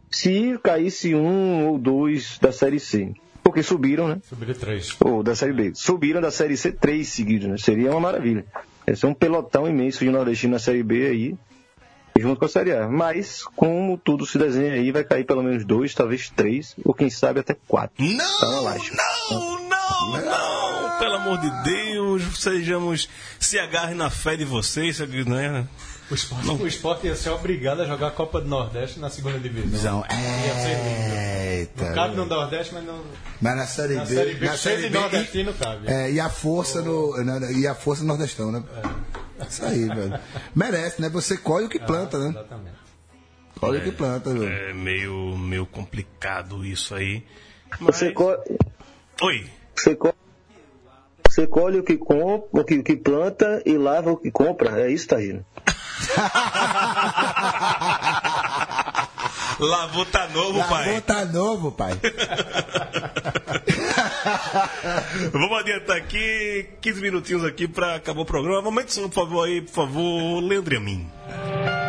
Se 0.09 0.57
caísse 0.63 1.13
um 1.13 1.67
ou 1.67 1.77
dois 1.77 2.38
da 2.41 2.51
Série 2.51 2.79
C. 2.79 3.11
Porque 3.43 3.61
subiram, 3.61 4.07
né? 4.07 4.21
Subiram 4.23 4.53
três. 4.53 4.95
ou 5.03 5.21
da 5.21 5.36
Série 5.36 5.51
B. 5.53 5.71
Subiram 5.75 6.21
da 6.21 6.32
Série 6.32 6.55
C 6.55 6.71
três 6.71 7.09
seguidos, 7.09 7.47
né? 7.49 7.57
Seria 7.57 7.91
uma 7.91 7.99
maravilha. 7.99 8.45
Esse 8.88 9.03
é 9.05 9.07
um 9.09 9.13
pelotão 9.13 9.67
imenso 9.67 9.99
de 10.05 10.09
nordestino 10.11 10.53
na 10.53 10.59
Série 10.59 10.84
B 10.84 11.07
aí, 11.07 11.36
junto 12.17 12.39
com 12.39 12.45
a 12.45 12.49
Série 12.49 12.71
A. 12.71 12.88
Mas, 12.88 13.43
como 13.55 13.97
tudo 13.97 14.25
se 14.25 14.38
desenha 14.38 14.73
aí, 14.73 14.91
vai 14.91 15.03
cair 15.03 15.25
pelo 15.25 15.43
menos 15.43 15.65
dois, 15.65 15.93
talvez 15.93 16.29
três, 16.29 16.75
ou 16.86 16.93
quem 16.93 17.09
sabe 17.09 17.39
até 17.41 17.55
quatro. 17.67 17.95
Tá 18.39 18.47
na 18.47 18.61
Não, 19.32 19.59
não, 19.59 19.69
não, 19.92 20.82
não. 20.92 21.00
Pelo 21.00 21.16
amor 21.16 21.38
de 21.39 21.50
Deus, 21.64 22.24
sejamos. 22.39 23.10
Se 23.39 23.58
agarrem 23.60 23.96
na 23.96 24.10
fé 24.10 24.36
de 24.36 24.46
vocês, 24.46 25.00
né? 25.00 25.68
O 26.10 26.14
esporte, 26.14 26.50
o 26.50 26.68
esporte 26.68 27.08
ia 27.08 27.16
ser 27.16 27.30
obrigado 27.30 27.82
a 27.82 27.86
jogar 27.86 28.08
a 28.08 28.12
Copa 28.12 28.42
do 28.42 28.48
Nordeste 28.48 29.00
na 29.00 29.10
segunda 29.10 29.39
divisão. 29.39 29.70
Visão. 29.72 30.06
Ia 30.10 30.54
ser 30.56 30.76
lindo. 30.76 31.16
Eita. 31.16 31.86
Não 31.86 31.96
cabe 31.96 32.16
no 32.18 32.26
Nordeste, 32.26 32.74
mas 32.74 32.84
no, 32.84 33.04
Mas 33.39 33.56
na 33.56 33.66
Série 33.66 33.96
na 33.96 34.04
B. 34.06 34.14
Série 34.16 34.34
B, 34.36 34.46
na 34.46 34.58
Série 34.58 34.82
B, 34.84 34.89
nordestino 34.89 35.54
cabe. 35.54 35.88
É, 35.89 36.12
e 36.12 36.20
a 36.20 36.30
força 36.30 36.82
no. 36.82 37.24
na- 37.24 37.52
E 37.52 37.66
a 37.66 37.74
força 37.74 38.02
no 38.02 38.10
Nordestão, 38.10 38.52
né? 38.52 38.62
Isso 39.50 39.64
aí, 39.66 39.86
velho. 39.88 40.20
Merece, 40.54 41.02
né? 41.02 41.10
Você 41.10 41.38
colhe 41.38 41.66
o 41.66 41.70
que 41.70 41.80
planta, 41.80 42.20
né? 42.20 42.30
Exatamente. 42.30 42.76
Colhe 43.60 43.78
o 43.78 43.82
que 43.84 43.92
planta, 43.92 44.34
velho. 44.34 44.52
É 44.52 44.74
meio, 44.74 45.38
meio 45.38 45.66
complicado 45.66 46.66
isso 46.66 46.94
aí. 46.94 47.24
Você, 47.80 48.12
co 48.12 48.36
Oi. 49.22 49.50
Você, 49.82 49.95
co 49.95 50.13
você 51.27 51.47
colhe 51.47 51.79
o 51.79 51.84
que, 51.84 51.97
com 51.97 52.47
o, 52.51 52.63
que, 52.63 52.77
o 52.77 52.84
que 52.84 52.95
planta 52.95 53.63
e 53.65 53.77
lava 53.77 54.11
o 54.11 54.17
que 54.17 54.29
compra. 54.29 54.82
É 54.82 54.91
isso, 54.91 55.07
Tagino? 55.07 55.45
Lavou 59.59 60.05
tá 60.05 60.27
novo, 60.29 60.59
pai. 60.67 60.86
Lavou 60.88 61.01
tá 61.01 61.25
novo, 61.25 61.71
pai. 61.71 61.93
Vamos 65.32 65.59
adiantar 65.59 65.97
aqui, 65.97 66.67
15 66.82 67.01
minutinhos 67.01 67.45
aqui 67.45 67.67
pra 67.67 67.95
acabar 67.95 68.21
o 68.21 68.25
programa. 68.25 68.61
Momento 68.61 68.93
por 69.01 69.11
favor, 69.13 69.47
aí, 69.47 69.61
por 69.61 69.73
favor, 69.73 70.41
Leandro 70.41 70.73
e 70.73 71.80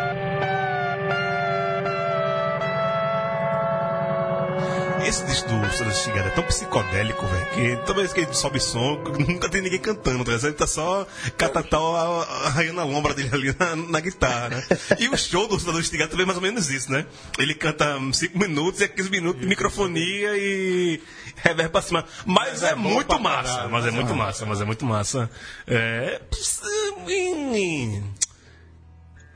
Esse 5.05 5.25
disco 5.27 5.49
do 5.49 5.77
Sandro 5.77 5.95
Chigada 5.95 6.29
é 6.29 6.31
tão 6.31 6.45
psicodélico, 6.45 7.27
velho, 7.27 7.47
que 7.47 7.77
toda 7.85 8.01
vez 8.01 8.13
que 8.13 8.21
ele 8.21 8.33
sobe 8.33 8.61
som, 8.61 9.03
nunca 9.29 9.49
tem 9.49 9.61
ninguém 9.61 9.81
cantando, 9.81 10.25
tá? 10.25 10.33
ele 10.33 10.53
tá 10.53 10.67
só 10.67 11.07
catatal 11.37 12.23
arranhando 12.47 12.81
a 12.81 12.85
lombra 12.85 13.13
dele 13.13 13.31
ali 13.33 13.57
na, 13.59 13.75
na 13.75 14.01
guitarra, 14.01 14.51
né? 14.51 14.65
E 15.01 15.09
o 15.09 15.17
show 15.17 15.49
do 15.49 15.59
Sandro 15.59 15.83
Chigada 15.83 16.11
também 16.11 16.23
é 16.23 16.27
mais 16.27 16.37
ou 16.37 16.43
menos 16.43 16.71
isso, 16.71 16.91
né? 16.91 17.05
Ele 17.37 17.53
canta 17.55 17.99
5 18.13 18.39
minutos 18.39 18.81
e 18.81 18.85
é 18.85 18.89
15 18.89 19.11
minutos 19.11 19.41
de 19.41 19.47
microfonia 19.47 20.37
e 20.37 21.03
reverb 21.37 21.73
pra 21.73 21.83
cima. 21.83 22.05
Mas, 22.25 22.63
é, 22.63 22.71
é 22.71 22.75
muito 22.77 23.19
massa, 23.19 23.69
mas 23.69 23.85
é 23.85 23.89
é 23.89 23.91
muito 23.91 24.15
massa, 24.15 24.47
mas 24.47 24.61
é 24.61 24.65
muito 24.65 24.85
massa. 24.87 25.31
É. 25.67 26.21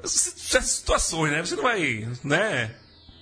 Essas 0.03 0.65
situações, 0.67 1.33
né? 1.33 1.45
Você 1.45 1.57
não 1.57 1.65
vai, 1.65 2.09
né? 2.23 2.75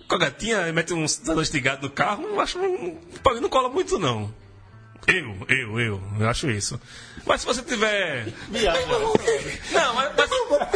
Com 0.09 0.15
a 0.17 0.19
gatinha 0.19 0.73
mete 0.73 0.93
um 0.93 1.05
estigado 1.05 1.83
no 1.83 1.91
carro, 1.91 2.23
não 2.23 2.41
acho. 2.41 2.59
Não, 2.59 2.99
não 3.41 3.49
cola 3.49 3.69
muito, 3.69 3.99
não. 3.99 4.33
Eu, 5.07 5.37
eu, 5.49 5.81
eu, 5.81 6.03
eu 6.19 6.29
acho 6.29 6.51
isso. 6.51 6.81
Mas 7.27 7.43
se 7.43 7.47
você 7.47 7.63
tiver. 7.63 8.27
Não, 9.73 9.95
mas. 9.95 10.13
mas 10.17 10.31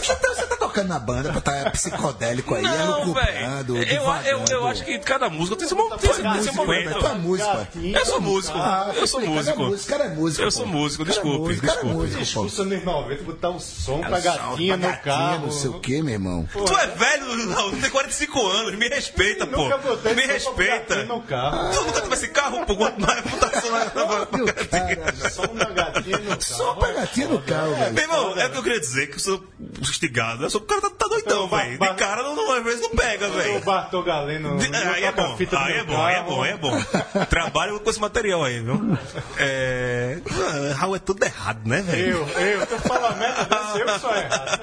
Você 0.05 0.47
tá, 0.79 0.83
tá 0.83 0.89
na 0.89 0.99
banda 0.99 1.31
pra 1.31 1.39
estar 1.39 1.70
psicodélico 1.72 2.55
aí, 2.55 2.62
não, 2.62 2.99
elucubrando, 3.03 3.74
velho. 3.74 3.89
Eu, 3.89 4.05
eu, 4.24 4.45
eu 4.51 4.66
acho 4.66 4.85
que 4.85 4.99
cada 4.99 5.29
música 5.29 5.57
tem 5.57 5.68
tem 5.68 5.76
seu, 6.12 6.33
tem 6.33 6.43
seu 6.43 6.53
momento. 6.55 6.99
Tu 6.99 7.07
é 7.07 7.14
músico, 7.14 7.66
Eu 7.76 8.07
sou 8.07 8.20
músico. 8.20 8.59
Ah, 8.59 8.93
eu 8.95 9.07
sou 9.07 9.20
músico. 9.20 9.57
cara 9.57 9.64
é 9.64 9.68
músico, 9.68 9.91
cara 9.91 10.05
é 10.05 10.09
músico, 10.09 10.43
Eu 10.43 10.51
sou 10.51 10.66
músico, 10.66 11.05
Cara 11.05 11.18
é 11.18 11.22
desculpe, 11.22 11.53
é 11.53 12.18
desculpe. 12.18 12.62
nos 12.64 12.85
90, 12.85 13.22
botar 13.22 13.51
um 13.51 13.61
som 13.61 14.01
pra 14.01 14.09
Pra 14.09 14.20
gatinha 14.20 14.76
no 14.76 14.83
gatinha, 14.83 15.03
carro. 15.03 15.47
Não 15.47 15.53
sei 15.53 15.70
o 15.70 15.81
que, 15.81 16.03
meu 16.03 16.14
irmão. 16.14 16.49
Tu 16.53 16.76
é 16.76 16.87
velho, 16.87 17.51
Raul, 17.55 17.70
tu 17.70 17.81
tem 17.81 17.91
45 17.91 18.47
anos, 18.47 18.74
me 18.79 18.89
respeita, 18.89 19.47
pô. 19.47 19.64
Me 19.64 19.68
pra 19.68 20.33
respeita. 20.33 20.95
gatinha 20.97 21.05
no 21.05 21.22
carro. 21.22 21.72
Tu 21.72 21.85
nunca 21.85 22.01
teve 22.01 22.14
esse 22.14 22.29
carro, 22.29 22.66
pô, 22.66 22.76
quanto 22.76 23.01
mais 23.01 23.20
botar 23.24 23.61
som 23.61 25.55
na, 25.55 25.70
um 25.70 25.74
gatinho 25.74 26.20
no 26.20 26.43
Só 26.43 26.74
pegatinha 26.74 27.29
no 27.29 27.43
carro, 27.43 27.74
velho. 27.74 27.95
Meu 27.95 28.03
irmão, 28.03 28.39
é 28.39 28.47
o 28.47 28.51
que 28.51 28.59
eu 28.59 28.62
queria 28.62 28.81
dizer, 28.81 29.07
que 29.09 29.16
eu 29.16 29.20
sou 29.20 29.45
instigado. 29.81 30.45
Eu 30.45 30.51
sou, 30.51 30.61
cara 30.69 30.81
tá, 30.83 30.91
tá 30.91 31.09
doidão, 31.09 31.47
Então, 31.47 31.49
velho. 31.59 31.79
De 31.79 31.95
cara, 31.95 32.23
não, 32.23 32.37
não, 32.37 32.53
às 32.53 32.62
vezes 32.64 32.81
não 32.83 32.91
pega, 32.91 33.27
O 33.27 33.33
velho. 33.33 33.61
Bartô 33.61 34.03
Galeno. 34.03 34.57
De- 34.59 34.69
Aí 34.77 35.05
é 35.05 35.12
bom, 35.12 35.37
aí 35.57 35.73
é 35.75 35.85
bom, 35.85 36.05
aí 36.05 36.14
é 36.14 36.23
bom, 36.23 36.43
aí 36.43 36.51
é 36.53 36.57
bom. 36.57 36.71
Trabalho 37.29 37.81
com 37.81 37.91
esse 37.91 38.01
material 38.01 38.45
aí, 38.45 38.61
viu? 38.61 38.97
É. 39.39 40.19
Raul 40.77 40.97
é 40.97 40.99
tudo 40.99 41.25
errado, 41.25 41.61
né, 41.64 41.81
velho? 41.83 42.29
Eu, 42.37 42.41
eu, 42.41 42.66
tu 42.66 42.79
fala 42.81 43.11
merda 43.16 43.49
eu 43.79 43.99
sou 43.99 44.14
errado. 44.14 44.61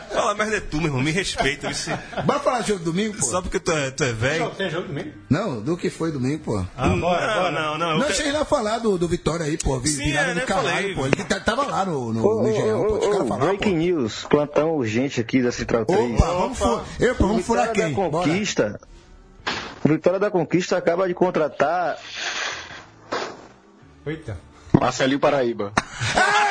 Fala 0.30 0.34
merda 0.44 0.56
é 0.58 0.60
tu, 0.60 0.76
meu 0.76 0.86
irmão, 0.86 1.02
me 1.02 1.10
respeita. 1.10 1.70
Isso. 1.70 1.90
Bora 2.24 2.38
falar 2.40 2.60
de 2.60 2.68
jogo 2.68 2.84
domingo, 2.84 3.16
pô? 3.18 3.26
Só 3.26 3.42
porque 3.42 3.58
tu 3.58 3.72
é, 3.72 3.90
tu 3.90 4.04
é 4.04 4.12
velho. 4.12 4.50
Tem 4.50 4.70
jogo 4.70 4.86
domingo? 4.86 5.10
Não, 5.28 5.60
do 5.60 5.76
que 5.76 5.90
foi 5.90 6.12
domingo, 6.12 6.38
pô. 6.44 6.64
Ah, 6.76 6.88
bora, 6.88 6.94
não, 6.94 7.00
bora. 7.00 7.50
não, 7.50 7.78
não. 7.78 7.90
Não, 7.94 8.02
quero- 8.02 8.14
cheguei 8.14 8.30
lá 8.32 8.42
a 8.42 8.44
falar 8.44 8.78
do, 8.78 8.96
do 8.96 9.08
Vitória 9.08 9.44
aí, 9.46 9.58
pô. 9.58 9.78
Vi, 9.80 9.88
Sim, 9.88 10.04
virada 10.04 10.30
é, 10.30 10.34
do 10.34 10.40
né, 10.40 10.46
caralho, 10.46 10.66
falei. 10.70 10.94
pô. 10.94 11.06
Ele 11.06 11.24
tá- 11.24 11.40
tava 11.40 11.66
lá 11.66 11.84
no, 11.84 12.12
no, 12.12 12.24
Ô, 12.24 12.42
no 12.42 12.48
Engenhão, 12.48 12.84
pô. 12.86 12.94
Os 12.94 13.00
caras 13.06 13.28
falaram, 13.28 13.46
breaking 13.48 13.70
pô. 13.72 13.76
news, 13.78 14.24
plantão 14.30 14.70
urgente 14.76 15.20
aqui 15.20 15.42
da 15.42 15.50
Central 15.50 15.84
3. 15.84 16.12
Opa, 16.14 16.26
vamos 16.26 16.58
furar. 16.58 16.84
Eu, 17.00 17.14
pô, 17.16 17.26
vamos 17.26 17.44
furar 17.46 17.68
Vitória 17.68 17.86
quem? 17.94 17.94
da 18.04 18.08
Bora. 18.10 18.28
Conquista. 18.28 18.80
O 19.84 19.88
Vitória 19.88 20.18
da 20.20 20.30
Conquista 20.30 20.76
acaba 20.76 21.08
de 21.08 21.14
contratar 21.14 21.98
Eita. 24.06 24.38
Marcelinho 24.80 25.18
Paraíba. 25.18 25.72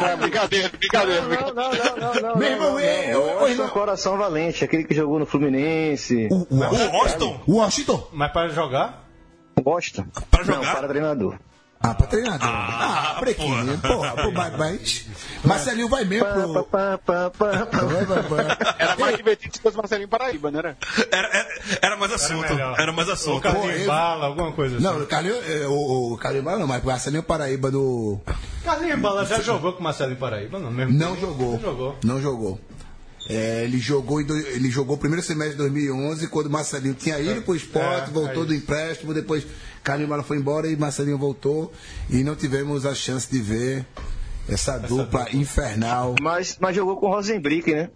Não, 0.00 0.16
brincadeira, 0.18 0.68
brincadeira. 0.70 1.22
brincadeira. 1.22 1.52
Não, 1.54 1.64
não, 1.96 2.14
não, 2.14 2.22
não. 2.30 2.36
Meu 2.36 2.48
irmão, 2.50 2.78
é, 2.78 3.16
Washington. 3.16 3.68
Coração 3.68 4.16
Valente, 4.18 4.64
aquele 4.64 4.84
que 4.84 4.94
jogou 4.94 5.18
no 5.18 5.26
Fluminense. 5.26 6.28
O, 6.30 6.46
o, 6.50 6.56
O 6.56 6.92
Washington, 6.98 7.40
o 7.46 7.52
Washington. 7.56 8.08
Mas 8.12 8.32
para 8.32 8.48
jogar? 8.48 9.04
Washington. 9.64 10.06
Pra 10.30 10.44
Não, 10.44 10.54
jogar? 10.54 10.76
para 10.76 10.88
treinador. 10.88 11.36
Ah, 11.82 11.94
pra 11.94 12.06
treinador. 12.06 12.46
Ah, 12.46 13.14
Ah, 13.16 13.20
prequinho. 13.20 13.78
Porra, 13.78 14.10
pô, 14.22 14.30
mas, 14.30 14.56
mas. 14.58 15.06
Marcelinho 15.42 15.88
vai 15.88 16.04
mesmo 16.04 16.26
pro. 16.26 16.68
Era 18.78 18.96
mais 18.96 19.16
divertido 19.16 19.54
se 19.56 19.62
fosse 19.62 19.76
Marcelinho 19.76 20.08
Paraíba, 20.08 20.50
não 20.50 20.58
era? 20.58 20.76
Era, 21.10 21.28
era, 21.28 21.48
era 21.82 21.96
mais 21.96 22.12
assunto. 22.12 22.52
melhor. 22.52 22.78
Era, 22.78 22.92
mais 22.92 23.08
assunto. 23.08 23.40
Carlinhos 23.40 23.80
eu- 23.80 23.86
Bala, 23.86 24.26
alguma 24.26 24.52
coisa 24.52 24.76
assim. 24.76 24.84
Não, 24.84 24.98
o 25.00 25.06
Calil, 25.06 25.34
é, 25.34 25.66
o, 25.66 26.12
o 26.12 26.18
Calil 26.18 26.42
Bala 26.42 26.58
não, 26.58 26.66
mas 26.66 26.82
o 26.82 26.86
Marcelinho 26.86 27.22
Paraíba 27.22 27.70
do. 27.70 28.20
Carlinhos 28.64 29.00
Bala 29.00 29.24
já 29.24 29.40
jogou 29.40 29.72
com 29.72 29.80
o 29.80 29.82
Marcelo 29.82 30.12
em 30.12 30.16
Paraíba? 30.16 30.58
Não, 30.58 30.70
mesmo 30.70 30.92
Não 30.92 31.16
jogou. 31.16 31.52
Não 31.52 31.60
jogou. 31.60 31.98
Não 32.04 32.20
jogou. 32.20 32.60
É, 33.32 33.62
ele 33.64 33.78
jogou 33.78 34.20
em 34.20 34.24
do- 34.24 34.36
ele 34.36 34.70
jogou 34.70 34.96
o 34.96 34.98
primeiro 34.98 35.22
semestre 35.24 35.52
de 35.52 35.58
2011 35.58 36.26
quando 36.26 36.46
o 36.46 36.50
Marcelinho 36.50 36.94
tinha 36.94 37.18
ido 37.20 37.42
pro 37.42 37.54
esporte, 37.54 38.10
É, 38.10 38.12
voltou 38.12 38.42
é 38.42 38.46
do 38.46 38.54
empréstimo, 38.54 39.14
depois 39.14 39.46
Carlinhos 39.84 40.26
foi 40.26 40.36
embora 40.36 40.66
e 40.68 40.76
Marcelinho 40.76 41.16
voltou 41.16 41.72
e 42.08 42.24
não 42.24 42.34
tivemos 42.34 42.84
a 42.84 42.94
chance 42.94 43.30
de 43.30 43.40
ver 43.40 43.86
essa, 44.48 44.78
dupla, 44.78 45.28
infernal. 45.32 46.16
Mas, 46.20 46.56
mas 46.60 46.74
jogou 46.74 46.96
com 46.96 47.06
o 47.06 47.10
Rosenbrick, 47.14 47.72
né? 47.72 47.88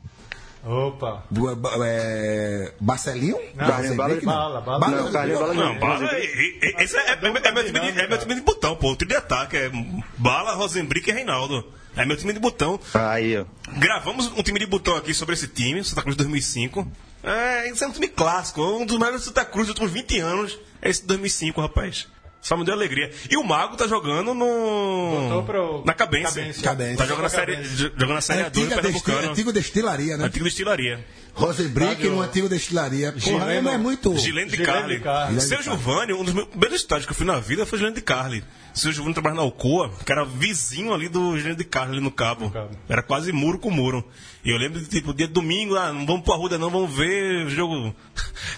Opa. 0.65 1.25
Bu- 1.31 1.55
bu- 1.57 1.69
é, 1.85 2.73
Marcelinho? 2.81 3.37
Não, 3.55 3.67
Marcelinho 3.69 3.97
Bala-. 3.97 4.61
Bala, 4.61 4.61
Bala. 4.79 5.03
Não, 5.03 5.13
Carlinhos 5.13 5.41
Bala 5.41 5.55
Não, 5.55 5.79
Bala. 5.79 6.05
é- 6.13 6.25
é- 6.25 6.83
Esse 6.85 6.97
é, 6.97 7.11
é- 7.11 7.19
é 7.23 7.31
meu 7.53 7.65
time 7.65 7.93
de, 7.93 8.01
é 8.01 8.09
meu 8.09 8.19
time 8.19 8.35
de 8.35 8.41
botão, 8.41 8.77
pô. 8.77 8.93
O 8.93 8.97
time 8.97 9.11
de 9.11 9.17
ataque 9.17 9.57
é 9.57 9.71
Bala, 10.17 10.55
Rosenbrick 10.55 11.11
e 11.11 11.13
Reinaldo. 11.13 11.65
É 11.97 12.05
meu 12.05 12.17
time 12.17 12.33
de 12.33 12.39
botão. 12.41 12.79
Aí, 12.95 13.39
ó. 13.39 13.45
Gravamos 13.79 14.27
um 14.37 14.43
time 14.43 14.59
de 14.59 14.67
botão 14.67 14.97
aqui 14.97 15.15
sobre 15.15 15.35
esse 15.35 15.47
time, 15.49 15.83
Santa 15.85 16.03
Cruz 16.03 16.17
2005. 16.17 16.87
É, 17.23 17.71
isso 17.71 17.83
é 17.85 17.87
um 17.87 17.93
time 17.93 18.09
clássico, 18.09 18.63
um 18.63 18.85
dos 18.85 18.99
maiores 18.99 19.23
do 19.23 19.25
Santa 19.27 19.45
Cruz 19.45 19.67
dos 19.69 19.71
últimos 19.71 19.93
20 19.93 20.19
anos. 20.21 20.59
É 20.83 20.91
esse 20.91 21.01
de 21.03 21.07
2005, 21.09 21.61
rapaz. 21.61 22.07
Só 22.43 22.59
me 22.59 22.65
deu 22.65 22.75
alegria. 22.75 23.11
E 23.31 23.39
o 23.39 23.43
Mago 23.43 23.75
tá 23.75 23.87
jogando 23.87 24.35
no. 24.35 25.21
Botou 25.23 25.43
pro- 25.45 25.83
Na. 25.87 25.95
Cabense. 25.95 26.63
Tá 26.99 27.07
jogando 27.07 27.23
na 27.23 27.29
série, 27.31 27.65
jogando 27.65 28.13
na 28.15 28.21
série 28.21 28.43
A2 28.43 28.47
Antiga, 28.49 28.67
desti 28.83 28.83
Pernambucano. 29.03 29.31
antigo 29.31 29.53
destilaria, 29.53 30.17
né? 30.19 30.25
Antigo 30.27 30.45
destilaria. 30.45 31.07
Rosenbrick 31.35 32.07
no 32.09 32.21
antigo 32.23 32.49
destilaria. 32.49 33.13
Porra, 33.13 33.21
Gileno- 33.47 33.63
não 33.63 33.73
é 33.73 33.79
muito. 33.79 34.17
Gilene 34.17 34.51
de 34.51 34.57
Gilene 34.57 34.73
Carli. 34.73 34.97
de 34.97 35.03
Carli. 35.03 35.41
Seu 35.41 35.63
Giovanni, 35.63 36.13
um 36.13 36.25
dos 36.25 36.33
meus 36.33 36.47
primeiros 36.49 36.81
estádios 36.81 37.07
que 37.07 37.13
eu 37.13 37.17
fui 37.17 37.27
na 37.27 37.41
vida 37.41 37.67
foi 37.67 37.79
Gilene 37.79 37.97
de 37.97 38.03
Carli. 38.03 38.45
Seu 38.73 38.93
Giovanni 38.93 39.15
trabalhava 39.15 39.41
na 39.41 39.47
Alcoa, 39.47 39.93
que 40.05 40.11
era 40.11 40.25
vizinho 40.25 40.93
ali 40.93 41.09
do 41.09 41.37
Gilene 41.37 41.57
de 41.57 41.65
Carli, 41.65 42.01
no 42.01 42.11
Cabo. 42.11 42.51
Cabo. 42.51 42.71
Era 42.89 43.03
quase 43.03 43.33
muro 43.33 43.59
com 43.59 43.71
muro. 43.71 44.05
E 44.45 44.51
eu 44.51 44.57
lembro 44.59 44.79
de, 44.81 44.87
tipo, 44.87 45.15
dia 45.15 45.27
de 45.27 45.33
domingo, 45.33 45.77
ah, 45.77 45.93
não 45.93 46.05
vamos 46.05 46.23
pro 46.23 46.35
Arruda 46.35 46.59
não, 46.59 46.71
vamos 46.71 46.95
ver 46.95 47.47
o 47.47 47.51
jogo... 47.51 47.95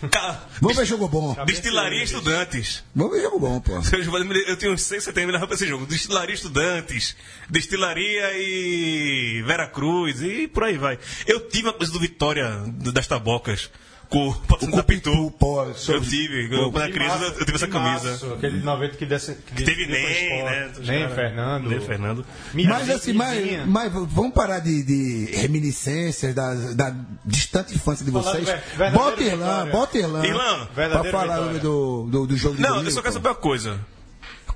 Vamos 0.60 0.76
ver 0.76 0.84
jogo 0.84 1.06
bom. 1.08 1.36
Destilaria 1.46 2.02
Estudantes. 2.02 2.82
Vamos 2.94 3.12
ver 3.16 3.22
jogo 3.22 3.38
bom, 3.38 3.60
pô. 3.60 3.82
Seu 3.82 4.02
Giovanni, 4.02 4.28
eu 4.46 4.56
tinha 4.56 4.70
uns 4.72 4.82
6, 4.82 5.04
7 5.04 5.20
anos 5.20 5.40
pra 5.44 5.54
esse 5.54 5.66
jogo. 5.66 5.86
Destilaria 5.86 6.34
Estudantes, 6.34 7.16
Destilaria 7.48 8.32
e 8.36 9.42
Vera 9.46 9.66
Cruz 9.66 10.20
e 10.22 10.48
por 10.48 10.64
aí 10.64 10.76
vai. 10.76 10.98
Eu 11.26 11.48
tive 11.48 11.64
uma 11.68 11.72
coisa 11.72 11.92
do 11.92 12.00
Vitória, 12.00 12.64
das 12.66 13.06
Tabocas, 13.06 13.70
com 14.08 14.28
o 14.62 14.70
da 14.70 14.82
Pitu. 14.84 15.32
pô, 15.38 15.64
Eu 15.64 16.00
tive, 16.00 16.48
eu, 16.54 16.70
quando 16.70 16.84
era 16.84 16.92
criança 16.92 17.24
eu, 17.24 17.28
eu 17.32 17.44
tive 17.44 17.54
essa 17.56 17.66
camisa. 17.66 18.10
Março, 18.10 18.32
aquele 18.34 18.58
de 18.60 18.64
90 18.64 18.96
que, 18.96 19.04
desce, 19.06 19.34
que 19.34 19.64
Teve 19.64 19.86
decidiu 19.86 20.28
pro 20.28 20.36
Nem, 20.36 20.44
né? 20.44 20.72
Nem, 20.80 21.08
Fernando. 21.08 21.68
Nem 21.68 21.80
Fernando. 21.80 22.26
Minha 22.54 22.68
Mas 22.68 22.88
assim, 22.90 23.12
mas, 23.12 23.66
mas 23.66 23.92
vamos 23.92 24.32
parar 24.32 24.60
de, 24.60 24.82
de 24.84 25.36
reminiscências 25.36 26.34
da, 26.34 26.54
da 26.54 26.94
distante 27.24 27.74
infância 27.74 28.04
de 28.04 28.10
vocês. 28.12 28.48
Bota 28.92 29.22
Irlan, 29.22 29.68
bota 29.70 29.98
Irlan. 29.98 30.24
Irlan, 30.24 30.66
Pra 30.74 31.04
falar 31.04 31.38
Vitória. 31.40 31.60
do, 31.60 32.06
do, 32.08 32.26
do 32.28 32.36
jogo 32.36 32.56
de 32.56 32.62
Não, 32.62 32.68
domingo, 32.70 32.88
eu 32.88 32.92
só 32.92 33.02
quero 33.02 33.14
saber 33.14 33.28
uma 33.30 33.34
coisa. 33.34 33.80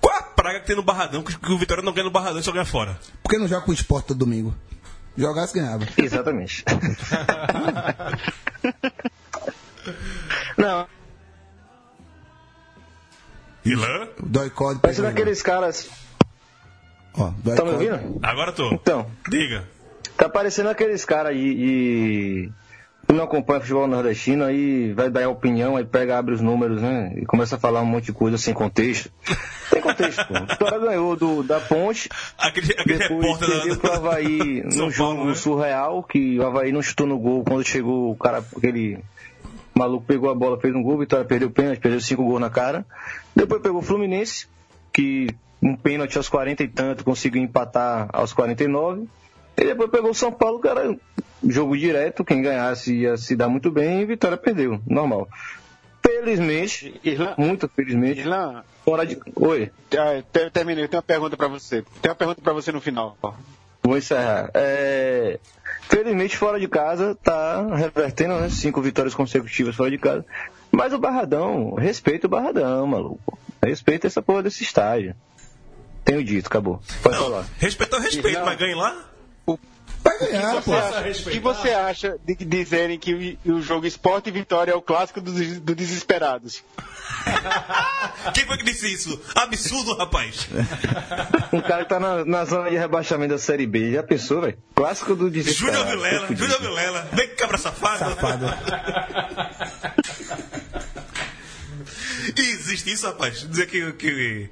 Qual 0.00 0.16
a 0.16 0.22
praga 0.22 0.60
que 0.60 0.66
tem 0.68 0.76
no 0.76 0.82
Barradão 0.82 1.22
que, 1.22 1.36
que 1.36 1.52
o 1.52 1.58
Vitória 1.58 1.82
não 1.82 1.92
ganha 1.92 2.04
no 2.04 2.10
Barradão 2.10 2.38
e 2.38 2.42
só 2.42 2.52
ganha 2.52 2.64
fora? 2.64 2.98
Por 3.22 3.28
que 3.30 3.36
não 3.36 3.48
joga 3.48 3.62
com 3.66 3.70
o 3.72 3.74
esporte 3.74 4.06
todo 4.06 4.18
domingo? 4.18 4.54
Jogasse, 5.16 5.54
ganhava. 5.58 5.86
Exatamente. 5.96 6.64
Não, 10.56 10.86
Ilan? 13.64 14.08
Dói 14.22 14.50
código. 14.50 14.80
parece 14.80 15.02
daqueles 15.02 15.42
caras. 15.42 15.88
Ó, 17.14 17.32
dói 17.42 17.56
Tá 17.56 17.64
me 17.64 17.70
ouvindo? 17.70 18.18
Agora 18.22 18.52
tô. 18.52 18.72
Então, 18.72 19.10
Diga. 19.28 19.64
tá 20.16 20.28
parecendo 20.28 20.68
aqueles 20.68 21.04
caras 21.04 21.34
de- 21.34 21.54
que 21.54 22.52
não 23.12 23.24
acompanha 23.24 23.60
futebol 23.60 23.86
nordestino, 23.86 24.44
aí 24.44 24.92
vai 24.92 25.10
dar 25.10 25.24
a 25.24 25.28
opinião, 25.28 25.76
aí 25.76 25.84
pega, 25.84 26.18
abre 26.18 26.34
os 26.34 26.40
números, 26.40 26.80
né? 26.82 27.12
E 27.16 27.24
começa 27.24 27.56
a 27.56 27.58
falar 27.58 27.80
um 27.82 27.86
monte 27.86 28.06
de 28.06 28.12
coisa 28.12 28.36
sem 28.38 28.54
contexto. 28.54 29.10
Tem 29.70 29.80
contexto, 29.80 30.26
pô. 30.26 30.34
Vitória 30.34 30.78
ganhou 30.78 31.16
do, 31.16 31.42
da 31.42 31.60
ponte, 31.60 32.08
Aquele, 32.38 32.72
aquele 32.72 32.98
depois 32.98 33.38
perdeu 33.38 33.78
pro. 33.78 33.92
Havaí 33.92 34.62
no 34.76 34.90
jogo 34.90 35.14
Paulo, 35.16 35.30
né? 35.30 35.34
surreal, 35.34 36.02
que 36.02 36.38
o 36.38 36.46
Havaí 36.46 36.72
não 36.72 36.82
chutou 36.82 37.06
no 37.06 37.18
gol 37.18 37.44
quando 37.44 37.66
chegou 37.66 38.10
o 38.10 38.16
cara, 38.16 38.44
aquele 38.56 38.98
maluco 39.74 40.04
pegou 40.04 40.30
a 40.30 40.34
bola, 40.34 40.60
fez 40.60 40.74
um 40.74 40.82
gol, 40.82 40.98
Vitória 40.98 41.24
perdeu 41.24 41.48
o 41.48 41.52
pênalti, 41.52 41.80
perdeu 41.80 42.00
cinco 42.00 42.24
gols 42.24 42.40
na 42.40 42.50
cara. 42.50 42.84
Depois 43.34 43.62
pegou 43.62 43.80
o 43.80 43.84
Fluminense, 43.84 44.46
que 44.92 45.28
um 45.62 45.76
pênalti 45.76 46.16
aos 46.16 46.28
40 46.28 46.62
e 46.62 46.68
tanto 46.68 47.04
conseguiu 47.04 47.42
empatar 47.42 48.08
aos 48.12 48.32
49. 48.32 49.06
E 49.56 49.64
depois 49.64 49.90
pegou 49.90 50.10
o 50.10 50.14
São 50.14 50.32
Paulo, 50.32 50.60
era 50.64 50.96
jogo 51.48 51.76
direto, 51.76 52.24
quem 52.24 52.42
ganhasse 52.42 52.94
ia 52.94 53.16
se 53.16 53.34
dar 53.36 53.48
muito 53.48 53.70
bem 53.70 54.00
e 54.02 54.06
Vitória 54.06 54.36
perdeu, 54.36 54.80
normal. 54.86 55.28
Felizmente, 56.02 56.98
Irlan, 57.04 57.34
muito 57.36 57.68
felizmente, 57.68 58.20
Irlan 58.20 58.62
fora 58.84 59.04
de. 59.06 59.18
Oi. 59.36 59.70
te- 59.88 60.50
terminei, 60.50 60.84
eu 60.84 60.88
tenho 60.88 60.98
uma 60.98 61.02
pergunta 61.06 61.36
pra 61.36 61.48
você. 61.48 61.82
Tem 62.00 62.10
uma 62.10 62.14
pergunta 62.14 62.40
pra 62.40 62.52
você 62.52 62.72
no 62.72 62.80
final. 62.80 63.16
Vou 63.82 63.96
encerrar. 63.96 64.50
É, 64.54 65.38
Felizmente, 65.88 66.36
fora 66.36 66.58
de 66.60 66.68
casa, 66.68 67.14
tá 67.22 67.66
revertendo, 67.74 68.38
né? 68.38 68.48
Cinco 68.48 68.80
vitórias 68.80 69.14
consecutivas 69.14 69.74
fora 69.74 69.90
de 69.90 69.98
casa. 69.98 70.24
Mas 70.70 70.92
o 70.92 70.98
Barradão, 70.98 71.74
respeita 71.74 72.26
o 72.26 72.30
Barradão, 72.30 72.86
maluco. 72.86 73.38
Respeita 73.62 74.06
essa 74.06 74.22
porra 74.22 74.42
desse 74.42 74.62
estádio. 74.62 75.14
Tenho 76.04 76.22
dito, 76.24 76.46
acabou. 76.46 76.80
Pode 77.02 77.16
falar. 77.18 77.44
Respeito 77.58 77.94
ao 77.96 78.00
respeito, 78.02 78.38
Não. 78.38 78.46
mas 78.46 78.58
ganhe 78.58 78.74
lá? 78.74 79.09
Vai 80.02 80.18
ganhar, 80.18 80.54
pô. 80.62 80.72
Você 80.72 80.72
acha- 80.72 81.28
O 81.28 81.32
que 81.32 81.40
você 81.40 81.68
acha 81.70 82.18
de 82.24 82.34
dizerem 82.36 82.98
que 82.98 83.38
o, 83.44 83.52
o 83.56 83.62
jogo 83.62 83.86
Esporte 83.86 84.28
e 84.28 84.32
Vitória 84.32 84.72
é 84.72 84.74
o 84.74 84.80
clássico 84.82 85.20
dos 85.20 85.60
do 85.60 85.74
Desesperados? 85.74 86.62
Quem 88.34 88.46
foi 88.46 88.56
que 88.56 88.64
disse 88.64 88.90
isso? 88.92 89.20
Absurdo, 89.34 89.94
rapaz. 89.96 90.48
Um 91.52 91.60
cara 91.60 91.82
que 91.82 91.88
tá 91.90 91.98
na, 91.98 92.24
na 92.24 92.44
zona 92.44 92.70
de 92.70 92.76
rebaixamento 92.76 93.32
da 93.34 93.38
Série 93.38 93.66
B. 93.66 93.92
Já 93.92 94.02
pensou, 94.04 94.40
velho? 94.40 94.56
Clássico 94.74 95.14
do 95.16 95.28
desespero. 95.30 95.72
Júnior 95.72 95.86
Vilela, 95.86 96.26
Júnior 96.34 96.60
Vilela. 96.60 97.08
Vem 97.12 97.28
que 97.28 97.34
cabra 97.34 97.58
safado. 97.58 97.98
Safado. 97.98 98.46
Existe 102.36 102.92
isso, 102.92 103.06
rapaz? 103.06 103.40
Dizer 103.48 103.66
que, 103.66 103.92
que 103.94 104.48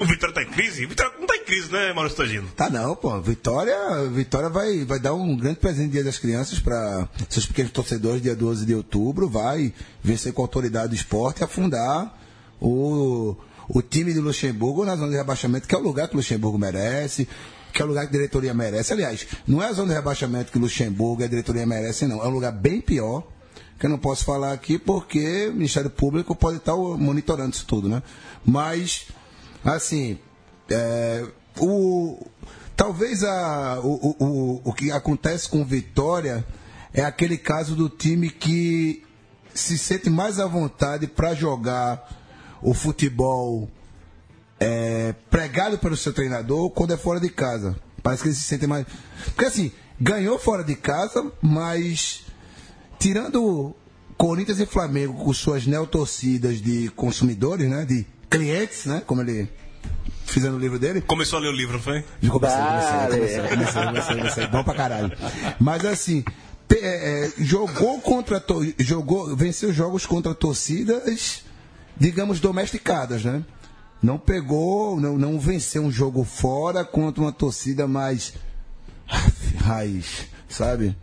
o 0.00 0.04
Vitória 0.04 0.34
tá 0.34 0.42
em 0.42 0.46
crise? 0.46 0.84
O 0.84 0.88
Vitória 0.88 1.12
não 1.18 1.26
tá 1.26 1.36
em 1.36 1.44
crise, 1.44 1.72
né, 1.72 1.92
Maurício 1.92 2.18
Tagino? 2.18 2.48
Tá 2.56 2.68
não, 2.68 2.94
pô. 2.94 3.20
Vitória, 3.20 3.76
Vitória 4.12 4.48
vai, 4.48 4.84
vai 4.84 5.00
dar 5.00 5.14
um 5.14 5.36
grande 5.36 5.58
presente 5.58 5.92
Dia 5.92 6.04
das 6.04 6.18
Crianças 6.18 6.58
para 6.58 7.08
seus 7.28 7.46
pequenos 7.46 7.72
torcedores, 7.72 8.22
dia 8.22 8.36
12 8.36 8.66
de 8.66 8.74
outubro. 8.74 9.28
Vai 9.28 9.72
vencer 10.02 10.32
com 10.32 10.42
a 10.42 10.44
autoridade 10.44 10.88
do 10.90 10.94
esporte 10.94 11.40
e 11.40 11.44
afundar 11.44 12.14
o, 12.60 13.36
o 13.68 13.82
time 13.82 14.12
do 14.12 14.20
Luxemburgo 14.20 14.84
na 14.84 14.96
zona 14.96 15.10
de 15.10 15.16
rebaixamento, 15.16 15.66
que 15.66 15.74
é 15.74 15.78
o 15.78 15.82
lugar 15.82 16.08
que 16.08 16.14
o 16.14 16.18
Luxemburgo 16.18 16.58
merece, 16.58 17.28
que 17.72 17.80
é 17.80 17.84
o 17.84 17.88
lugar 17.88 18.02
que 18.02 18.08
a 18.08 18.18
diretoria 18.18 18.52
merece. 18.52 18.92
Aliás, 18.92 19.26
não 19.46 19.62
é 19.62 19.68
a 19.68 19.72
zona 19.72 19.88
de 19.88 19.94
rebaixamento 19.94 20.52
que 20.52 20.58
o 20.58 20.60
Luxemburgo 20.60 21.22
e 21.22 21.24
a 21.24 21.28
diretoria 21.28 21.66
merecem, 21.66 22.08
não. 22.08 22.22
É 22.22 22.26
um 22.26 22.32
lugar 22.32 22.52
bem 22.52 22.80
pior, 22.80 23.26
que 23.78 23.86
eu 23.86 23.90
não 23.90 23.98
posso 23.98 24.24
falar 24.24 24.52
aqui 24.52 24.78
porque 24.78 25.48
o 25.48 25.52
Ministério 25.52 25.90
Público 25.90 26.34
pode 26.34 26.58
estar 26.58 26.74
monitorando 26.74 27.54
isso 27.54 27.66
tudo, 27.66 27.88
né? 27.88 28.02
Mas, 28.44 29.06
assim, 29.74 30.18
é, 30.70 31.26
o, 31.58 32.24
talvez 32.76 33.24
a, 33.24 33.80
o, 33.82 34.16
o, 34.18 34.60
o, 34.64 34.72
que 34.72 34.90
acontece 34.90 35.48
com 35.48 35.64
Vitória 35.64 36.46
é 36.92 37.04
aquele 37.04 37.36
caso 37.36 37.74
do 37.74 37.88
time 37.88 38.30
que 38.30 39.04
se 39.54 39.76
sente 39.76 40.10
mais 40.10 40.38
à 40.38 40.46
vontade 40.46 41.06
para 41.06 41.34
jogar 41.34 42.08
o 42.62 42.74
futebol 42.74 43.68
é, 44.60 45.14
pregado 45.30 45.78
pelo 45.78 45.96
seu 45.96 46.12
treinador 46.12 46.70
quando 46.70 46.92
é 46.92 46.96
fora 46.96 47.20
de 47.20 47.28
casa. 47.28 47.76
Parece 48.02 48.22
que 48.22 48.28
eles 48.28 48.38
se 48.38 48.44
sentem 48.44 48.68
mais. 48.68 48.86
Porque 49.24 49.46
assim, 49.46 49.72
ganhou 50.00 50.38
fora 50.38 50.62
de 50.62 50.74
casa, 50.74 51.32
mas 51.42 52.24
tirando 52.98 53.74
Corinthians 54.16 54.60
e 54.60 54.66
Flamengo 54.66 55.24
com 55.24 55.32
suas 55.32 55.66
neotorcidas 55.66 56.60
de 56.60 56.88
consumidores, 56.90 57.68
né? 57.68 57.84
De 57.84 58.06
clientes, 58.30 58.86
né? 58.86 59.02
Como 59.06 59.20
ele 59.22 59.48
fizeram 60.24 60.54
no 60.54 60.60
livro 60.60 60.78
dele. 60.78 61.00
Começou 61.00 61.38
a 61.38 61.42
ler 61.42 61.48
o 61.48 61.52
livro, 61.52 61.74
não 61.74 61.82
foi? 61.82 62.04
Já 62.20 62.30
comecei, 62.30 62.58
comecei, 62.58 63.08
comecei, 63.08 63.40
comecei, 63.48 63.82
comecei, 63.86 64.16
comecei, 64.16 64.46
bom 64.48 64.64
pra 64.64 64.74
caralho. 64.74 65.12
Mas 65.60 65.84
assim, 65.84 66.22
te- 66.68 66.78
é, 66.80 67.26
é, 67.26 67.32
jogou 67.38 68.00
contra 68.00 68.42
jogou, 68.78 69.34
venceu 69.36 69.72
jogos 69.72 70.04
contra 70.04 70.34
torcidas, 70.34 71.42
digamos, 71.96 72.40
domesticadas, 72.40 73.24
né? 73.24 73.44
Não 74.02 74.18
pegou, 74.18 75.00
não, 75.00 75.16
não 75.16 75.38
venceu 75.40 75.82
um 75.82 75.90
jogo 75.90 76.22
fora 76.24 76.84
contra 76.84 77.22
uma 77.22 77.32
torcida 77.32 77.86
mais 77.86 78.34
raiz, 79.64 80.26
sabe? 80.48 80.96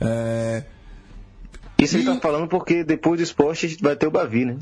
É, 0.00 0.64
Isso 1.78 1.96
ele 1.96 2.04
E- 2.04 2.06
tá 2.06 2.20
falando 2.20 2.48
porque 2.48 2.82
depois 2.84 3.18
do 3.18 3.24
esporte 3.24 3.76
vai 3.80 3.96
ter 3.96 4.06
o 4.06 4.10
Bavi, 4.10 4.44
né? 4.44 4.56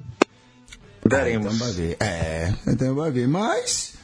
Veremos. 1.17 1.55
Então 1.55 1.67
vai 1.67 1.73
ver. 1.73 1.97
É, 2.01 2.55
então 2.67 2.95
vai 2.95 3.11
ver. 3.11 3.29
Mas 3.29 3.95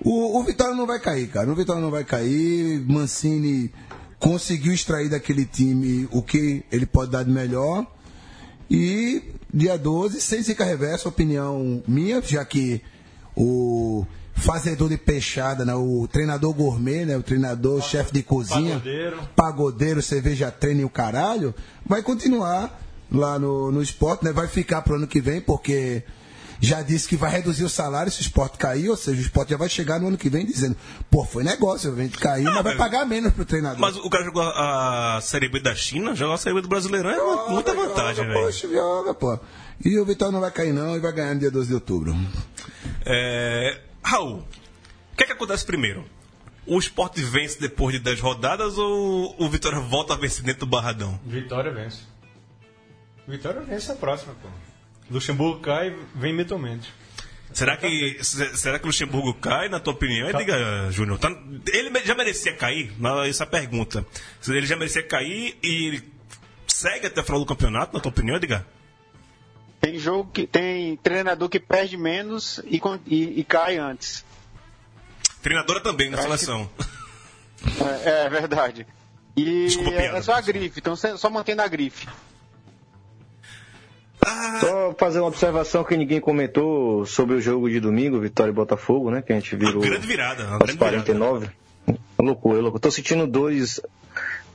o, 0.00 0.38
o 0.38 0.44
Vitória 0.44 0.74
não 0.74 0.86
vai 0.86 1.00
cair, 1.00 1.28
cara. 1.28 1.50
O 1.50 1.54
Vitória 1.54 1.82
não 1.82 1.90
vai 1.90 2.04
cair. 2.04 2.80
Mancini 2.86 3.72
conseguiu 4.18 4.72
extrair 4.72 5.08
daquele 5.08 5.44
time 5.44 6.08
o 6.10 6.22
que 6.22 6.64
ele 6.70 6.86
pode 6.86 7.10
dar 7.10 7.22
de 7.22 7.30
melhor. 7.30 7.86
E 8.70 9.22
dia 9.52 9.78
12, 9.78 10.20
sem 10.20 10.42
zica 10.42 10.64
reversa, 10.64 11.08
opinião 11.08 11.82
minha, 11.86 12.20
já 12.20 12.44
que 12.44 12.82
o 13.36 14.04
fazedor 14.34 14.88
de 14.88 14.96
peixada, 14.98 15.64
né, 15.64 15.74
o 15.74 16.06
treinador 16.10 16.52
gourmet, 16.52 17.04
né, 17.04 17.16
o 17.16 17.22
treinador 17.22 17.80
chefe 17.82 18.12
de 18.12 18.22
cozinha, 18.22 18.74
Pagodeiro. 18.74 19.28
pagodeiro, 19.34 20.02
cerveja 20.02 20.50
treina 20.50 20.82
e 20.82 20.84
o 20.84 20.90
caralho, 20.90 21.54
vai 21.86 22.02
continuar 22.02 22.82
lá 23.10 23.38
no, 23.38 23.70
no 23.70 23.80
esporte, 23.80 24.24
né? 24.24 24.32
Vai 24.32 24.48
ficar 24.48 24.82
pro 24.82 24.96
ano 24.96 25.06
que 25.06 25.20
vem, 25.20 25.40
porque 25.40 26.02
já 26.60 26.82
disse 26.82 27.06
que 27.08 27.16
vai 27.16 27.30
reduzir 27.30 27.64
o 27.64 27.68
salário 27.68 28.10
se 28.10 28.20
o 28.20 28.22
esporte 28.22 28.56
cair, 28.58 28.88
ou 28.88 28.96
seja, 28.96 29.18
o 29.18 29.22
esporte 29.22 29.50
já 29.50 29.56
vai 29.56 29.68
chegar 29.68 30.00
no 30.00 30.08
ano 30.08 30.16
que 30.18 30.28
vem 30.30 30.44
dizendo, 30.46 30.76
pô, 31.10 31.24
foi 31.24 31.44
negócio, 31.44 31.94
gente 31.96 32.18
cair, 32.18 32.44
mas 32.44 32.54
vai 32.54 32.62
mas- 32.64 32.76
pagar 32.76 33.04
menos 33.06 33.32
pro 33.32 33.44
treinador. 33.44 33.78
Mas 33.80 33.96
o 33.96 34.08
cara 34.10 34.24
jogou 34.24 34.42
a 34.42 35.16
a 35.16 35.20
Série 35.20 35.48
B 35.48 35.60
da 35.60 35.74
China, 35.74 36.14
jogou 36.14 36.34
a 36.34 36.38
Série 36.38 36.54
B 36.54 36.62
do 36.62 36.68
Brasileirão, 36.68 37.10
é 37.10 37.20
uma- 37.22 37.48
muita 37.50 37.74
Joga, 37.74 37.88
vantagem, 37.88 38.16
joga, 38.24 38.28
velho. 38.28 38.46
Poxa, 38.46 38.68
joga, 38.68 39.14
pô. 39.14 39.38
E 39.84 39.98
o 39.98 40.04
Vitória 40.04 40.32
não 40.32 40.40
vai 40.40 40.50
cair 40.50 40.72
não 40.72 40.96
e 40.96 41.00
vai 41.00 41.12
ganhar 41.12 41.34
no 41.34 41.40
dia 41.40 41.50
12 41.50 41.68
de 41.68 41.74
outubro. 41.74 42.14
É, 43.04 43.80
Raul, 44.02 44.38
o 45.12 45.16
que 45.16 45.24
é 45.24 45.26
que 45.26 45.32
acontece 45.32 45.64
primeiro? 45.64 46.04
O 46.66 46.78
esporte 46.78 47.20
vence 47.22 47.60
depois 47.60 47.94
de 47.94 48.00
10 48.02 48.20
rodadas 48.20 48.76
ou 48.78 49.36
o 49.38 49.48
Vitória 49.48 49.78
volta 49.78 50.14
a 50.14 50.16
vencer 50.16 50.42
dentro 50.42 50.60
do 50.60 50.66
Barradão? 50.66 51.20
Vitória 51.24 51.70
vence. 51.72 51.98
Vitória 53.28 53.60
vence 53.60 53.92
a 53.92 53.94
próxima, 53.94 54.34
pô. 54.42 54.48
Luxemburgo 55.10 55.60
cai, 55.60 55.94
vem 56.14 56.32
mentalmente. 56.32 56.92
Será 57.52 57.76
que, 57.76 58.18
se- 58.22 58.56
será 58.56 58.78
que 58.78 58.84
o 58.84 58.88
Luxemburgo 58.88 59.32
cai, 59.34 59.68
na 59.68 59.80
tua 59.80 59.92
opinião? 59.94 60.30
Tá. 60.30 60.38
Diga, 60.38 60.90
Júnior. 60.90 61.18
tá- 61.18 61.30
ele 61.72 61.90
já 62.04 62.14
merecia 62.14 62.54
cair? 62.54 62.92
Essa 63.28 63.44
é 63.44 63.46
pergunta. 63.46 64.04
Ele 64.46 64.66
já 64.66 64.76
merecia 64.76 65.02
cair 65.02 65.56
e 65.62 65.86
ele 65.86 66.12
segue 66.66 67.06
até 67.06 67.20
o 67.20 67.24
final 67.24 67.40
do 67.40 67.46
campeonato, 67.46 67.94
na 67.94 68.00
tua 68.00 68.10
opinião, 68.10 68.36
Edgar? 68.36 68.66
Tem 69.80 69.98
jogo 69.98 70.30
que 70.32 70.46
tem 70.46 70.96
treinador 70.96 71.48
que 71.48 71.60
perde 71.60 71.96
menos 71.96 72.60
e, 72.64 72.80
e- 73.06 73.40
e 73.40 73.44
cai 73.44 73.78
antes. 73.78 74.24
Treinadora 75.40 75.80
também 75.80 76.10
na 76.10 76.18
seleção. 76.18 76.68
É, 78.04 78.26
é 78.26 78.28
verdade. 78.28 78.86
E 79.34 79.64
Desculpa 79.66 79.90
é, 79.90 79.96
piada, 80.02 80.18
é 80.18 80.22
só 80.22 80.34
a 80.34 80.40
grife, 80.42 80.78
então 80.78 80.94
só 80.94 81.30
mantendo 81.30 81.62
a 81.62 81.68
grife. 81.68 82.06
Só 84.60 84.94
fazer 84.98 85.20
uma 85.20 85.28
observação 85.28 85.84
que 85.84 85.96
ninguém 85.96 86.20
comentou 86.20 87.06
sobre 87.06 87.36
o 87.36 87.40
jogo 87.40 87.68
de 87.70 87.78
domingo, 87.80 88.18
Vitória 88.20 88.50
e 88.50 88.54
Botafogo, 88.54 89.10
né? 89.10 89.22
Que 89.22 89.32
a 89.32 89.36
gente 89.36 89.54
virou 89.56 89.80
grande 89.80 90.06
virada, 90.06 90.44
uma 90.46 90.58
grande 90.58 90.72
virada. 90.78 90.96
49. 91.04 91.48
Loucura, 92.18 92.60
louco. 92.60 92.78
Tô 92.80 92.90
sentindo 92.90 93.26
dores 93.26 93.80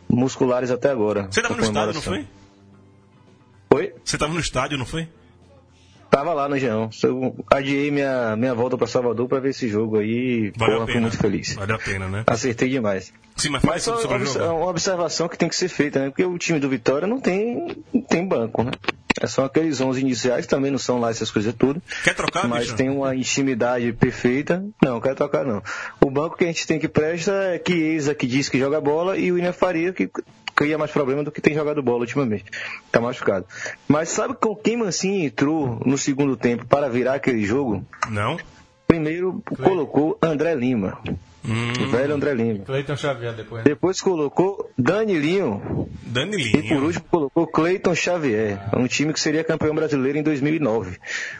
musculares 0.09 0.71
até 0.71 0.89
agora. 0.89 1.27
Você 1.31 1.41
tava 1.41 1.55
no 1.55 1.63
estádio, 1.63 1.93
não 1.93 2.01
foi? 2.01 2.27
Oi? 3.73 3.93
Você 4.03 4.17
tava 4.17 4.33
no 4.33 4.39
estádio, 4.39 4.77
não 4.77 4.85
foi? 4.85 5.07
Tava 6.09 6.33
lá 6.33 6.49
no 6.49 6.59
Geão. 6.59 6.89
Eu 7.03 7.33
adiei 7.49 7.89
minha, 7.89 8.35
minha 8.35 8.53
volta 8.53 8.77
pra 8.77 8.85
Salvador 8.85 9.29
pra 9.29 9.39
ver 9.39 9.51
esse 9.51 9.69
jogo 9.69 9.97
aí. 9.97 10.51
Valeu 10.57 10.79
Porra, 10.79 10.89
a 10.89 10.91
fui 10.91 10.99
muito 11.01 11.17
feliz. 11.17 11.53
Valeu 11.53 11.77
a 11.77 11.79
pena, 11.79 12.09
né? 12.09 12.23
Acertei 12.27 12.67
demais. 12.67 13.13
Sim, 13.37 13.47
mas 13.49 13.63
Mas 13.63 13.83
só 13.83 13.95
sobre 13.97 14.17
o 14.17 14.19
obs- 14.21 14.33
jogo. 14.33 14.45
uma 14.57 14.67
observação 14.69 15.29
que 15.29 15.37
tem 15.37 15.47
que 15.47 15.55
ser 15.55 15.69
feita, 15.69 15.99
né? 16.01 16.09
Porque 16.09 16.25
o 16.25 16.37
time 16.37 16.59
do 16.59 16.67
Vitória 16.67 17.07
não 17.07 17.17
tem, 17.21 17.77
não 17.93 18.01
tem 18.01 18.27
banco, 18.27 18.61
né? 18.61 18.71
É 19.21 19.27
só 19.27 19.45
aqueles 19.45 19.79
11 19.79 20.01
iniciais, 20.01 20.47
também 20.47 20.71
não 20.71 20.79
são 20.79 20.99
lá 20.99 21.11
essas 21.11 21.29
coisas 21.29 21.53
tudo. 21.53 21.81
Quer 22.03 22.15
trocar, 22.15 22.47
Mas 22.47 22.63
bicho? 22.65 22.75
tem 22.75 22.89
uma 22.89 23.15
intimidade 23.15 23.93
perfeita. 23.93 24.65
Não, 24.83 24.99
quero 24.99 25.15
tocar 25.15 25.45
não. 25.45 25.61
O 26.03 26.09
banco 26.09 26.35
que 26.37 26.43
a 26.43 26.47
gente 26.47 26.65
tem 26.65 26.79
que 26.79 26.87
presta 26.87 27.31
é 27.31 27.61
Chiesa, 27.65 28.15
que 28.15 28.25
diz 28.25 28.49
que 28.49 28.57
joga 28.57 28.81
bola, 28.81 29.17
e 29.17 29.31
o 29.31 29.35
William 29.35 29.53
Faria, 29.53 29.93
que 29.93 30.09
cria 30.55 30.77
mais 30.77 30.91
problema 30.91 31.23
do 31.23 31.31
que 31.31 31.39
tem 31.39 31.53
jogado 31.53 31.83
bola 31.83 31.99
ultimamente. 31.99 32.45
Tá 32.91 32.99
machucado. 32.99 33.45
Mas 33.87 34.09
sabe 34.09 34.33
com 34.33 34.55
quem 34.55 34.77
Mancini 34.77 35.25
entrou 35.25 35.79
no 35.85 35.97
segundo 35.97 36.35
tempo 36.35 36.65
para 36.65 36.89
virar 36.89 37.13
aquele 37.13 37.45
jogo? 37.45 37.85
Não? 38.09 38.37
Primeiro 38.87 39.41
colocou 39.61 40.17
André 40.21 40.55
Lima. 40.55 40.99
Hum. 41.43 41.73
O 41.83 41.87
velho 41.89 42.13
André 42.13 42.33
Lima. 42.33 42.63
Cleiton 42.65 42.95
Xavier 42.95 43.33
depois. 43.33 43.63
Depois 43.63 44.01
colocou 44.01 44.69
Danilinho. 44.77 45.87
E 45.87 46.01
por 46.03 46.13
Danilinho. 46.13 46.85
último 46.85 47.05
colocou 47.09 47.47
Cleiton 47.47 47.95
Xavier, 47.95 48.59
um 48.77 48.87
time 48.87 49.11
que 49.11 49.19
seria 49.19 49.43
campeão 49.43 49.73
brasileiro 49.73 50.17
em 50.17 50.23
2009. 50.23 50.97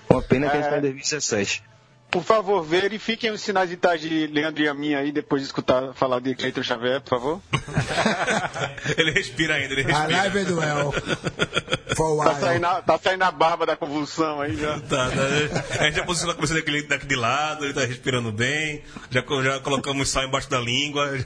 Uma 0.10 0.22
pena 0.22 0.50
que 0.50 0.58
a 0.58 0.62
gente 0.62 0.66
está 0.66 0.78
em 0.78 0.82
2017. 0.82 1.64
Por 2.12 2.24
favor, 2.24 2.62
verifiquem 2.62 3.32
os 3.32 3.40
sinais 3.42 3.70
vitais 3.70 4.02
de 4.02 4.28
Leandro 4.28 4.62
e 4.62 4.68
a 4.68 4.74
minha 4.74 5.00
aí, 5.00 5.14
depois 5.14 5.42
de 5.42 5.48
escutar 5.48 5.94
falar 5.94 6.20
de 6.20 6.36
Cleiton 6.36 6.62
Xavier, 6.62 7.00
por 7.00 7.10
favor. 7.10 7.42
ele 8.98 9.12
respira 9.12 9.56
ainda, 9.56 9.74
ele 9.74 9.84
A 9.90 10.00
respira. 10.00 10.18
live 10.18 10.40
é 10.40 10.44
duel. 10.44 10.94
Tá 12.24 12.36
saindo, 12.36 12.66
a, 12.66 12.82
tá 12.82 13.00
saindo 13.02 13.24
a 13.24 13.32
barba 13.32 13.66
da 13.66 13.78
convulsão 13.78 14.42
aí 14.42 14.58
já. 14.58 14.78
Tá, 14.82 15.10
tá. 15.10 15.80
A 15.80 15.84
gente 15.86 15.96
já 15.96 16.04
posicionou 16.04 16.34
a 16.34 16.36
cabeça 16.36 16.54
daquele, 16.54 16.84
daqui 16.84 17.06
de 17.06 17.16
lado, 17.16 17.64
ele 17.64 17.74
tá 17.74 17.86
respirando 17.86 18.32
bem. 18.32 18.82
Já, 19.10 19.24
já 19.44 19.60
colocamos 19.62 20.10
sal 20.10 20.26
embaixo 20.26 20.50
da 20.50 20.60
língua. 20.60 21.10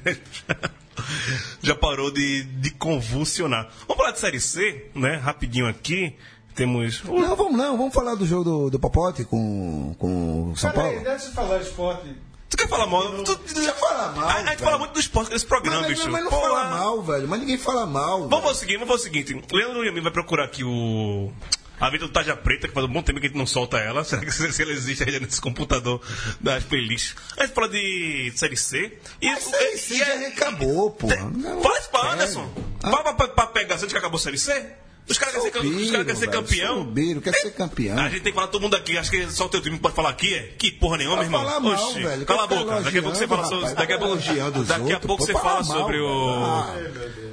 Já 1.61 1.75
parou 1.75 2.09
de, 2.09 2.43
de 2.43 2.71
convulsionar. 2.71 3.69
Vamos 3.87 3.97
falar 3.97 4.11
de 4.11 4.19
Série 4.19 4.39
C, 4.39 4.89
né? 4.95 5.15
Rapidinho 5.17 5.67
aqui. 5.67 6.15
Temos. 6.55 7.03
Não, 7.03 7.35
vamos 7.35 7.57
não, 7.57 7.77
vamos 7.77 7.93
falar 7.93 8.15
do 8.15 8.25
jogo 8.25 8.43
do, 8.43 8.69
do 8.69 8.79
Popote 8.79 9.23
com, 9.25 9.93
com 9.99 10.51
o 10.51 10.57
São 10.57 10.71
Peraí, 10.71 10.93
Paulo. 10.93 11.09
deixa 11.09 11.25
eu 11.27 11.31
falar 11.33 11.57
de 11.59 11.65
esporte. 11.65 12.15
Tu 12.49 12.57
quer 12.57 12.69
falar 12.69 12.87
mal? 12.87 13.23
Tu, 13.23 13.61
Já 13.63 13.73
fala 13.73 14.11
mal, 14.13 14.29
A, 14.29 14.33
a 14.35 14.43
gente 14.45 14.63
fala 14.63 14.77
muito 14.77 14.93
do 14.93 14.99
esporte 14.99 15.31
nesse 15.31 15.45
programa, 15.45 15.81
Mas, 15.81 15.89
bicho. 15.97 16.09
mas 16.09 16.23
não 16.23 16.29
Pô, 16.31 16.39
fala 16.39 16.53
lá- 16.63 16.69
mal, 16.77 17.01
velho. 17.01 17.27
Mas 17.27 17.39
ninguém 17.41 17.57
fala 17.57 17.85
mal. 17.85 18.29
Vamos 18.29 18.45
fazer 18.45 18.53
o 18.55 18.59
seguinte, 18.59 18.77
vamos 18.77 18.93
fazer 18.95 19.01
o 19.01 19.13
seguinte. 19.13 19.41
Leandro 19.51 19.83
Yamin 19.83 20.01
vai 20.01 20.11
procurar 20.11 20.45
aqui 20.45 20.63
o. 20.63 21.31
A 21.77 21.89
vida 21.89 22.05
do 22.07 22.13
Taja 22.13 22.37
Preta, 22.37 22.69
que 22.69 22.73
faz 22.73 22.85
um 22.85 22.89
bom 22.89 23.01
tempo 23.01 23.19
que 23.19 23.25
a 23.25 23.29
gente 23.29 23.37
não 23.37 23.45
solta 23.45 23.77
ela. 23.77 24.01
Será 24.05 24.23
que 24.23 24.31
se 24.31 24.61
ela 24.61 24.71
existe 24.71 25.03
ainda 25.03 25.19
nesse 25.19 25.41
computador 25.41 25.99
das 26.39 26.63
playlists? 26.63 27.15
A 27.37 27.41
gente 27.45 27.53
fala 27.53 27.67
de 27.67 28.31
Série 28.33 28.55
C. 28.55 28.97
E, 29.21 29.29
Mas 29.29 29.43
Série 29.43 29.77
C 29.77 29.95
e- 29.95 30.01
é- 30.01 30.21
já 30.21 30.27
acabou, 30.29 30.91
pô. 30.91 31.07
Não, 31.07 31.61
Fala 31.61 31.77
isso 31.79 31.89
pra. 31.89 32.13
Anderson. 32.13 32.49
Ah. 32.81 32.91
Fala 32.91 33.13
pra, 33.13 33.27
pra 33.27 33.47
pegar, 33.47 33.77
você 33.77 33.87
que 33.87 33.97
acabou 33.97 34.17
a 34.17 34.21
Série 34.21 34.37
C? 34.37 34.65
Os 35.07 35.17
caras 35.19 35.35
querem 35.35 35.51
ser, 35.51 35.59
os 35.59 35.91
caras 35.91 36.05
querem 36.05 36.15
ser 36.15 36.25
velho, 36.25 36.31
campeão. 36.31 36.77
Subiram, 36.79 37.21
quer 37.21 37.33
ser 37.33 37.51
campeão. 37.51 37.99
A 37.99 38.09
gente 38.09 38.23
tem 38.23 38.31
que 38.31 38.35
falar 38.35 38.47
todo 38.47 38.61
mundo 38.61 38.75
aqui. 38.75 38.97
Acho 38.97 39.11
que 39.11 39.29
só 39.31 39.45
o 39.45 39.49
teu 39.49 39.61
time 39.61 39.77
pode 39.77 39.93
falar 39.95 40.09
aqui. 40.09 40.33
É? 40.33 40.53
Que 40.57 40.71
porra 40.71 40.97
nenhuma, 40.97 41.17
meu 41.17 41.25
irmão. 41.25 41.43
falar 41.45 41.59
mal, 41.59 41.73
Oxi, 41.73 42.01
velho. 42.01 42.25
Cala 42.25 42.43
a 42.43 42.47
Quer 42.47 42.55
boca. 42.57 42.81
Daqui 42.81 42.97
a 42.97 43.01
pouco 43.03 43.17
você 43.17 43.27
fala 43.27 43.41
elogiando, 43.43 43.63
sobre. 43.63 43.73
Daqui 43.75 43.93
a 43.93 43.99
pouco, 43.99 44.15
os 44.15 44.67
daqui 44.67 44.93
a 44.93 44.99
pouco 44.99 45.25
você 45.25 45.33
fala 45.33 45.63
fala 45.63 45.63
mal, 45.63 45.77
sobre 45.77 45.99
o. 45.99 46.65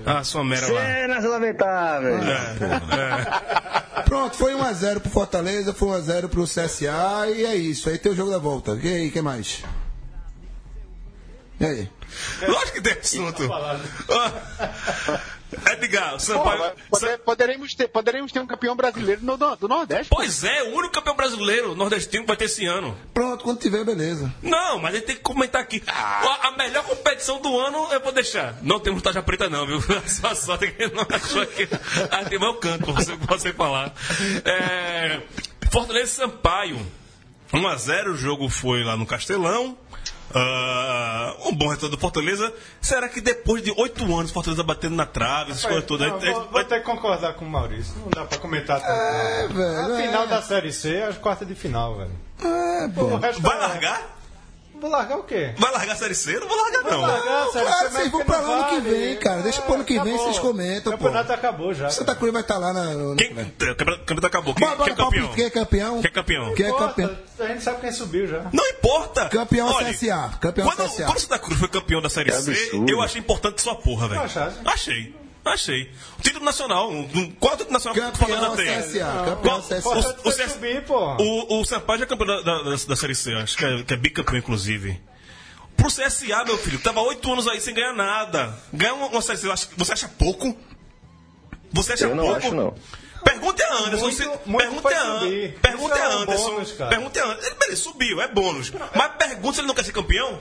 Ah, 0.04 0.24
sua 0.24 0.44
mera 0.44 0.70
lá. 0.70 0.80
Cenas 0.80 1.24
lamentáveis. 1.24 2.22
É. 2.26 4.02
Pronto, 4.02 4.36
foi 4.36 4.52
1x0 4.52 5.00
pro 5.00 5.10
Fortaleza, 5.10 5.72
foi 5.72 5.88
1x0 6.00 6.28
pro 6.28 6.44
CSA 6.44 7.30
e 7.34 7.46
é 7.46 7.54
isso. 7.56 7.88
Aí 7.88 7.96
tem 7.96 8.12
o 8.12 8.14
jogo 8.14 8.30
da 8.30 8.38
volta. 8.38 8.78
E 8.82 8.88
aí, 8.88 9.10
que 9.10 9.22
mais? 9.22 9.62
E 11.58 11.64
aí? 11.64 11.88
Lógico 12.46 12.72
que 12.72 12.80
tem 12.82 12.92
assunto. 12.92 13.48
Edgar, 15.72 16.12
Pô, 16.12 16.18
Sampaio. 16.18 16.72
pode- 16.90 17.18
poderemos, 17.18 17.74
ter, 17.74 17.88
poderemos 17.88 18.32
ter 18.32 18.40
um 18.40 18.46
campeão 18.46 18.74
brasileiro 18.76 19.20
no, 19.24 19.36
do, 19.36 19.56
do 19.56 19.68
Nordeste. 19.68 20.08
Pois 20.08 20.44
é, 20.44 20.62
o 20.64 20.74
único 20.76 20.92
campeão 20.94 21.14
brasileiro 21.16 21.74
nordestino 21.74 22.22
que 22.24 22.28
vai 22.28 22.36
ter 22.36 22.46
esse 22.46 22.64
ano. 22.66 22.96
Pronto, 23.12 23.44
quando 23.44 23.58
tiver, 23.58 23.84
beleza. 23.84 24.32
Não, 24.42 24.78
mas 24.78 24.94
a 24.94 24.96
gente 24.98 25.06
tem 25.06 25.16
que 25.16 25.22
comentar 25.22 25.60
aqui. 25.62 25.82
A, 25.86 26.48
a 26.48 26.56
melhor 26.56 26.84
competição 26.84 27.40
do 27.40 27.58
ano 27.58 27.88
eu 27.92 28.00
vou 28.00 28.12
deixar. 28.12 28.56
Não 28.62 28.80
temos 28.80 29.02
taxa 29.02 29.22
preta, 29.22 29.48
não, 29.48 29.66
viu? 29.66 29.80
Só 30.06 30.34
sorte 30.34 30.70
que 30.72 30.86
não 30.88 31.06
achou 31.10 31.46
que. 31.46 31.68
Ah, 32.10 32.24
tem 32.24 32.38
meu 32.38 32.54
canto 32.54 32.92
você, 32.92 33.14
você 33.16 33.52
falar. 33.52 33.92
É, 34.44 35.20
Fortaleza 35.70 36.12
Sampaio. 36.12 36.80
1x0, 37.52 38.12
o 38.12 38.16
jogo 38.16 38.48
foi 38.48 38.82
lá 38.82 38.96
no 38.96 39.04
Castelão. 39.04 39.76
Ah, 40.34 41.34
um 41.46 41.54
bom 41.54 41.68
retorno 41.68 41.94
do 41.96 42.00
Fortaleza. 42.00 42.52
Será 42.80 43.08
que 43.08 43.20
depois 43.20 43.62
de 43.62 43.72
oito 43.76 44.04
anos 44.16 44.30
Fortaleza 44.30 44.62
batendo 44.62 44.96
na 44.96 45.06
trave, 45.06 45.52
essas 45.52 45.64
coisas 45.64 45.84
todas, 45.84 46.08
Não, 46.08 46.18
vou, 46.20 46.34
vou 46.34 46.50
vai 46.52 46.64
ter 46.64 46.80
que 46.80 46.84
concordar 46.86 47.34
com 47.34 47.44
o 47.44 47.48
Maurício. 47.48 47.94
Não 47.98 48.08
dá 48.10 48.24
pra 48.24 48.38
comentar 48.38 48.80
tanto. 48.80 48.90
É, 48.90 49.48
velho, 49.48 49.94
A 49.94 50.00
é. 50.00 50.06
final 50.06 50.26
da 50.26 50.42
Série 50.42 50.72
C, 50.72 51.02
as 51.02 51.18
quartas 51.18 51.46
de 51.46 51.54
final, 51.54 51.96
velho. 51.96 52.12
É, 52.42 52.88
resto 53.18 53.42
vai 53.42 53.56
é- 53.56 53.60
largar? 53.60 54.21
Vou 54.82 54.90
largar 54.90 55.16
o 55.16 55.22
quê? 55.22 55.54
Vai 55.58 55.70
largar 55.70 55.92
a 55.92 55.96
Série 55.96 56.14
C? 56.14 56.32
Não 56.40 56.48
vou 56.48 56.56
largar, 56.56 56.82
não. 56.82 56.90
Vou 56.90 57.00
largar 57.06 57.42
a 57.42 57.52
Série 57.52 57.66
claro, 57.66 57.86
C, 57.88 57.90
vocês 57.96 58.10
vão 58.10 58.24
pra 58.24 58.40
lá 58.40 58.54
ano 58.56 58.68
que 58.82 58.90
vem, 58.90 59.16
cara. 59.16 59.40
Deixa 59.42 59.62
pro 59.62 59.74
ano 59.74 59.84
que 59.84 59.92
vem, 59.94 60.02
acabou. 60.02 60.24
vocês 60.24 60.38
comentam, 60.40 60.92
O 60.92 60.98
pô. 60.98 61.04
campeonato 61.04 61.32
acabou 61.32 61.72
já. 61.72 61.88
Santa 61.88 62.14
Cruz 62.16 62.32
vai 62.32 62.42
estar 62.42 62.58
lá 62.58 62.72
na. 62.72 62.84
no- 62.94 63.14
Quem, 63.16 63.30
o 63.30 63.34
campeonato 64.04 64.26
acabou. 64.26 64.54
Quem, 64.56 64.66
Bora, 64.66 64.82
quem 64.82 64.92
é 64.92 64.96
campeão? 64.96 65.28
quem 65.34 65.44
é 65.44 65.50
campeão? 65.50 66.00
Quem 66.02 66.08
é 66.10 66.12
campeão? 66.12 66.54
Quem 66.54 66.66
é 66.66 66.72
campeão? 66.72 67.16
A 67.38 67.46
gente 67.46 67.62
sabe 67.62 67.80
quem 67.80 67.92
subiu 67.92 68.26
já. 68.26 68.44
Não 68.52 68.66
importa. 68.70 69.28
Campeão 69.28 69.68
Olha, 69.68 69.92
CSA. 69.94 70.30
Campeão 70.40 70.66
quando, 70.66 70.88
CSA. 70.88 71.04
quando 71.04 71.16
o 71.16 71.20
Santa 71.20 71.38
Cruz 71.38 71.58
foi 71.60 71.68
campeão 71.68 72.02
da 72.02 72.10
Série 72.10 72.32
C, 72.32 72.70
eu 72.88 73.00
achei 73.00 73.20
importante 73.20 73.62
sua 73.62 73.76
porra, 73.76 74.08
velho. 74.08 74.20
Achei. 74.64 75.14
Achei. 75.44 75.90
O 76.18 76.22
título 76.22 76.44
nacional. 76.44 76.90
Um, 76.90 77.00
um, 77.00 77.30
qual 77.32 77.56
título 77.56 77.72
nacional 77.72 77.94
que 77.94 78.00
o 78.00 78.12
Campeão 78.12 78.28
Fortaleza 78.40 78.56
tem? 78.56 78.82
CSA. 79.00 79.24
Campeão 79.24 79.42
Qual- 79.42 79.62
CSA. 79.62 79.88
o- 79.88 79.98
o 79.98 80.22
foi 80.22 80.32
CS 80.32 80.52
subir, 80.52 80.84
pô. 80.84 81.16
O, 81.20 81.60
o 81.60 81.64
Sampaio 81.64 81.98
já 81.98 82.04
é 82.04 82.08
campeão 82.08 82.26
da, 82.28 82.40
da, 82.42 82.62
da- 82.62 82.76
da 82.88 82.96
Série 82.96 83.14
C, 83.14 83.32
acho 83.34 83.56
que 83.56 83.64
é, 83.64 83.82
que 83.82 83.94
é 83.94 83.96
bicampeão, 83.96 84.38
inclusive. 84.38 85.00
Pro 85.76 85.88
CSA, 85.88 86.44
meu 86.44 86.56
filho, 86.58 86.78
tava 86.78 87.00
oito 87.00 87.32
anos 87.32 87.48
aí 87.48 87.60
sem 87.60 87.74
ganhar 87.74 87.92
nada. 87.94 88.56
Ganhar 88.72 88.94
uma, 88.94 89.06
uma 89.06 89.22
Série 89.22 89.38
C, 89.38 89.48
você 89.76 89.92
acha 89.92 90.08
pouco? 90.08 90.56
Você 91.72 91.94
acha 91.94 92.04
Eu 92.04 92.14
não 92.14 92.24
pouco? 92.24 92.38
acho, 92.38 92.54
não. 92.54 92.74
Pergunte 93.24 93.62
a 93.62 93.74
Anderson. 93.74 94.04
Muito- 94.04 94.16
se- 94.16 94.26
muito 94.46 94.58
pergunte 94.58 94.82
foi 94.82 94.94
a 94.94 95.18
subir. 95.20 95.58
Pergunte 95.60 95.92
Isso 95.94 96.02
a 96.02 96.06
é 96.06 96.12
Anderson. 96.12 96.50
bônus, 96.50 96.72
cara. 96.72 96.90
pergunte 96.90 97.18
a 97.18 97.24
Anderson. 97.24 97.46
Ele, 97.46 97.54
beleza, 97.56 97.82
subiu, 97.82 98.20
é 98.20 98.28
bônus. 98.28 98.72
Mas 98.94 99.12
pergunte 99.18 99.54
se 99.54 99.60
ele 99.60 99.68
não 99.68 99.74
quer 99.74 99.84
ser 99.84 99.92
campeão. 99.92 100.38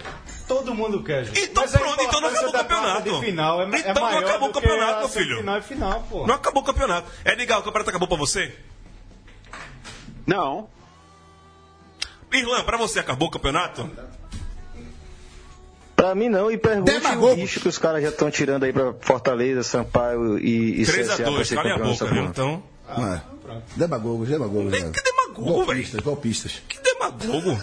Todo 0.48 0.74
mundo 0.76 1.04
quer, 1.04 1.26
gente. 1.26 1.40
Então 1.40 1.64
Mas 1.64 1.76
a 1.76 1.80
pronto, 1.80 2.02
então 2.04 2.22
não 2.22 2.30
acabou 2.30 2.50
o 2.50 2.54
campeonato. 2.54 3.20
Final 3.22 3.62
é, 3.62 3.64
é 3.66 3.80
Então 3.80 3.94
não 3.96 4.02
maior 4.02 4.24
acabou 4.24 4.50
o 4.50 4.54
campeonato, 4.54 4.94
a 4.94 5.00
meu 5.00 5.10
filho. 5.10 5.38
Final 5.38 5.58
e 5.58 5.62
final, 5.62 6.08
pô. 6.10 6.28
Não 6.28 6.36
acabou 6.36 6.62
o 6.62 6.66
campeonato. 6.66 7.12
Edgar, 7.26 7.60
o 7.60 7.64
campeonato 7.64 7.90
acabou 7.90 8.08
pra 8.08 8.18
você? 8.18 8.54
Não. 10.28 10.68
Irlan, 12.34 12.64
pra 12.64 12.78
você 12.78 13.00
acabou 13.00 13.28
o 13.28 13.32
campeonato? 13.32 13.90
Pra 15.96 16.16
mim 16.16 16.30
não, 16.30 16.50
e 16.52 16.58
pergunte 16.58 16.92
Demagogo. 16.94 17.34
o 17.34 17.36
bicho 17.36 17.60
que 17.60 17.68
os 17.68 17.78
caras 17.78 18.02
já 18.02 18.10
estão 18.10 18.32
tirando 18.32 18.64
aí 18.64 18.74
pra 18.74 18.94
Fortaleza, 19.02 19.62
Sampaio 19.62 20.38
e, 20.40 20.82
e 20.82 20.86
CSA 20.86 21.16
pra 21.18 21.26
3x2, 21.32 21.46
ser 21.46 21.56
cala 21.56 21.70
a 21.70 21.74
campeão 21.78 21.92
boca, 21.92 22.06
viu? 22.06 22.16
porra. 22.16 22.30
Então. 22.30 22.64
Não 22.98 23.14
é. 23.14 23.22
Demagogos, 23.76 24.30
demagogos. 24.30 24.72
Que 24.74 25.02
demagogo, 25.04 25.44
velho. 25.44 25.66
Golpistas, 25.66 26.02
golpistas. 26.02 26.62
Que 26.70 26.80
demagogo. 26.80 27.60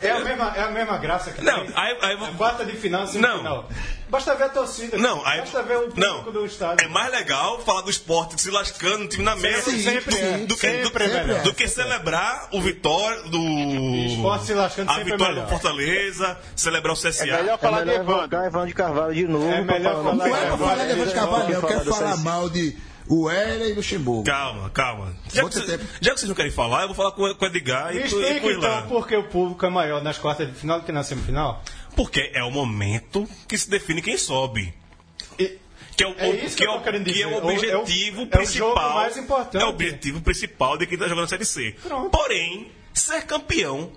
É 0.00 0.10
a 0.10 0.18
mesma, 0.18 0.52
é 0.56 0.60
a 0.62 0.70
mesma 0.72 0.98
graça 0.98 1.30
que 1.30 1.40
Não, 1.44 1.64
tem. 1.64 1.72
aí, 1.76 1.96
aí, 2.02 2.14
É 2.24 2.32
quarta 2.36 2.64
de 2.64 2.72
final, 2.72 3.06
semifinal. 3.06 3.68
Basta 4.08 4.34
ver 4.34 4.44
a 4.44 4.48
torcida. 4.48 4.98
Não, 4.98 5.24
aí. 5.24 5.38
Basta 5.42 5.62
ver 5.62 5.76
o 5.76 5.80
público 5.82 6.00
Não, 6.00 6.32
do 6.32 6.44
estádio. 6.44 6.84
é 6.84 6.88
mais 6.88 7.12
legal 7.12 7.60
falar 7.60 7.82
do 7.82 7.90
esporte 7.90 8.40
se 8.42 8.50
lascando, 8.50 9.04
o 9.04 9.08
time 9.08 9.22
na 9.22 9.36
mesa, 9.36 9.70
Sim, 9.70 9.80
sempre 9.80 10.18
é. 10.18 10.38
do, 10.38 10.56
que, 10.56 10.66
do, 10.82 10.98
é 11.04 11.40
do 11.42 11.54
que 11.54 11.68
celebrar 11.68 12.48
o 12.52 12.60
vitória 12.60 13.22
do. 13.30 13.38
esporte 13.38 14.46
se 14.46 14.54
lascando 14.54 14.90
A 14.90 14.94
sempre 14.94 15.10
é 15.10 15.12
vitória 15.12 15.34
melhor. 15.34 15.46
do 15.46 15.50
Fortaleza, 15.50 16.38
celebrar 16.56 16.94
o 16.94 16.96
CSA. 16.96 17.22
É 17.24 17.36
melhor 17.36 17.54
É 17.54 17.58
falar 17.58 17.78
de 17.80 17.86
melhor 17.86 18.00
Evandro. 18.02 18.20
evocar 18.22 18.44
Evandro 18.44 18.68
de 18.68 18.74
Carvalho 18.74 19.14
de 19.14 19.24
novo. 19.28 19.52
É 19.52 19.60
melhor 19.62 20.02
falar 20.02 20.02
falar 20.02 20.14
Não 20.16 20.24
de 20.24 20.30
é 20.32 20.34
pra 20.34 20.46
Evandro. 20.48 20.66
falar 20.66 20.84
de 20.84 20.90
Evandro 20.92 21.14
Carvalho, 21.14 21.54
eu 21.54 21.60
Falar 21.60 21.72
quero 21.78 21.94
falar 21.94 22.16
mal 22.16 22.50
de 22.50 22.76
o 23.20 23.30
e 23.30 23.72
Luxemburgo. 23.74 24.24
Calma, 24.24 24.70
calma. 24.70 25.14
Já 25.32 25.48
que, 25.48 25.54
cê- 25.54 25.80
já 26.00 26.10
que 26.12 26.18
vocês 26.20 26.28
não 26.28 26.34
querem 26.34 26.50
falar, 26.52 26.82
eu 26.82 26.88
vou 26.88 26.96
falar 26.96 27.12
com, 27.12 27.34
com 27.34 27.44
o 27.44 27.48
Edgar 27.48 27.92
Me 27.94 28.00
e, 28.00 28.02
com- 28.02 28.06
e 28.06 28.10
com 28.10 28.20
explica 28.20 28.46
o 28.46 28.50
então 28.50 28.70
Irlan. 28.70 28.88
por 28.88 29.06
que 29.08 29.16
o 29.16 29.24
público 29.24 29.66
é 29.66 29.70
maior 29.70 30.02
nas 30.02 30.18
quartas 30.18 30.48
de 30.48 30.54
final 30.54 30.80
do 30.80 30.86
que 30.86 30.92
na 30.92 31.02
semifinal. 31.02 31.62
Porque 31.94 32.30
é 32.32 32.42
o 32.42 32.50
momento 32.50 33.28
que 33.46 33.56
se 33.58 33.68
define 33.68 34.00
quem 34.00 34.16
sobe. 34.16 34.72
E- 35.38 35.58
Que 35.94 36.04
é 36.04 36.06
o, 36.08 36.14
É 36.18 36.30
isso 36.30 36.56
que 36.56 36.62
que 36.62 36.68
eu 36.68 36.72
é 36.72 36.76
o, 36.76 36.80
que 36.82 37.22
é 37.22 37.26
o 37.26 37.46
objetivo 37.46 38.20
É 38.20 38.22
o- 38.22 38.22
é 38.22 38.24
o 38.24 38.26
principal. 38.28 38.68
jogo 38.74 38.94
mais 38.94 39.16
importante. 39.18 39.62
É 39.62 39.66
o 39.66 39.68
objetivo 39.68 40.20
principal 40.22 40.78
de 40.78 40.86
quem 40.86 40.94
está 40.94 41.06
jogando 41.06 41.24
a 41.24 41.28
Série 41.28 41.44
C. 41.44 41.76
Pronto. 41.82 42.08
Porém, 42.10 42.72
ser 42.94 43.22
campeão 43.26 43.90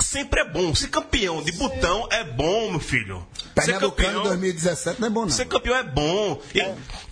sempre 0.00 0.40
é 0.40 0.44
bom. 0.44 0.74
Ser 0.74 0.88
campeão 0.88 1.42
de 1.42 1.52
botão 1.52 2.08
é 2.10 2.24
bom, 2.24 2.70
meu 2.70 2.80
filho. 2.80 3.26
Ser 3.60 3.76
em 3.76 4.22
2017 4.22 5.00
não 5.00 5.08
é 5.08 5.10
bom, 5.10 5.22
não. 5.22 5.30
Ser 5.30 5.46
campeão 5.46 5.76
é 5.76 5.82
bom. 5.82 6.40
E, 6.54 6.60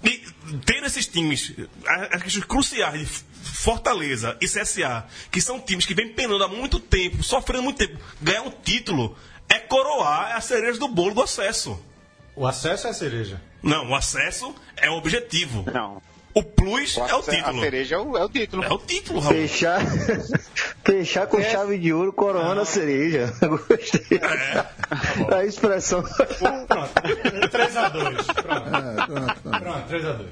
e 0.09 0.59
ter 0.64 0.83
esses 0.85 1.07
times, 1.07 1.53
as 2.12 2.22
questões 2.22 2.45
cruciais 2.45 3.24
de 3.43 3.51
Fortaleza 3.51 4.37
e 4.41 4.47
CSA, 4.47 5.07
que 5.31 5.41
são 5.41 5.61
times 5.61 5.87
que 5.87 5.95
vêm 5.95 6.12
penando 6.12 6.43
há 6.45 6.49
muito 6.49 6.81
tempo, 6.81 7.22
sofrendo 7.22 7.62
muito 7.62 7.78
tempo, 7.78 7.99
ganhar 8.20 8.43
um 8.43 8.51
título 8.51 9.16
é 9.49 9.59
coroar 9.59 10.37
a 10.37 10.41
cereja 10.41 10.78
do 10.78 10.89
bolo 10.89 11.14
do 11.14 11.22
acesso. 11.22 11.78
O 12.37 12.47
acesso 12.47 12.87
é 12.87 12.91
a 12.91 12.95
cereja. 12.95 13.43
Não, 13.62 13.91
o 13.91 13.95
acesso 13.95 14.55
é 14.76 14.89
o 14.89 14.95
objetivo. 14.95 15.64
Não. 15.70 16.01
O 16.33 16.43
plus 16.45 16.97
é 16.97 17.14
o 17.14 17.18
A 17.18 17.22
título. 17.22 17.61
cereja 17.61 17.95
é 17.97 17.99
o, 17.99 18.16
é 18.16 18.24
o 18.24 18.28
título. 18.28 18.64
É 18.64 18.72
o 18.72 18.78
título, 18.78 19.18
Raul. 19.20 19.35
Fechar, 19.35 19.81
fechar 20.85 21.26
com 21.26 21.43
chave 21.43 21.76
de 21.78 21.93
ouro, 21.93 22.12
coroando 22.12 22.61
a 22.61 22.64
cereja. 22.64 23.33
Gostei. 23.43 24.20
A 25.35 25.45
expressão. 25.45 26.03
Pronto. 26.03 26.74
3x2. 27.51 28.24
Pronto. 28.43 28.76
É, 28.76 29.07
pronto, 29.07 29.41
pronto. 29.43 29.61
Pronto, 29.61 29.89
3x2. 29.89 30.26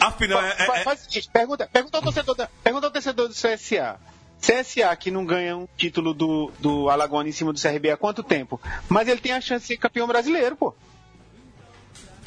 Afinal, 0.00 0.42
é, 0.42 0.48
é- 0.58 0.66
Faz, 0.66 0.82
faz 0.84 1.00
o 1.00 1.04
seguinte, 1.04 1.30
pergunta, 1.32 1.68
pergunta, 1.72 1.96
ao 1.98 2.02
torcedor, 2.02 2.34
da- 2.36 2.48
pergunta 2.62 2.86
ao 2.86 2.92
torcedor 2.92 3.28
do 3.28 3.34
CSA. 3.34 3.96
CSA 4.40 4.94
que 4.96 5.10
não 5.10 5.24
ganha 5.26 5.56
um 5.56 5.68
título 5.76 6.14
do, 6.14 6.50
do 6.58 6.88
Alagoano 6.88 7.28
em 7.28 7.32
cima 7.32 7.52
do 7.52 7.60
CRB 7.60 7.90
há 7.90 7.96
quanto 7.96 8.22
tempo? 8.22 8.58
Mas 8.88 9.06
ele 9.08 9.20
tem 9.20 9.32
a 9.32 9.40
chance 9.40 9.62
de 9.62 9.66
ser 9.68 9.76
campeão 9.76 10.06
brasileiro, 10.06 10.56
pô. 10.56 10.74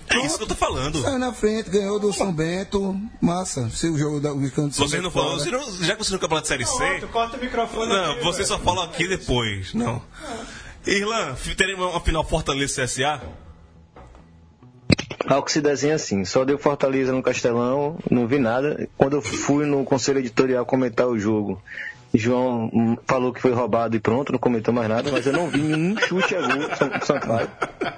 É 0.10 0.26
isso 0.26 0.38
que 0.38 0.44
eu 0.44 0.48
tô 0.48 0.56
falando. 0.56 1.02
Saiu 1.02 1.18
na 1.20 1.34
frente, 1.34 1.70
ganhou 1.70 2.00
do 2.00 2.12
São 2.14 2.32
Bento. 2.34 2.96
Massa. 3.22 3.70
Se 3.70 3.88
o 3.88 3.98
jogo 3.98 4.20
da 4.20 4.32
o 4.34 4.52
canto 4.52 4.70
de 4.70 4.76
São 4.76 4.88
Vocês 4.88 5.02
não 5.04 5.12
falam, 5.12 5.40
você 5.40 5.50
não- 5.52 5.84
já 5.84 5.96
que 5.96 6.04
você 6.04 6.12
não 6.14 6.20
campeonato 6.20 6.44
de 6.44 6.48
Série 6.50 6.66
C, 6.66 6.78
Pronto, 6.78 7.08
corta 7.10 7.38
o 7.38 7.40
microfone 7.40 7.90
não, 7.94 8.12
aqui, 8.12 8.24
você 8.24 8.38
velho. 8.44 8.48
só 8.50 8.60
fala 8.60 8.86
aqui 8.86 9.08
depois. 9.08 9.74
Não. 9.74 10.02
Irlan, 10.86 11.36
teremos 11.58 11.86
uma 11.92 12.02
final 12.02 12.24
Fortaleza 12.24 12.84
CSA? 12.84 13.22
Algo 15.28 15.46
que 15.46 15.52
se 15.54 15.62
desenha 15.62 15.96
assim. 15.96 16.26
Só 16.26 16.44
deu 16.44 16.58
Fortaleza 16.60 17.14
no 17.14 17.24
Castelão, 17.24 17.98
não 18.12 18.28
vi 18.28 18.40
nada. 18.40 18.88
Quando 18.98 19.16
eu 19.16 19.22
fui 19.22 19.66
no 19.66 19.84
conselho 19.86 20.20
editorial 20.20 20.66
comentar 20.66 21.08
o 21.08 21.18
jogo, 21.18 21.62
João 22.14 22.98
falou 23.08 23.34
que 23.34 23.42
foi 23.42 23.52
roubado 23.52 23.96
e 23.96 24.00
pronto, 24.00 24.32
não 24.32 24.40
comentou 24.40 24.74
mais 24.74 24.88
nada, 24.88 25.12
mas 25.12 25.26
eu 25.26 25.34
não 25.34 25.50
vi 25.50 25.62
nenhum 25.62 25.98
chute 25.98 26.36
a 26.36 26.42
gol 26.42 27.00
do 27.00 27.06
Sampaio. 27.06 27.50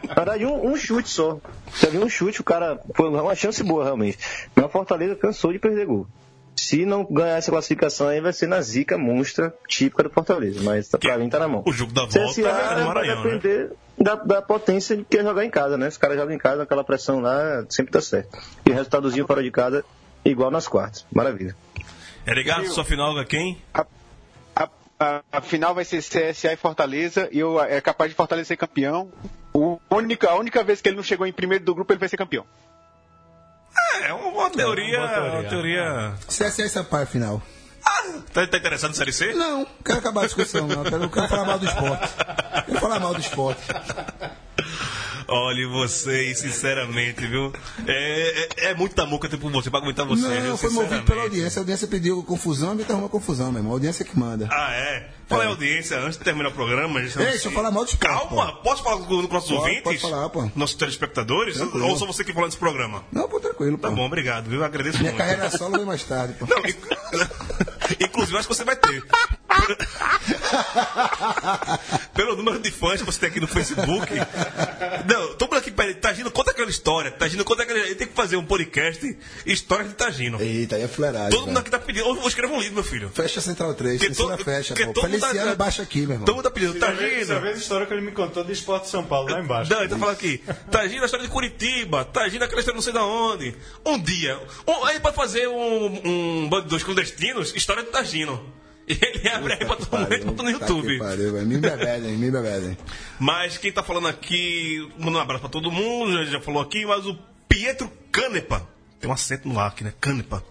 Na 0.08 0.14
verdade, 0.14 0.46
um, 0.46 0.72
um 0.72 0.78
chute 0.78 1.10
só. 1.10 1.38
Só 1.74 1.90
vi 1.90 1.98
um 1.98 2.08
chute, 2.08 2.40
o 2.40 2.44
cara 2.44 2.80
foi 2.94 3.10
uma 3.10 3.36
chance 3.36 3.62
boa 3.62 3.84
realmente. 3.84 4.18
Mas 4.56 4.66
o 4.66 4.70
Fortaleza 4.70 5.16
cansou 5.16 5.52
de 5.52 5.60
perder 5.60 5.86
gol. 5.86 6.08
Se 6.56 6.86
não 6.86 7.04
ganhar 7.04 7.38
essa 7.38 7.52
classificação 7.52 8.08
aí, 8.08 8.22
vai 8.22 8.32
ser 8.32 8.48
na 8.48 8.62
zica 8.62 8.98
monstra 8.98 9.54
típica 9.68 10.04
do 10.04 10.10
Fortaleza. 10.10 10.62
Mas 10.64 10.88
pra 10.88 11.18
mim 11.18 11.30
tá 11.30 11.38
na 11.38 11.50
mão. 11.50 11.64
O 11.66 11.74
jogo 11.74 11.92
da 11.92 12.06
volta 12.06 12.30
CSA 12.30 12.42
é 12.42 12.44
no 12.46 12.50
vai 12.52 12.86
Maranhão, 12.86 13.24
né? 13.24 13.32
depender 13.34 13.72
da, 13.98 14.16
da 14.16 14.42
potência 14.42 14.96
de 14.96 15.04
quem 15.04 15.22
jogar 15.22 15.44
em 15.44 15.50
casa, 15.50 15.78
né? 15.78 15.90
Se 15.90 15.96
os 15.96 15.98
caras 15.98 16.18
jogam 16.18 16.34
em 16.34 16.38
casa, 16.38 16.64
aquela 16.64 16.84
pressão 16.84 17.20
lá 17.20 17.66
sempre 17.70 17.92
tá 17.92 18.02
certo. 18.02 18.38
E 18.66 18.72
o 18.72 18.74
resultadozinho 18.74 19.28
fora 19.28 19.44
de 19.44 19.52
casa, 19.52 19.84
igual 20.24 20.50
nas 20.50 20.68
quartas. 20.68 21.06
Maravilha. 21.14 21.56
Edgar, 22.26 22.66
sua 22.68 22.84
final 22.84 23.20
é 23.20 23.26
quem? 23.26 23.62
A, 23.74 23.86
a- 25.00 25.22
a 25.32 25.42
final 25.42 25.74
vai 25.76 25.86
ser 25.86 26.02
CSA 26.02 26.54
e 26.54 26.58
Fortaleza, 26.58 27.28
e 27.32 27.40
eu, 27.40 27.60
é 27.62 27.80
capaz 27.82 28.10
de 28.10 28.16
Fortaleza 28.16 28.48
ser 28.50 28.58
campeão. 28.58 29.12
O 29.54 29.80
única, 29.90 30.30
a 30.30 30.36
única 30.36 30.64
vez 30.64 30.82
que 30.82 30.90
ele 30.90 30.98
não 30.98 31.04
chegou 31.04 31.26
em 31.26 31.32
primeiro 31.34 31.64
do 31.64 31.74
grupo, 31.76 31.92
ele 31.94 32.00
vai 32.00 32.10
ser 32.10 32.18
campeão. 32.18 32.46
É, 34.02 34.08
é 34.10 34.14
uma 34.14 34.50
teoria. 34.50 35.00
Uma 35.00 35.44
teoria. 35.44 36.14
CSS 36.28 36.70
Sampaio 36.70 37.08
final. 37.08 37.42
Tá, 38.34 38.48
tá 38.48 38.58
interessado 38.58 38.92
em 38.92 38.96
Série 38.96 39.14
C? 39.14 39.34
Não, 39.34 39.66
quero 39.84 40.00
acabar 40.00 40.22
a 40.24 40.26
discussão, 40.26 40.68
não. 40.68 40.84
Quero, 40.84 41.10
quero 41.10 41.28
falar 41.28 41.46
mal 41.46 41.60
do 41.60 41.66
esporte. 41.66 42.14
Quero 42.66 42.80
falar 42.80 43.00
mal 43.00 43.14
do 43.14 43.20
esporte. 43.20 43.62
Olha, 45.28 45.68
vocês, 45.68 46.40
sinceramente, 46.40 47.26
viu? 47.26 47.52
É, 47.88 48.48
é, 48.66 48.70
é 48.72 48.76
muita 48.76 49.06
muca 49.06 49.28
ter 49.28 49.38
por 49.38 49.52
você 49.52 49.70
pra 49.70 49.80
aguentar 49.80 50.06
você. 50.06 50.28
viu? 50.42 50.50
Não, 50.52 50.58
foi 50.58 50.70
movido 50.70 51.04
pela 51.04 51.24
audiência. 51.24 51.60
A 51.60 51.62
audiência 51.62 51.88
pediu 51.88 52.22
confusão, 52.24 52.72
a 52.72 52.76
gente 52.76 52.92
arruma 52.92 53.10
confusão, 53.10 53.52
meu 53.52 53.60
irmão. 53.60 53.72
A 53.72 53.76
audiência 53.76 54.06
que 54.06 54.18
manda. 54.18 54.48
Ah, 54.52 54.72
é? 54.74 55.10
Fala 55.28 55.44
aí, 55.44 55.50
audiência, 55.50 55.98
antes 56.00 56.18
de 56.20 56.24
terminar 56.24 56.50
o 56.50 56.52
programa. 56.52 57.00
Ei, 57.00 57.08
deixa 57.10 57.48
eu 57.48 57.52
falar 57.52 57.72
mal 57.72 57.84
esporte, 57.84 58.06
Calma, 58.30 58.54
posso 58.62 58.84
falar 58.84 58.98
com 59.04 59.16
os 59.18 59.30
nossos 59.30 59.50
Pode, 59.50 59.60
ouvintes? 59.62 59.84
pode 59.84 59.98
falar, 60.00 60.30
pô. 60.30 60.50
Nossos 60.56 60.76
telespectadores? 60.76 61.58
Tranquilo. 61.58 61.88
Ou 61.88 61.98
só 61.98 62.06
você 62.06 62.24
que 62.24 62.32
fala 62.34 62.46
desse 62.48 62.60
programa? 62.60 63.04
Não, 63.12 63.28
pô, 63.28 63.40
tranquilo, 63.40 63.78
pô. 63.78 63.88
Tá 63.90 63.96
bom, 63.96 64.06
obrigado, 64.06 64.48
viu? 64.50 64.64
Agradeço 64.64 65.00
Minha 65.00 65.12
muito. 65.12 65.24
carreira 65.24 65.50
solo 65.50 65.78
vem 65.78 65.86
mais 65.86 66.04
tarde, 66.04 66.36
pô. 66.38 66.46
Não, 66.46 66.60
inc- 66.60 66.78
Inclusive, 68.00 68.38
acho 68.38 68.48
que 68.48 68.54
você 68.56 68.64
vai 68.64 68.76
ter. 68.76 69.04
Pelo 72.14 72.36
número 72.36 72.60
de 72.60 72.72
fãs 72.72 73.00
que 73.02 73.06
você 73.06 73.20
tem 73.20 73.30
aqui 73.30 73.40
no 73.40 73.48
Facebook. 73.48 74.12
Não, 75.08 75.34
todo 75.36 75.50
mundo 75.50 75.60
aqui, 75.60 75.72
peraí, 75.72 75.94
Tagino, 75.96 76.32
conta 76.32 76.52
aquela 76.52 76.70
história. 76.70 77.12
Tagino, 77.12 77.44
conta 77.44 77.64
aquela. 77.64 77.80
Ele 77.80 77.96
tem 77.96 78.08
que 78.08 78.14
fazer 78.14 78.38
um 78.38 78.46
podcast 78.46 79.18
História 79.46 79.86
de 79.86 79.94
Tagino. 79.94 80.42
Eita, 80.42 80.76
aí 80.76 80.84
é 80.84 80.88
fuleiragem. 80.88 81.32
Todo 81.32 81.48
mundo 81.48 81.58
aqui 81.60 81.70
tá 81.70 81.80
pedindo. 81.80 82.06
Ou 82.08 82.28
escreva 82.28 82.54
um 82.54 82.60
livro, 82.60 82.76
meu 82.76 82.84
filho. 82.84 83.10
Fecha 83.14 83.40
a 83.40 83.44
Central 83.44 83.74
3, 83.74 83.98
Porque 84.00 84.14
censura 84.14 84.38
todo- 84.38 84.46
fecha, 84.46 84.76
todo 84.76 84.86
mundo 84.88 85.02
Feliciano 85.02 85.50
tá- 85.52 85.56
baixa 85.56 85.82
aqui, 85.82 86.02
meu 86.02 86.12
irmão. 86.12 86.26
Todo 86.26 86.36
mundo 86.36 86.44
tá 86.44 86.52
pedindo. 86.52 86.74
Você 86.74 86.80
vê 86.80 86.86
Tagino. 86.86 87.46
a 87.48 87.52
história 87.52 87.86
que 87.86 87.94
ele 87.94 88.02
me 88.02 88.12
contou 88.12 88.44
do 88.44 88.52
Esporte 88.52 88.84
de 88.86 88.90
São 88.90 89.04
Paulo, 89.04 89.30
lá 89.30 89.40
embaixo. 89.42 89.72
Não, 89.72 89.80
ele 89.80 89.90
tá 89.90 89.98
falando 89.98 90.16
aqui. 90.16 90.42
Tagino, 90.72 91.04
a 91.04 91.06
história 91.06 91.26
de 91.26 91.32
Curitiba. 91.32 92.06
Tagino, 92.06 92.44
aquela 92.46 92.60
história 92.60 92.76
não 92.76 92.82
sei 92.82 92.94
da 92.94 93.04
onde. 93.06 93.56
Um 93.86 94.00
dia. 94.00 94.40
Um, 94.68 94.86
aí 94.86 95.00
pode 95.00 95.16
fazer 95.16 95.48
um, 95.48 96.02
um 96.06 96.50
bando 96.50 96.64
de 96.64 96.70
dois 96.70 96.84
clandestinos, 96.84 97.54
história 97.56 97.84
de 97.84 97.90
Tagino. 97.90 98.54
E 98.88 98.94
ele 99.02 99.28
abre 99.30 99.54
aí 99.54 99.60
pra 99.66 99.76
todo 99.76 99.98
mundo 100.00 100.14
e 100.14 100.24
bota 100.24 100.44
no 100.44 100.50
YouTube. 100.50 101.00
pariu. 101.00 101.34
Me 101.46 101.58
bebedem, 101.58 102.18
me 102.18 102.30
bebedem. 102.32 102.78
Mas 103.20 103.58
quem 103.58 103.72
tá 103.72 103.82
falando 103.82 104.08
aqui, 104.08 104.88
manda 104.98 105.18
um 105.18 105.22
abraço 105.22 105.42
pra 105.42 105.50
todo 105.50 105.72
mundo, 105.72 106.14
já, 106.26 106.32
já 106.32 106.42
falou 106.42 106.62
aqui, 106.62 106.86
mas 106.86 107.06
o 107.06 107.18
Pietro 107.50 107.92
Canepa, 108.12 108.68
tem 109.00 109.10
um 109.10 109.14
acento 109.14 109.48
no 109.48 109.60
ar 109.60 109.68
aqui, 109.70 109.84
né? 109.84 109.94
Canepa. 110.00 110.44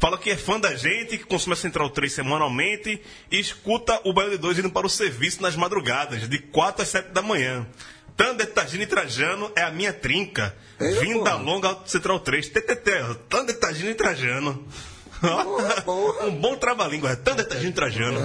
Fala 0.00 0.18
que 0.18 0.30
é 0.30 0.36
fã 0.36 0.60
da 0.60 0.74
gente, 0.74 1.16
que 1.16 1.24
consome 1.24 1.54
a 1.54 1.56
Central 1.56 1.88
3 1.88 2.12
semanalmente 2.12 3.00
e 3.30 3.38
escuta 3.38 3.98
o 4.04 4.12
Baiano 4.12 4.36
de 4.36 4.42
2 4.42 4.58
indo 4.58 4.70
para 4.70 4.86
o 4.86 4.90
serviço 4.90 5.40
nas 5.40 5.56
madrugadas, 5.56 6.28
de 6.28 6.38
4 6.38 6.82
às 6.82 6.88
7 6.88 7.12
da 7.12 7.22
manhã. 7.22 7.66
Thunder, 8.16 8.46
Tagino 8.50 8.82
e 8.82 8.86
Trajano 8.86 9.50
é 9.54 9.62
a 9.62 9.70
minha 9.70 9.92
trinca. 9.92 10.54
Ei, 10.80 10.92
Vindo 11.00 11.22
da 11.24 11.32
porra. 11.32 11.42
longa 11.42 11.78
Central 11.86 12.20
3. 12.20 12.48
TTT, 12.48 12.90
Thunder, 13.28 13.58
Tagino 13.58 13.90
e 13.90 13.94
Trajano. 13.94 14.66
Um 16.26 16.34
bom 16.40 16.56
trava-língua. 16.56 17.10
é 17.10 17.16
Thunder, 17.16 17.46
Tagino 17.46 17.70
e 17.70 17.72
Trajano. 17.72 18.20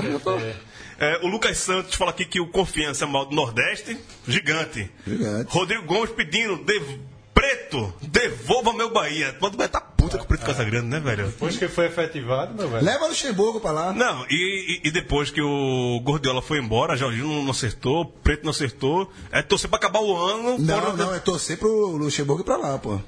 É, 1.00 1.20
o 1.24 1.28
Lucas 1.28 1.58
Santos 1.58 1.96
fala 1.96 2.12
aqui 2.12 2.26
que 2.26 2.40
o 2.40 2.48
Confiança 2.48 3.06
é 3.06 3.08
mal 3.08 3.26
do 3.26 3.36
Nordeste, 3.36 3.98
gigante. 4.28 4.90
Gigante. 5.08 5.52
Rodrigo 5.52 5.84
Gomes 5.86 6.12
pedindo, 6.12 6.58
dev- 6.64 7.00
Preto, 7.34 7.92
devolva 8.02 8.72
meu 8.74 8.92
Bahia. 8.92 9.36
Quando 9.40 9.58
vai 9.58 9.68
tá 9.68 9.82
puta 9.82 10.18
com 10.18 10.26
o 10.26 10.28
Preto 10.28 10.46
Casagrande, 10.46 10.86
né, 10.88 11.00
velho? 11.00 11.26
Depois 11.28 11.58
que 11.58 11.68
foi 11.68 11.86
efetivado, 11.88 12.54
meu 12.54 12.70
velho. 12.70 12.86
Leva 12.86 13.06
o 13.06 13.08
Luxemburgo 13.08 13.60
pra 13.60 13.72
lá. 13.72 13.94
Não, 13.94 14.26
e, 14.30 14.82
e- 14.84 14.88
e 14.90 14.92
depois 14.92 15.32
que 15.32 15.42
o 15.42 16.00
Gordiola 16.04 16.42
foi 16.42 16.60
embora, 16.60 16.96
Jorginho 16.96 17.42
não 17.42 17.50
acertou, 17.52 18.06
Preto 18.06 18.44
não 18.44 18.52
acertou, 18.52 19.12
é 19.32 19.42
torcer 19.42 19.70
pra 19.70 19.78
acabar 19.78 20.02
o 20.02 20.16
ano. 20.16 20.60
Não, 20.60 20.82
fora- 20.82 20.94
não, 20.94 21.16
é 21.16 21.20
torcer 21.20 21.58
pro 21.58 21.96
Luxemburgo 21.98 22.42
ir 22.42 22.46
pra 22.46 22.58
lá, 22.58 22.78
pô. 22.78 23.00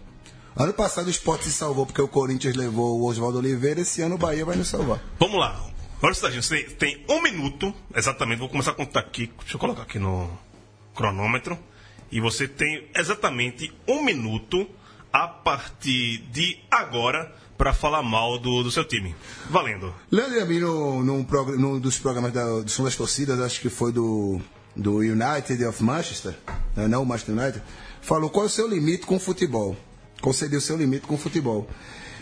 Ano 0.55 0.71
passado 0.71 1.07
o 1.07 1.09
Sport 1.09 1.41
se 1.41 1.51
salvou 1.51 1.83
porque 1.83 2.01
o 2.01 2.07
Corinthians 2.07 2.55
levou 2.55 2.99
o 2.99 3.05
Oswaldo 3.05 3.39
Oliveira, 3.39 3.81
esse 3.81 4.03
ano 4.03 4.15
o 4.15 4.17
Bahia 4.19 4.45
vai 4.45 4.55
nos 4.55 4.67
salvar. 4.67 5.01
Vamos 5.19 5.39
lá. 5.39 5.59
Olha, 5.99 6.13
Serginho, 6.13 6.43
você 6.43 6.63
tem 6.63 7.03
um 7.09 7.23
minuto, 7.23 7.73
exatamente, 7.95 8.37
vou 8.37 8.49
começar 8.49 8.71
a 8.71 8.75
contar 8.75 8.99
aqui, 8.99 9.31
deixa 9.39 9.55
eu 9.55 9.59
colocar 9.59 9.81
aqui 9.81 9.97
no 9.97 10.29
cronômetro, 10.93 11.57
e 12.11 12.21
você 12.21 12.47
tem 12.47 12.87
exatamente 12.95 13.73
um 13.87 14.03
minuto 14.03 14.67
a 15.11 15.27
partir 15.27 16.19
de 16.31 16.59
agora 16.69 17.33
para 17.57 17.73
falar 17.73 18.03
mal 18.03 18.37
do, 18.37 18.61
do 18.61 18.69
seu 18.69 18.85
time. 18.85 19.15
Valendo. 19.49 19.91
Leandro 20.11 20.37
Yamin, 20.37 20.59
num, 20.59 21.03
num, 21.03 21.27
num 21.57 21.79
dos 21.79 21.97
programas 21.97 22.31
da, 22.31 22.59
do 22.59 22.69
Som 22.69 22.83
das 22.83 22.95
Torcidas, 22.95 23.39
acho 23.39 23.59
que 23.59 23.69
foi 23.69 23.91
do, 23.91 24.39
do 24.75 24.97
United 24.97 25.65
of 25.65 25.81
Manchester, 25.81 26.35
né, 26.75 26.87
não 26.87 27.01
o 27.01 27.05
Manchester 27.07 27.35
United, 27.35 27.63
falou 28.01 28.29
qual 28.29 28.43
é 28.43 28.47
o 28.47 28.51
seu 28.51 28.67
limite 28.67 29.07
com 29.07 29.15
o 29.15 29.19
futebol. 29.19 29.75
Concedeu 30.23 30.61
seu 30.61 30.77
limite 30.77 31.05
com 31.05 31.15
o 31.15 31.17
futebol. 31.17 31.69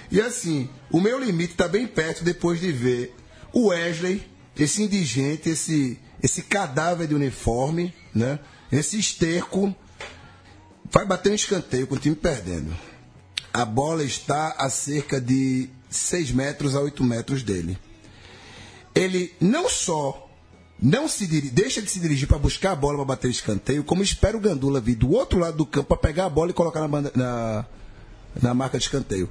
E 0.09 0.19
assim, 0.19 0.67
o 0.91 0.99
meu 0.99 1.19
limite 1.23 1.51
está 1.51 1.67
bem 1.67 1.85
perto 1.85 2.23
depois 2.23 2.59
de 2.59 2.71
ver 2.71 3.15
o 3.53 3.67
Wesley, 3.67 4.23
esse 4.57 4.81
indigente, 4.81 5.49
esse, 5.49 5.99
esse 6.21 6.41
cadáver 6.41 7.07
de 7.07 7.13
uniforme, 7.13 7.93
né? 8.13 8.39
esse 8.71 8.97
esterco, 8.97 9.73
vai 10.91 11.05
bater 11.05 11.31
um 11.31 11.35
escanteio 11.35 11.85
com 11.85 11.93
o 11.93 11.99
time 11.99 12.15
perdendo. 12.15 12.75
A 13.53 13.63
bola 13.65 14.03
está 14.03 14.55
a 14.57 14.67
cerca 14.67 15.21
de 15.21 15.69
6 15.89 16.31
metros 16.31 16.75
a 16.75 16.81
8 16.81 17.03
metros 17.03 17.43
dele. 17.43 17.77
Ele 18.95 19.31
não 19.39 19.69
só 19.69 20.27
não 20.81 21.07
se 21.07 21.27
diri- 21.27 21.51
deixa 21.51 21.79
de 21.83 21.91
se 21.91 21.99
dirigir 21.99 22.27
para 22.27 22.39
buscar 22.39 22.71
a 22.71 22.75
bola 22.75 22.97
para 22.97 23.05
bater 23.05 23.29
escanteio, 23.29 23.83
como 23.83 24.01
espera 24.01 24.35
o 24.35 24.39
Gandula 24.39 24.81
vir 24.81 24.95
do 24.95 25.11
outro 25.11 25.37
lado 25.37 25.57
do 25.57 25.65
campo 25.67 25.89
para 25.89 25.97
pegar 25.97 26.25
a 26.25 26.29
bola 26.29 26.49
e 26.49 26.53
colocar 26.55 26.79
na, 26.81 26.87
banda- 26.87 27.11
na, 27.15 27.65
na 28.39 28.53
marca 28.53 28.77
de 28.77 28.83
escanteio. 28.83 29.29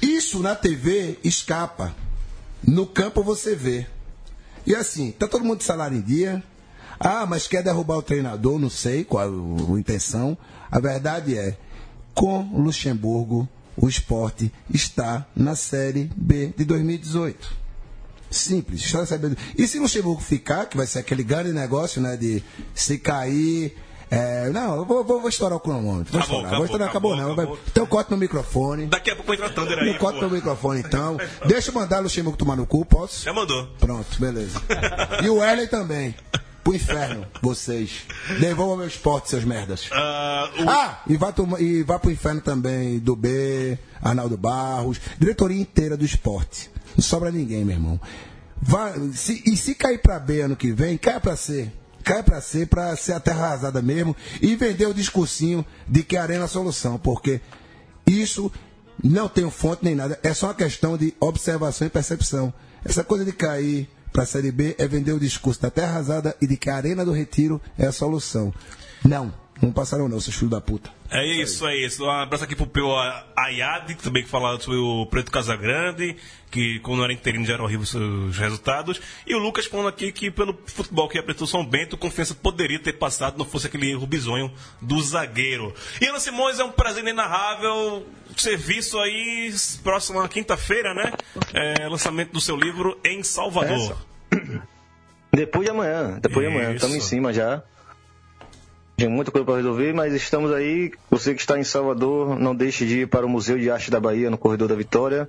Isso 0.00 0.40
na 0.40 0.54
TV 0.54 1.18
escapa. 1.22 1.94
No 2.66 2.86
campo 2.86 3.22
você 3.22 3.54
vê. 3.54 3.86
E 4.66 4.74
assim, 4.74 5.10
tá 5.12 5.26
todo 5.26 5.44
mundo 5.44 5.58
de 5.58 5.64
salário 5.64 5.96
em 5.96 6.00
dia. 6.00 6.42
Ah, 6.98 7.24
mas 7.26 7.46
quer 7.46 7.62
derrubar 7.62 7.96
o 7.96 8.02
treinador, 8.02 8.58
não 8.58 8.68
sei 8.68 9.04
qual 9.04 9.26
a, 9.26 9.74
a 9.74 9.78
intenção. 9.78 10.36
A 10.70 10.78
verdade 10.78 11.36
é, 11.36 11.56
com 12.14 12.42
Luxemburgo, 12.54 13.48
o 13.76 13.88
esporte 13.88 14.52
está 14.72 15.26
na 15.34 15.54
Série 15.54 16.10
B 16.14 16.52
de 16.56 16.64
2018. 16.64 17.60
Simples, 18.30 18.82
está 18.82 19.16
B. 19.16 19.36
E 19.56 19.66
se 19.66 19.78
Luxemburgo 19.78 20.20
ficar, 20.20 20.66
que 20.66 20.76
vai 20.76 20.86
ser 20.86 21.00
aquele 21.00 21.24
grande 21.24 21.52
negócio, 21.52 22.00
né, 22.00 22.16
de 22.16 22.42
se 22.74 22.98
cair... 22.98 23.76
é, 24.10 24.50
não, 24.50 24.76
eu 24.76 24.84
vou, 24.84 25.04
vou, 25.04 25.20
vou 25.20 25.28
estourar 25.28 25.56
o 25.56 25.60
cronômetro. 25.60 26.12
Vou 26.12 26.20
Acabou, 26.20 26.36
estourar. 26.38 26.56
vou 26.56 26.64
estourar, 26.64 26.88
acabou, 26.88 27.12
acabou, 27.14 27.26
não. 27.36 27.42
acabou. 27.42 27.58
Então 27.70 27.86
corta 27.86 28.10
meu 28.10 28.18
microfone. 28.18 28.86
Daqui 28.86 29.10
a 29.10 29.16
pouco 29.16 29.32
entra 29.32 29.46
a 29.46 29.50
Thunder 29.50 29.78
aí. 29.78 29.94
Corta 29.98 30.20
meu 30.20 30.30
microfone, 30.30 30.80
então. 30.80 31.16
Deixa 31.46 31.70
eu 31.70 31.74
mandar 31.74 32.00
Luxemburgo 32.00 32.36
tomar 32.36 32.56
no 32.56 32.66
cu, 32.66 32.84
posso? 32.84 33.22
Já 33.24 33.32
mandou. 33.32 33.66
Pronto, 33.78 34.18
beleza. 34.20 34.60
E 35.22 35.28
o 35.28 35.42
Ellen 35.44 35.68
também. 35.68 36.14
Pro 36.62 36.74
inferno, 36.74 37.26
vocês. 37.40 38.02
Devolvam 38.38 38.76
meu 38.76 38.86
esporte, 38.86 39.30
seus 39.30 39.44
merdas. 39.44 39.88
Ah, 39.92 40.50
o- 40.58 40.68
Ah, 40.68 41.00
e 41.06 41.16
vá, 41.16 41.32
toma- 41.32 41.58
e 41.58 41.82
vá 41.82 41.98
pro 41.98 42.10
inferno 42.10 42.42
também 42.42 42.98
do 42.98 43.16
B, 43.16 43.78
Arnaldo 44.02 44.36
Barros, 44.36 45.00
diretoria 45.18 45.58
inteira 45.58 45.96
do 45.96 46.04
esporte. 46.04 46.70
Não 46.94 47.02
sobra 47.02 47.30
ninguém, 47.30 47.64
meu 47.64 47.76
irmão. 47.76 47.98
Vá, 48.60 48.92
se- 49.14 49.42
e 49.46 49.56
se 49.56 49.74
cair 49.74 50.02
pra 50.02 50.18
B 50.18 50.42
ano 50.42 50.54
que 50.54 50.70
vem, 50.70 50.98
caia 50.98 51.18
pra 51.18 51.34
C. 51.34 51.72
Caia 52.02 52.22
pra 52.22 52.40
C 52.40 52.66
pra 52.66 52.94
ser 52.96 53.12
a 53.12 53.20
terra 53.20 53.46
arrasada 53.46 53.82
mesmo 53.82 54.16
e 54.40 54.56
vender 54.56 54.86
o 54.86 54.94
discursinho 54.94 55.64
de 55.86 56.02
que 56.02 56.16
a 56.16 56.22
arena 56.22 56.42
é 56.42 56.44
a 56.44 56.48
solução, 56.48 56.98
porque 56.98 57.40
isso 58.06 58.50
não 59.02 59.28
tem 59.28 59.48
fonte 59.50 59.84
nem 59.84 59.94
nada, 59.94 60.18
é 60.22 60.34
só 60.34 60.48
uma 60.48 60.54
questão 60.54 60.96
de 60.96 61.14
observação 61.20 61.86
e 61.86 61.90
percepção. 61.90 62.52
Essa 62.84 63.04
coisa 63.04 63.24
de 63.24 63.32
cair 63.32 63.88
para 64.12 64.24
a 64.24 64.26
Série 64.26 64.50
B 64.50 64.74
é 64.78 64.88
vender 64.88 65.12
o 65.12 65.20
discurso 65.20 65.62
da 65.62 65.70
terra 65.70 65.92
arrasada 65.92 66.36
e 66.40 66.46
de 66.46 66.56
que 66.56 66.68
a 66.68 66.76
Arena 66.76 67.04
do 67.04 67.12
Retiro 67.12 67.60
é 67.78 67.86
a 67.86 67.92
solução. 67.92 68.52
Não, 69.04 69.32
não 69.60 69.72
passaram 69.72 70.08
não, 70.08 70.18
seus 70.20 70.36
filhos 70.36 70.50
da 70.50 70.60
puta. 70.60 70.90
É 71.10 71.26
isso, 71.26 71.66
é 71.66 71.76
isso. 71.76 72.04
Um 72.04 72.10
abraço 72.10 72.44
aqui 72.44 72.56
pro 72.56 72.66
Peu 72.66 72.88
Ayad, 73.36 73.94
que 73.94 74.02
também 74.02 74.22
que 74.22 74.28
falava 74.28 74.58
sobre 74.60 74.78
o 74.78 75.04
Preto 75.06 75.30
Casagrande, 75.30 76.16
que 76.50 76.78
quando 76.80 77.04
era 77.04 77.12
interino 77.12 77.44
já 77.44 77.54
eram 77.54 77.64
horríveis 77.64 77.92
os 77.94 78.36
resultados. 78.36 79.00
E 79.26 79.34
o 79.34 79.38
Lucas 79.38 79.66
falando 79.66 79.88
aqui 79.88 80.12
que 80.12 80.30
pelo 80.30 80.58
futebol 80.66 81.08
que 81.08 81.18
apresentou 81.18 81.46
São 81.46 81.64
Bento, 81.64 81.96
confiança 81.96 82.34
poderia 82.34 82.78
ter 82.78 82.94
passado, 82.94 83.36
não 83.36 83.44
fosse 83.44 83.66
aquele 83.66 83.90
erro 83.90 84.06
bizonho 84.06 84.50
do 84.80 85.00
zagueiro. 85.02 85.74
E 86.00 86.06
Ana 86.06 86.20
Simões 86.20 86.58
é 86.58 86.64
um 86.64 86.72
prazer 86.72 87.02
inenarrável. 87.02 88.06
Serviço 88.36 88.98
aí, 88.98 89.52
próxima 89.82 90.26
quinta-feira, 90.28 90.94
né? 90.94 91.12
É, 91.52 91.88
lançamento 91.88 92.32
do 92.32 92.40
seu 92.40 92.56
livro 92.56 92.98
em 93.04 93.22
Salvador. 93.22 93.96
Depois 95.32 95.64
de 95.64 95.70
amanhã, 95.70 96.18
depois 96.20 96.44
de 96.44 96.52
amanhã, 96.52 96.70
Isso. 96.70 96.76
estamos 96.76 96.96
em 96.96 97.00
cima 97.00 97.32
já. 97.32 97.62
Tem 99.00 99.08
muita 99.08 99.30
coisa 99.30 99.46
para 99.46 99.56
resolver, 99.56 99.94
mas 99.94 100.12
estamos 100.12 100.52
aí. 100.52 100.92
Você 101.10 101.34
que 101.34 101.40
está 101.40 101.58
em 101.58 101.64
Salvador, 101.64 102.38
não 102.38 102.54
deixe 102.54 102.84
de 102.84 102.98
ir 102.98 103.08
para 103.08 103.24
o 103.24 103.30
Museu 103.30 103.58
de 103.58 103.70
Arte 103.70 103.90
da 103.90 103.98
Bahia, 103.98 104.28
no 104.28 104.36
Corredor 104.36 104.68
da 104.68 104.74
Vitória. 104.74 105.26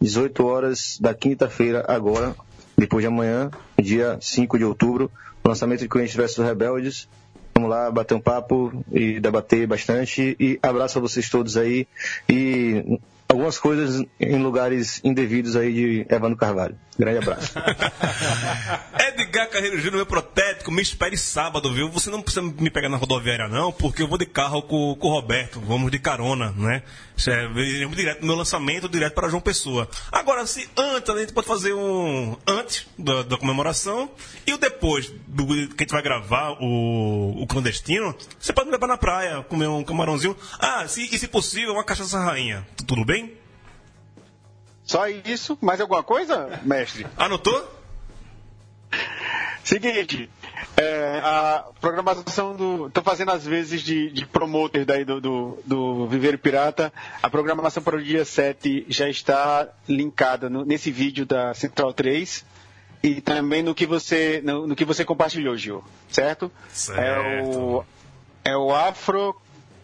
18 0.00 0.42
horas 0.46 0.96
da 0.98 1.12
quinta-feira, 1.12 1.84
agora, 1.86 2.34
depois 2.74 3.02
de 3.02 3.08
amanhã, 3.08 3.50
dia 3.78 4.16
5 4.18 4.56
de 4.56 4.64
outubro, 4.64 5.10
lançamento 5.44 5.80
de 5.80 5.88
Corinthians 5.88 6.16
versus 6.16 6.42
Rebeldes. 6.42 7.06
Vamos 7.54 7.68
lá 7.68 7.90
bater 7.90 8.14
um 8.14 8.20
papo 8.20 8.72
e 8.90 9.20
debater 9.20 9.66
bastante. 9.66 10.34
E 10.40 10.58
abraço 10.62 10.96
a 10.96 11.02
vocês 11.02 11.28
todos 11.28 11.58
aí. 11.58 11.86
E 12.26 12.98
algumas 13.32 13.58
coisas 13.58 14.04
em 14.20 14.42
lugares 14.42 15.00
indevidos 15.02 15.56
aí 15.56 15.72
de 15.72 16.06
Evandro 16.08 16.36
Carvalho. 16.36 16.76
Grande 16.98 17.18
abraço. 17.18 17.54
Edgar 19.08 19.48
Carreiro 19.48 19.78
Júnior, 19.78 19.96
meu 19.96 20.06
protético, 20.06 20.70
me 20.70 20.82
espere 20.82 21.16
sábado, 21.16 21.72
viu? 21.72 21.88
Você 21.90 22.10
não 22.10 22.20
precisa 22.20 22.42
me 22.42 22.70
pegar 22.70 22.90
na 22.90 22.98
rodoviária, 22.98 23.48
não, 23.48 23.72
porque 23.72 24.02
eu 24.02 24.08
vou 24.08 24.18
de 24.18 24.26
carro 24.26 24.62
com, 24.62 24.94
com 24.96 25.08
o 25.08 25.12
Roberto. 25.12 25.58
Vamos 25.60 25.90
de 25.90 25.98
carona, 25.98 26.52
né? 26.56 26.82
É, 27.26 27.44
iremos 27.60 27.96
direto 27.96 28.20
no 28.20 28.26
meu 28.26 28.36
lançamento, 28.36 28.88
direto 28.88 29.14
para 29.14 29.28
João 29.28 29.40
Pessoa. 29.40 29.88
Agora, 30.10 30.46
se 30.46 30.68
antes, 30.76 31.08
a 31.08 31.18
gente 31.18 31.32
pode 31.32 31.46
fazer 31.46 31.72
um 31.72 32.36
antes 32.46 32.86
da, 32.98 33.22
da 33.22 33.36
comemoração 33.38 34.10
e 34.46 34.52
o 34.52 34.58
depois 34.58 35.10
do 35.32 35.46
que 35.46 35.82
a 35.82 35.84
gente 35.84 35.92
vai 35.92 36.02
gravar 36.02 36.58
o, 36.60 37.42
o 37.42 37.46
clandestino, 37.46 38.14
você 38.38 38.52
pode 38.52 38.66
me 38.66 38.72
levar 38.72 38.86
na 38.86 38.98
praia, 38.98 39.42
comer 39.44 39.66
um 39.66 39.82
camarãozinho. 39.82 40.36
Ah, 40.58 40.86
se, 40.86 41.02
e 41.02 41.18
se 41.18 41.26
possível, 41.26 41.72
uma 41.72 41.84
cachaça 41.84 42.18
rainha. 42.18 42.66
Tudo 42.86 43.04
bem? 43.04 43.32
Só 44.84 45.08
isso? 45.08 45.56
Mais 45.60 45.80
alguma 45.80 46.02
coisa, 46.02 46.60
mestre? 46.64 47.06
Anotou? 47.16 47.80
Seguinte, 49.64 50.28
é, 50.76 51.20
a 51.22 51.64
programação 51.80 52.54
do. 52.54 52.88
Estou 52.88 53.02
fazendo 53.02 53.30
às 53.30 53.46
vezes 53.46 53.80
de, 53.80 54.10
de 54.10 54.26
promoter 54.26 54.84
daí 54.84 55.04
do, 55.04 55.20
do, 55.20 55.58
do 55.64 56.06
Viveiro 56.08 56.36
Pirata. 56.36 56.92
A 57.22 57.30
programação 57.30 57.82
para 57.82 57.96
o 57.96 58.02
dia 58.02 58.24
7 58.24 58.86
já 58.88 59.08
está 59.08 59.68
linkada 59.88 60.50
no, 60.50 60.64
nesse 60.64 60.90
vídeo 60.90 61.24
da 61.24 61.54
Central 61.54 61.94
3 61.94 62.44
e 63.02 63.20
também 63.20 63.62
no 63.62 63.74
que 63.74 63.86
você, 63.86 64.40
no, 64.44 64.66
no 64.66 64.76
que 64.76 64.84
você 64.84 65.04
compartilhou, 65.04 65.56
Gil. 65.56 65.84
Certo? 66.10 66.50
Certo. 66.72 67.00
É 67.00 67.42
o, 67.42 67.84
é 68.44 68.56
o 68.56 68.74
Afro, 68.74 69.34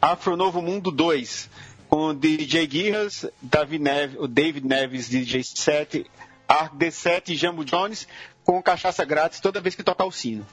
Afro 0.00 0.36
Novo 0.36 0.62
Mundo 0.62 0.90
2 0.90 1.48
com 1.88 2.08
o 2.08 2.14
DJ 2.14 2.66
Guirras, 2.66 3.24
David 3.40 3.82
Neves, 3.82 4.16
o 4.20 4.28
David 4.28 4.66
Neves, 4.66 5.08
DJ 5.08 5.42
7, 5.42 6.04
Arc 6.46 6.74
D7 6.74 7.30
e 7.30 7.36
Jambo 7.36 7.64
Jones, 7.64 8.06
com 8.44 8.62
cachaça 8.62 9.04
grátis 9.04 9.40
toda 9.40 9.60
vez 9.60 9.74
que 9.74 9.82
tocar 9.82 10.04
o 10.04 10.12
sino. 10.12 10.46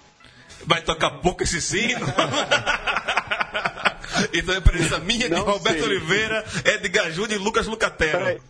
Vai 0.66 0.82
tocar 0.82 1.12
pouco 1.20 1.44
esse 1.44 1.62
sino? 1.62 2.06
então 4.34 4.56
é 4.56 4.62
presença 4.62 5.00
minha, 5.00 5.30
de 5.30 5.36
Roberto 5.36 5.80
sei. 5.80 5.84
Oliveira, 5.84 6.46
Edgar 6.64 7.12
Júnior 7.12 7.40
e 7.40 7.44
Lucas 7.44 7.68
Lucatero. 7.68 8.42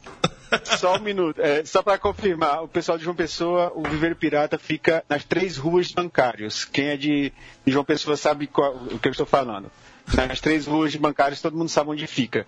Só 0.79 0.95
um 0.95 0.99
minuto. 0.99 1.39
É, 1.41 1.63
só 1.65 1.81
para 1.81 1.97
confirmar, 1.97 2.63
o 2.63 2.67
pessoal 2.67 2.97
de 2.97 3.03
João 3.03 3.15
Pessoa, 3.15 3.71
o 3.75 3.83
Viveiro 3.83 4.15
Pirata 4.15 4.57
fica 4.57 5.03
nas 5.09 5.23
três 5.23 5.57
ruas 5.57 5.91
bancários. 5.91 6.65
Quem 6.65 6.87
é 6.87 6.97
de, 6.97 7.31
de 7.65 7.71
João 7.71 7.83
Pessoa 7.85 8.15
sabe 8.17 8.47
qual- 8.47 8.75
o 8.75 8.99
que 8.99 9.07
eu 9.07 9.11
estou 9.11 9.25
falando. 9.25 9.71
Nas 10.13 10.39
três 10.39 10.67
ruas 10.67 10.91
de 10.91 10.99
bancários, 10.99 11.41
todo 11.41 11.57
mundo 11.57 11.67
sabe 11.67 11.89
onde 11.89 12.05
fica. 12.05 12.45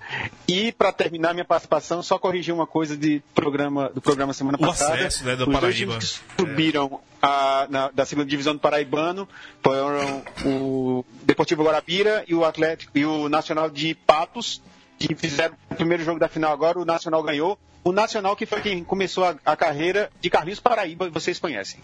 E 0.48 0.72
para 0.72 0.92
terminar 0.92 1.34
minha 1.34 1.44
participação, 1.44 2.04
só 2.04 2.20
corrigir 2.20 2.54
uma 2.54 2.68
coisa 2.68 2.96
de 2.96 3.20
programa, 3.34 3.90
do 3.90 4.00
programa 4.00 4.32
semana 4.32 4.60
O 4.62 4.62
passada. 4.62 4.94
acesso, 4.94 5.26
né, 5.26 5.36
do 5.36 5.42
Os 5.42 5.46
dois 5.48 5.60
Paraíba. 5.62 5.92
times 5.98 6.22
que 6.36 6.42
subiram 6.44 7.00
a- 7.20 7.66
na- 7.68 7.90
da 7.90 8.06
segunda 8.06 8.28
divisão 8.30 8.54
do 8.54 8.60
Paraibano 8.60 9.28
foram 9.64 10.24
o 10.46 11.04
Deportivo 11.24 11.64
Guarabira 11.64 12.24
e 12.28 12.36
o 12.36 12.46
Atlético 12.46 12.92
e 12.96 13.04
o 13.06 13.28
Nacional 13.28 13.72
de 13.72 13.96
Patos, 13.96 14.62
que 14.98 15.16
fizeram 15.16 15.56
o 15.70 15.76
primeiro 15.76 16.04
jogo 16.04 16.20
da 16.20 16.28
final 16.28 16.52
agora, 16.52 16.80
o 16.80 16.86
Nacional 16.86 17.24
ganhou. 17.24 17.58
O 17.84 17.92
Nacional 17.92 18.36
que 18.36 18.46
foi 18.46 18.62
quem 18.62 18.84
começou 18.84 19.24
a, 19.24 19.36
a 19.46 19.56
carreira 19.56 20.10
de 20.20 20.30
Carlinhos 20.30 20.60
Paraíba, 20.60 21.10
vocês 21.10 21.40
conhecem. 21.40 21.80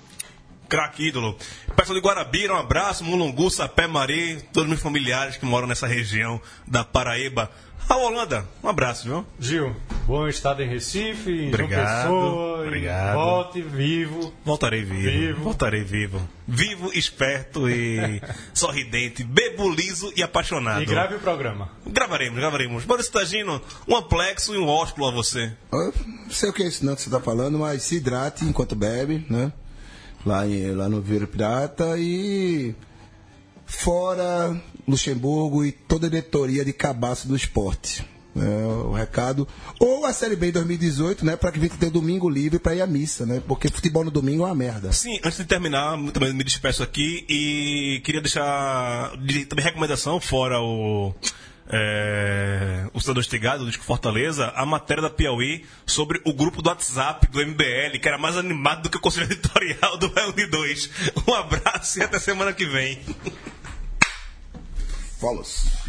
Craque 0.67 1.07
ídolo. 1.07 1.37
Pessoal 1.75 1.99
de 1.99 2.05
Guarabira, 2.05 2.53
um 2.53 2.57
abraço. 2.57 3.03
Mulungu, 3.03 3.49
Sapé, 3.51 3.85
Mari, 3.85 4.41
todos 4.51 4.67
meus 4.67 4.81
familiares 4.81 5.37
que 5.37 5.45
moram 5.45 5.67
nessa 5.67 5.85
região 5.85 6.41
da 6.67 6.83
Paraíba. 6.83 7.51
A 7.89 7.97
Holanda, 7.97 8.47
um 8.63 8.69
abraço, 8.69 9.03
viu? 9.05 9.25
Gil, 9.39 9.75
bom 10.07 10.27
estado 10.27 10.63
em 10.63 10.67
Recife, 10.67 11.29
em 11.31 11.47
Obrigado, 11.49 12.07
João 12.07 12.21
Pessoa, 12.31 12.63
e 12.63 12.67
obrigado. 12.67 13.13
volte 13.15 13.61
vivo. 13.61 14.33
Voltarei 14.43 14.83
vivo. 14.83 15.01
Vivo. 15.11 15.43
Voltarei 15.43 15.83
vivo. 15.83 16.29
Vivo, 16.47 16.91
esperto 16.93 17.69
e 17.69 18.21
sorridente, 18.53 19.23
bebo 19.23 19.69
liso 19.69 20.11
e 20.15 20.23
apaixonado. 20.23 20.81
E 20.81 20.85
grave 20.85 21.15
o 21.15 21.19
programa. 21.19 21.69
Gravaremos, 21.85 22.39
gravaremos. 22.39 22.85
Maurício 22.85 23.11
Tagino, 23.11 23.61
um 23.87 23.95
amplexo 23.95 24.55
e 24.55 24.57
um 24.57 24.67
ósculo 24.67 25.07
a 25.07 25.11
você. 25.11 25.51
Eu 25.71 25.93
não 26.25 26.31
sei 26.31 26.49
o 26.49 26.53
que 26.53 26.63
é 26.63 26.67
isso 26.67 26.85
não 26.85 26.95
que 26.95 27.01
você 27.01 27.09
está 27.09 27.19
falando, 27.19 27.59
mas 27.59 27.83
se 27.83 27.95
hidrate 27.97 28.45
enquanto 28.45 28.75
bebe, 28.75 29.25
né? 29.29 29.51
Lá, 30.25 30.47
em, 30.47 30.71
lá 30.71 30.87
no 30.89 31.01
Viro 31.01 31.27
Pirata 31.27 31.95
e 31.97 32.73
fora 33.65 34.59
Luxemburgo 34.87 35.65
e 35.65 35.71
toda 35.71 36.07
a 36.07 36.09
diretoria 36.09 36.63
de 36.65 36.73
cabaço 36.73 37.27
do 37.27 37.35
esporte. 37.35 38.05
É, 38.35 38.65
o 38.65 38.91
recado. 38.91 39.47
Ou 39.79 40.05
a 40.05 40.13
Série 40.13 40.35
B 40.35 40.47
em 40.47 40.51
2018, 40.51 41.23
né? 41.23 41.35
Para 41.35 41.51
que 41.51 41.59
a 41.59 41.61
gente 41.61 41.77
tenha 41.77 41.91
domingo 41.91 42.27
livre 42.27 42.57
para 42.57 42.73
ir 42.73 42.81
à 42.81 42.87
missa, 42.87 43.27
né? 43.27 43.41
Porque 43.47 43.69
futebol 43.69 44.03
no 44.03 44.09
domingo 44.09 44.41
é 44.43 44.47
uma 44.47 44.55
merda. 44.55 44.91
Sim, 44.91 45.19
antes 45.23 45.37
de 45.37 45.45
terminar, 45.45 45.95
também 46.11 46.33
me 46.33 46.43
despeço 46.43 46.81
aqui 46.81 47.25
e 47.29 48.01
queria 48.03 48.21
deixar 48.21 49.15
de, 49.17 49.45
também 49.45 49.63
recomendação, 49.63 50.19
fora 50.19 50.59
o. 50.59 51.13
É, 51.69 52.87
o 52.93 52.99
Cidadão 52.99 53.21
Estigado, 53.21 53.63
do 53.63 53.69
Disco 53.69 53.85
Fortaleza, 53.85 54.51
a 54.55 54.65
matéria 54.65 55.01
da 55.01 55.09
Piauí 55.09 55.63
sobre 55.85 56.19
o 56.25 56.33
grupo 56.33 56.61
do 56.61 56.67
WhatsApp 56.69 57.25
do 57.27 57.39
MBL, 57.39 57.99
que 58.01 58.07
era 58.07 58.17
mais 58.17 58.35
animado 58.35 58.83
do 58.83 58.89
que 58.89 58.97
o 58.97 58.99
conselho 58.99 59.27
editorial 59.31 59.97
do 59.97 60.09
de 60.33 60.45
2. 60.47 60.89
Um 61.25 61.33
abraço 61.33 61.99
e 61.99 62.03
até 62.03 62.19
semana 62.19 62.51
que 62.51 62.65
vem. 62.65 62.99
Follows. 65.23 65.82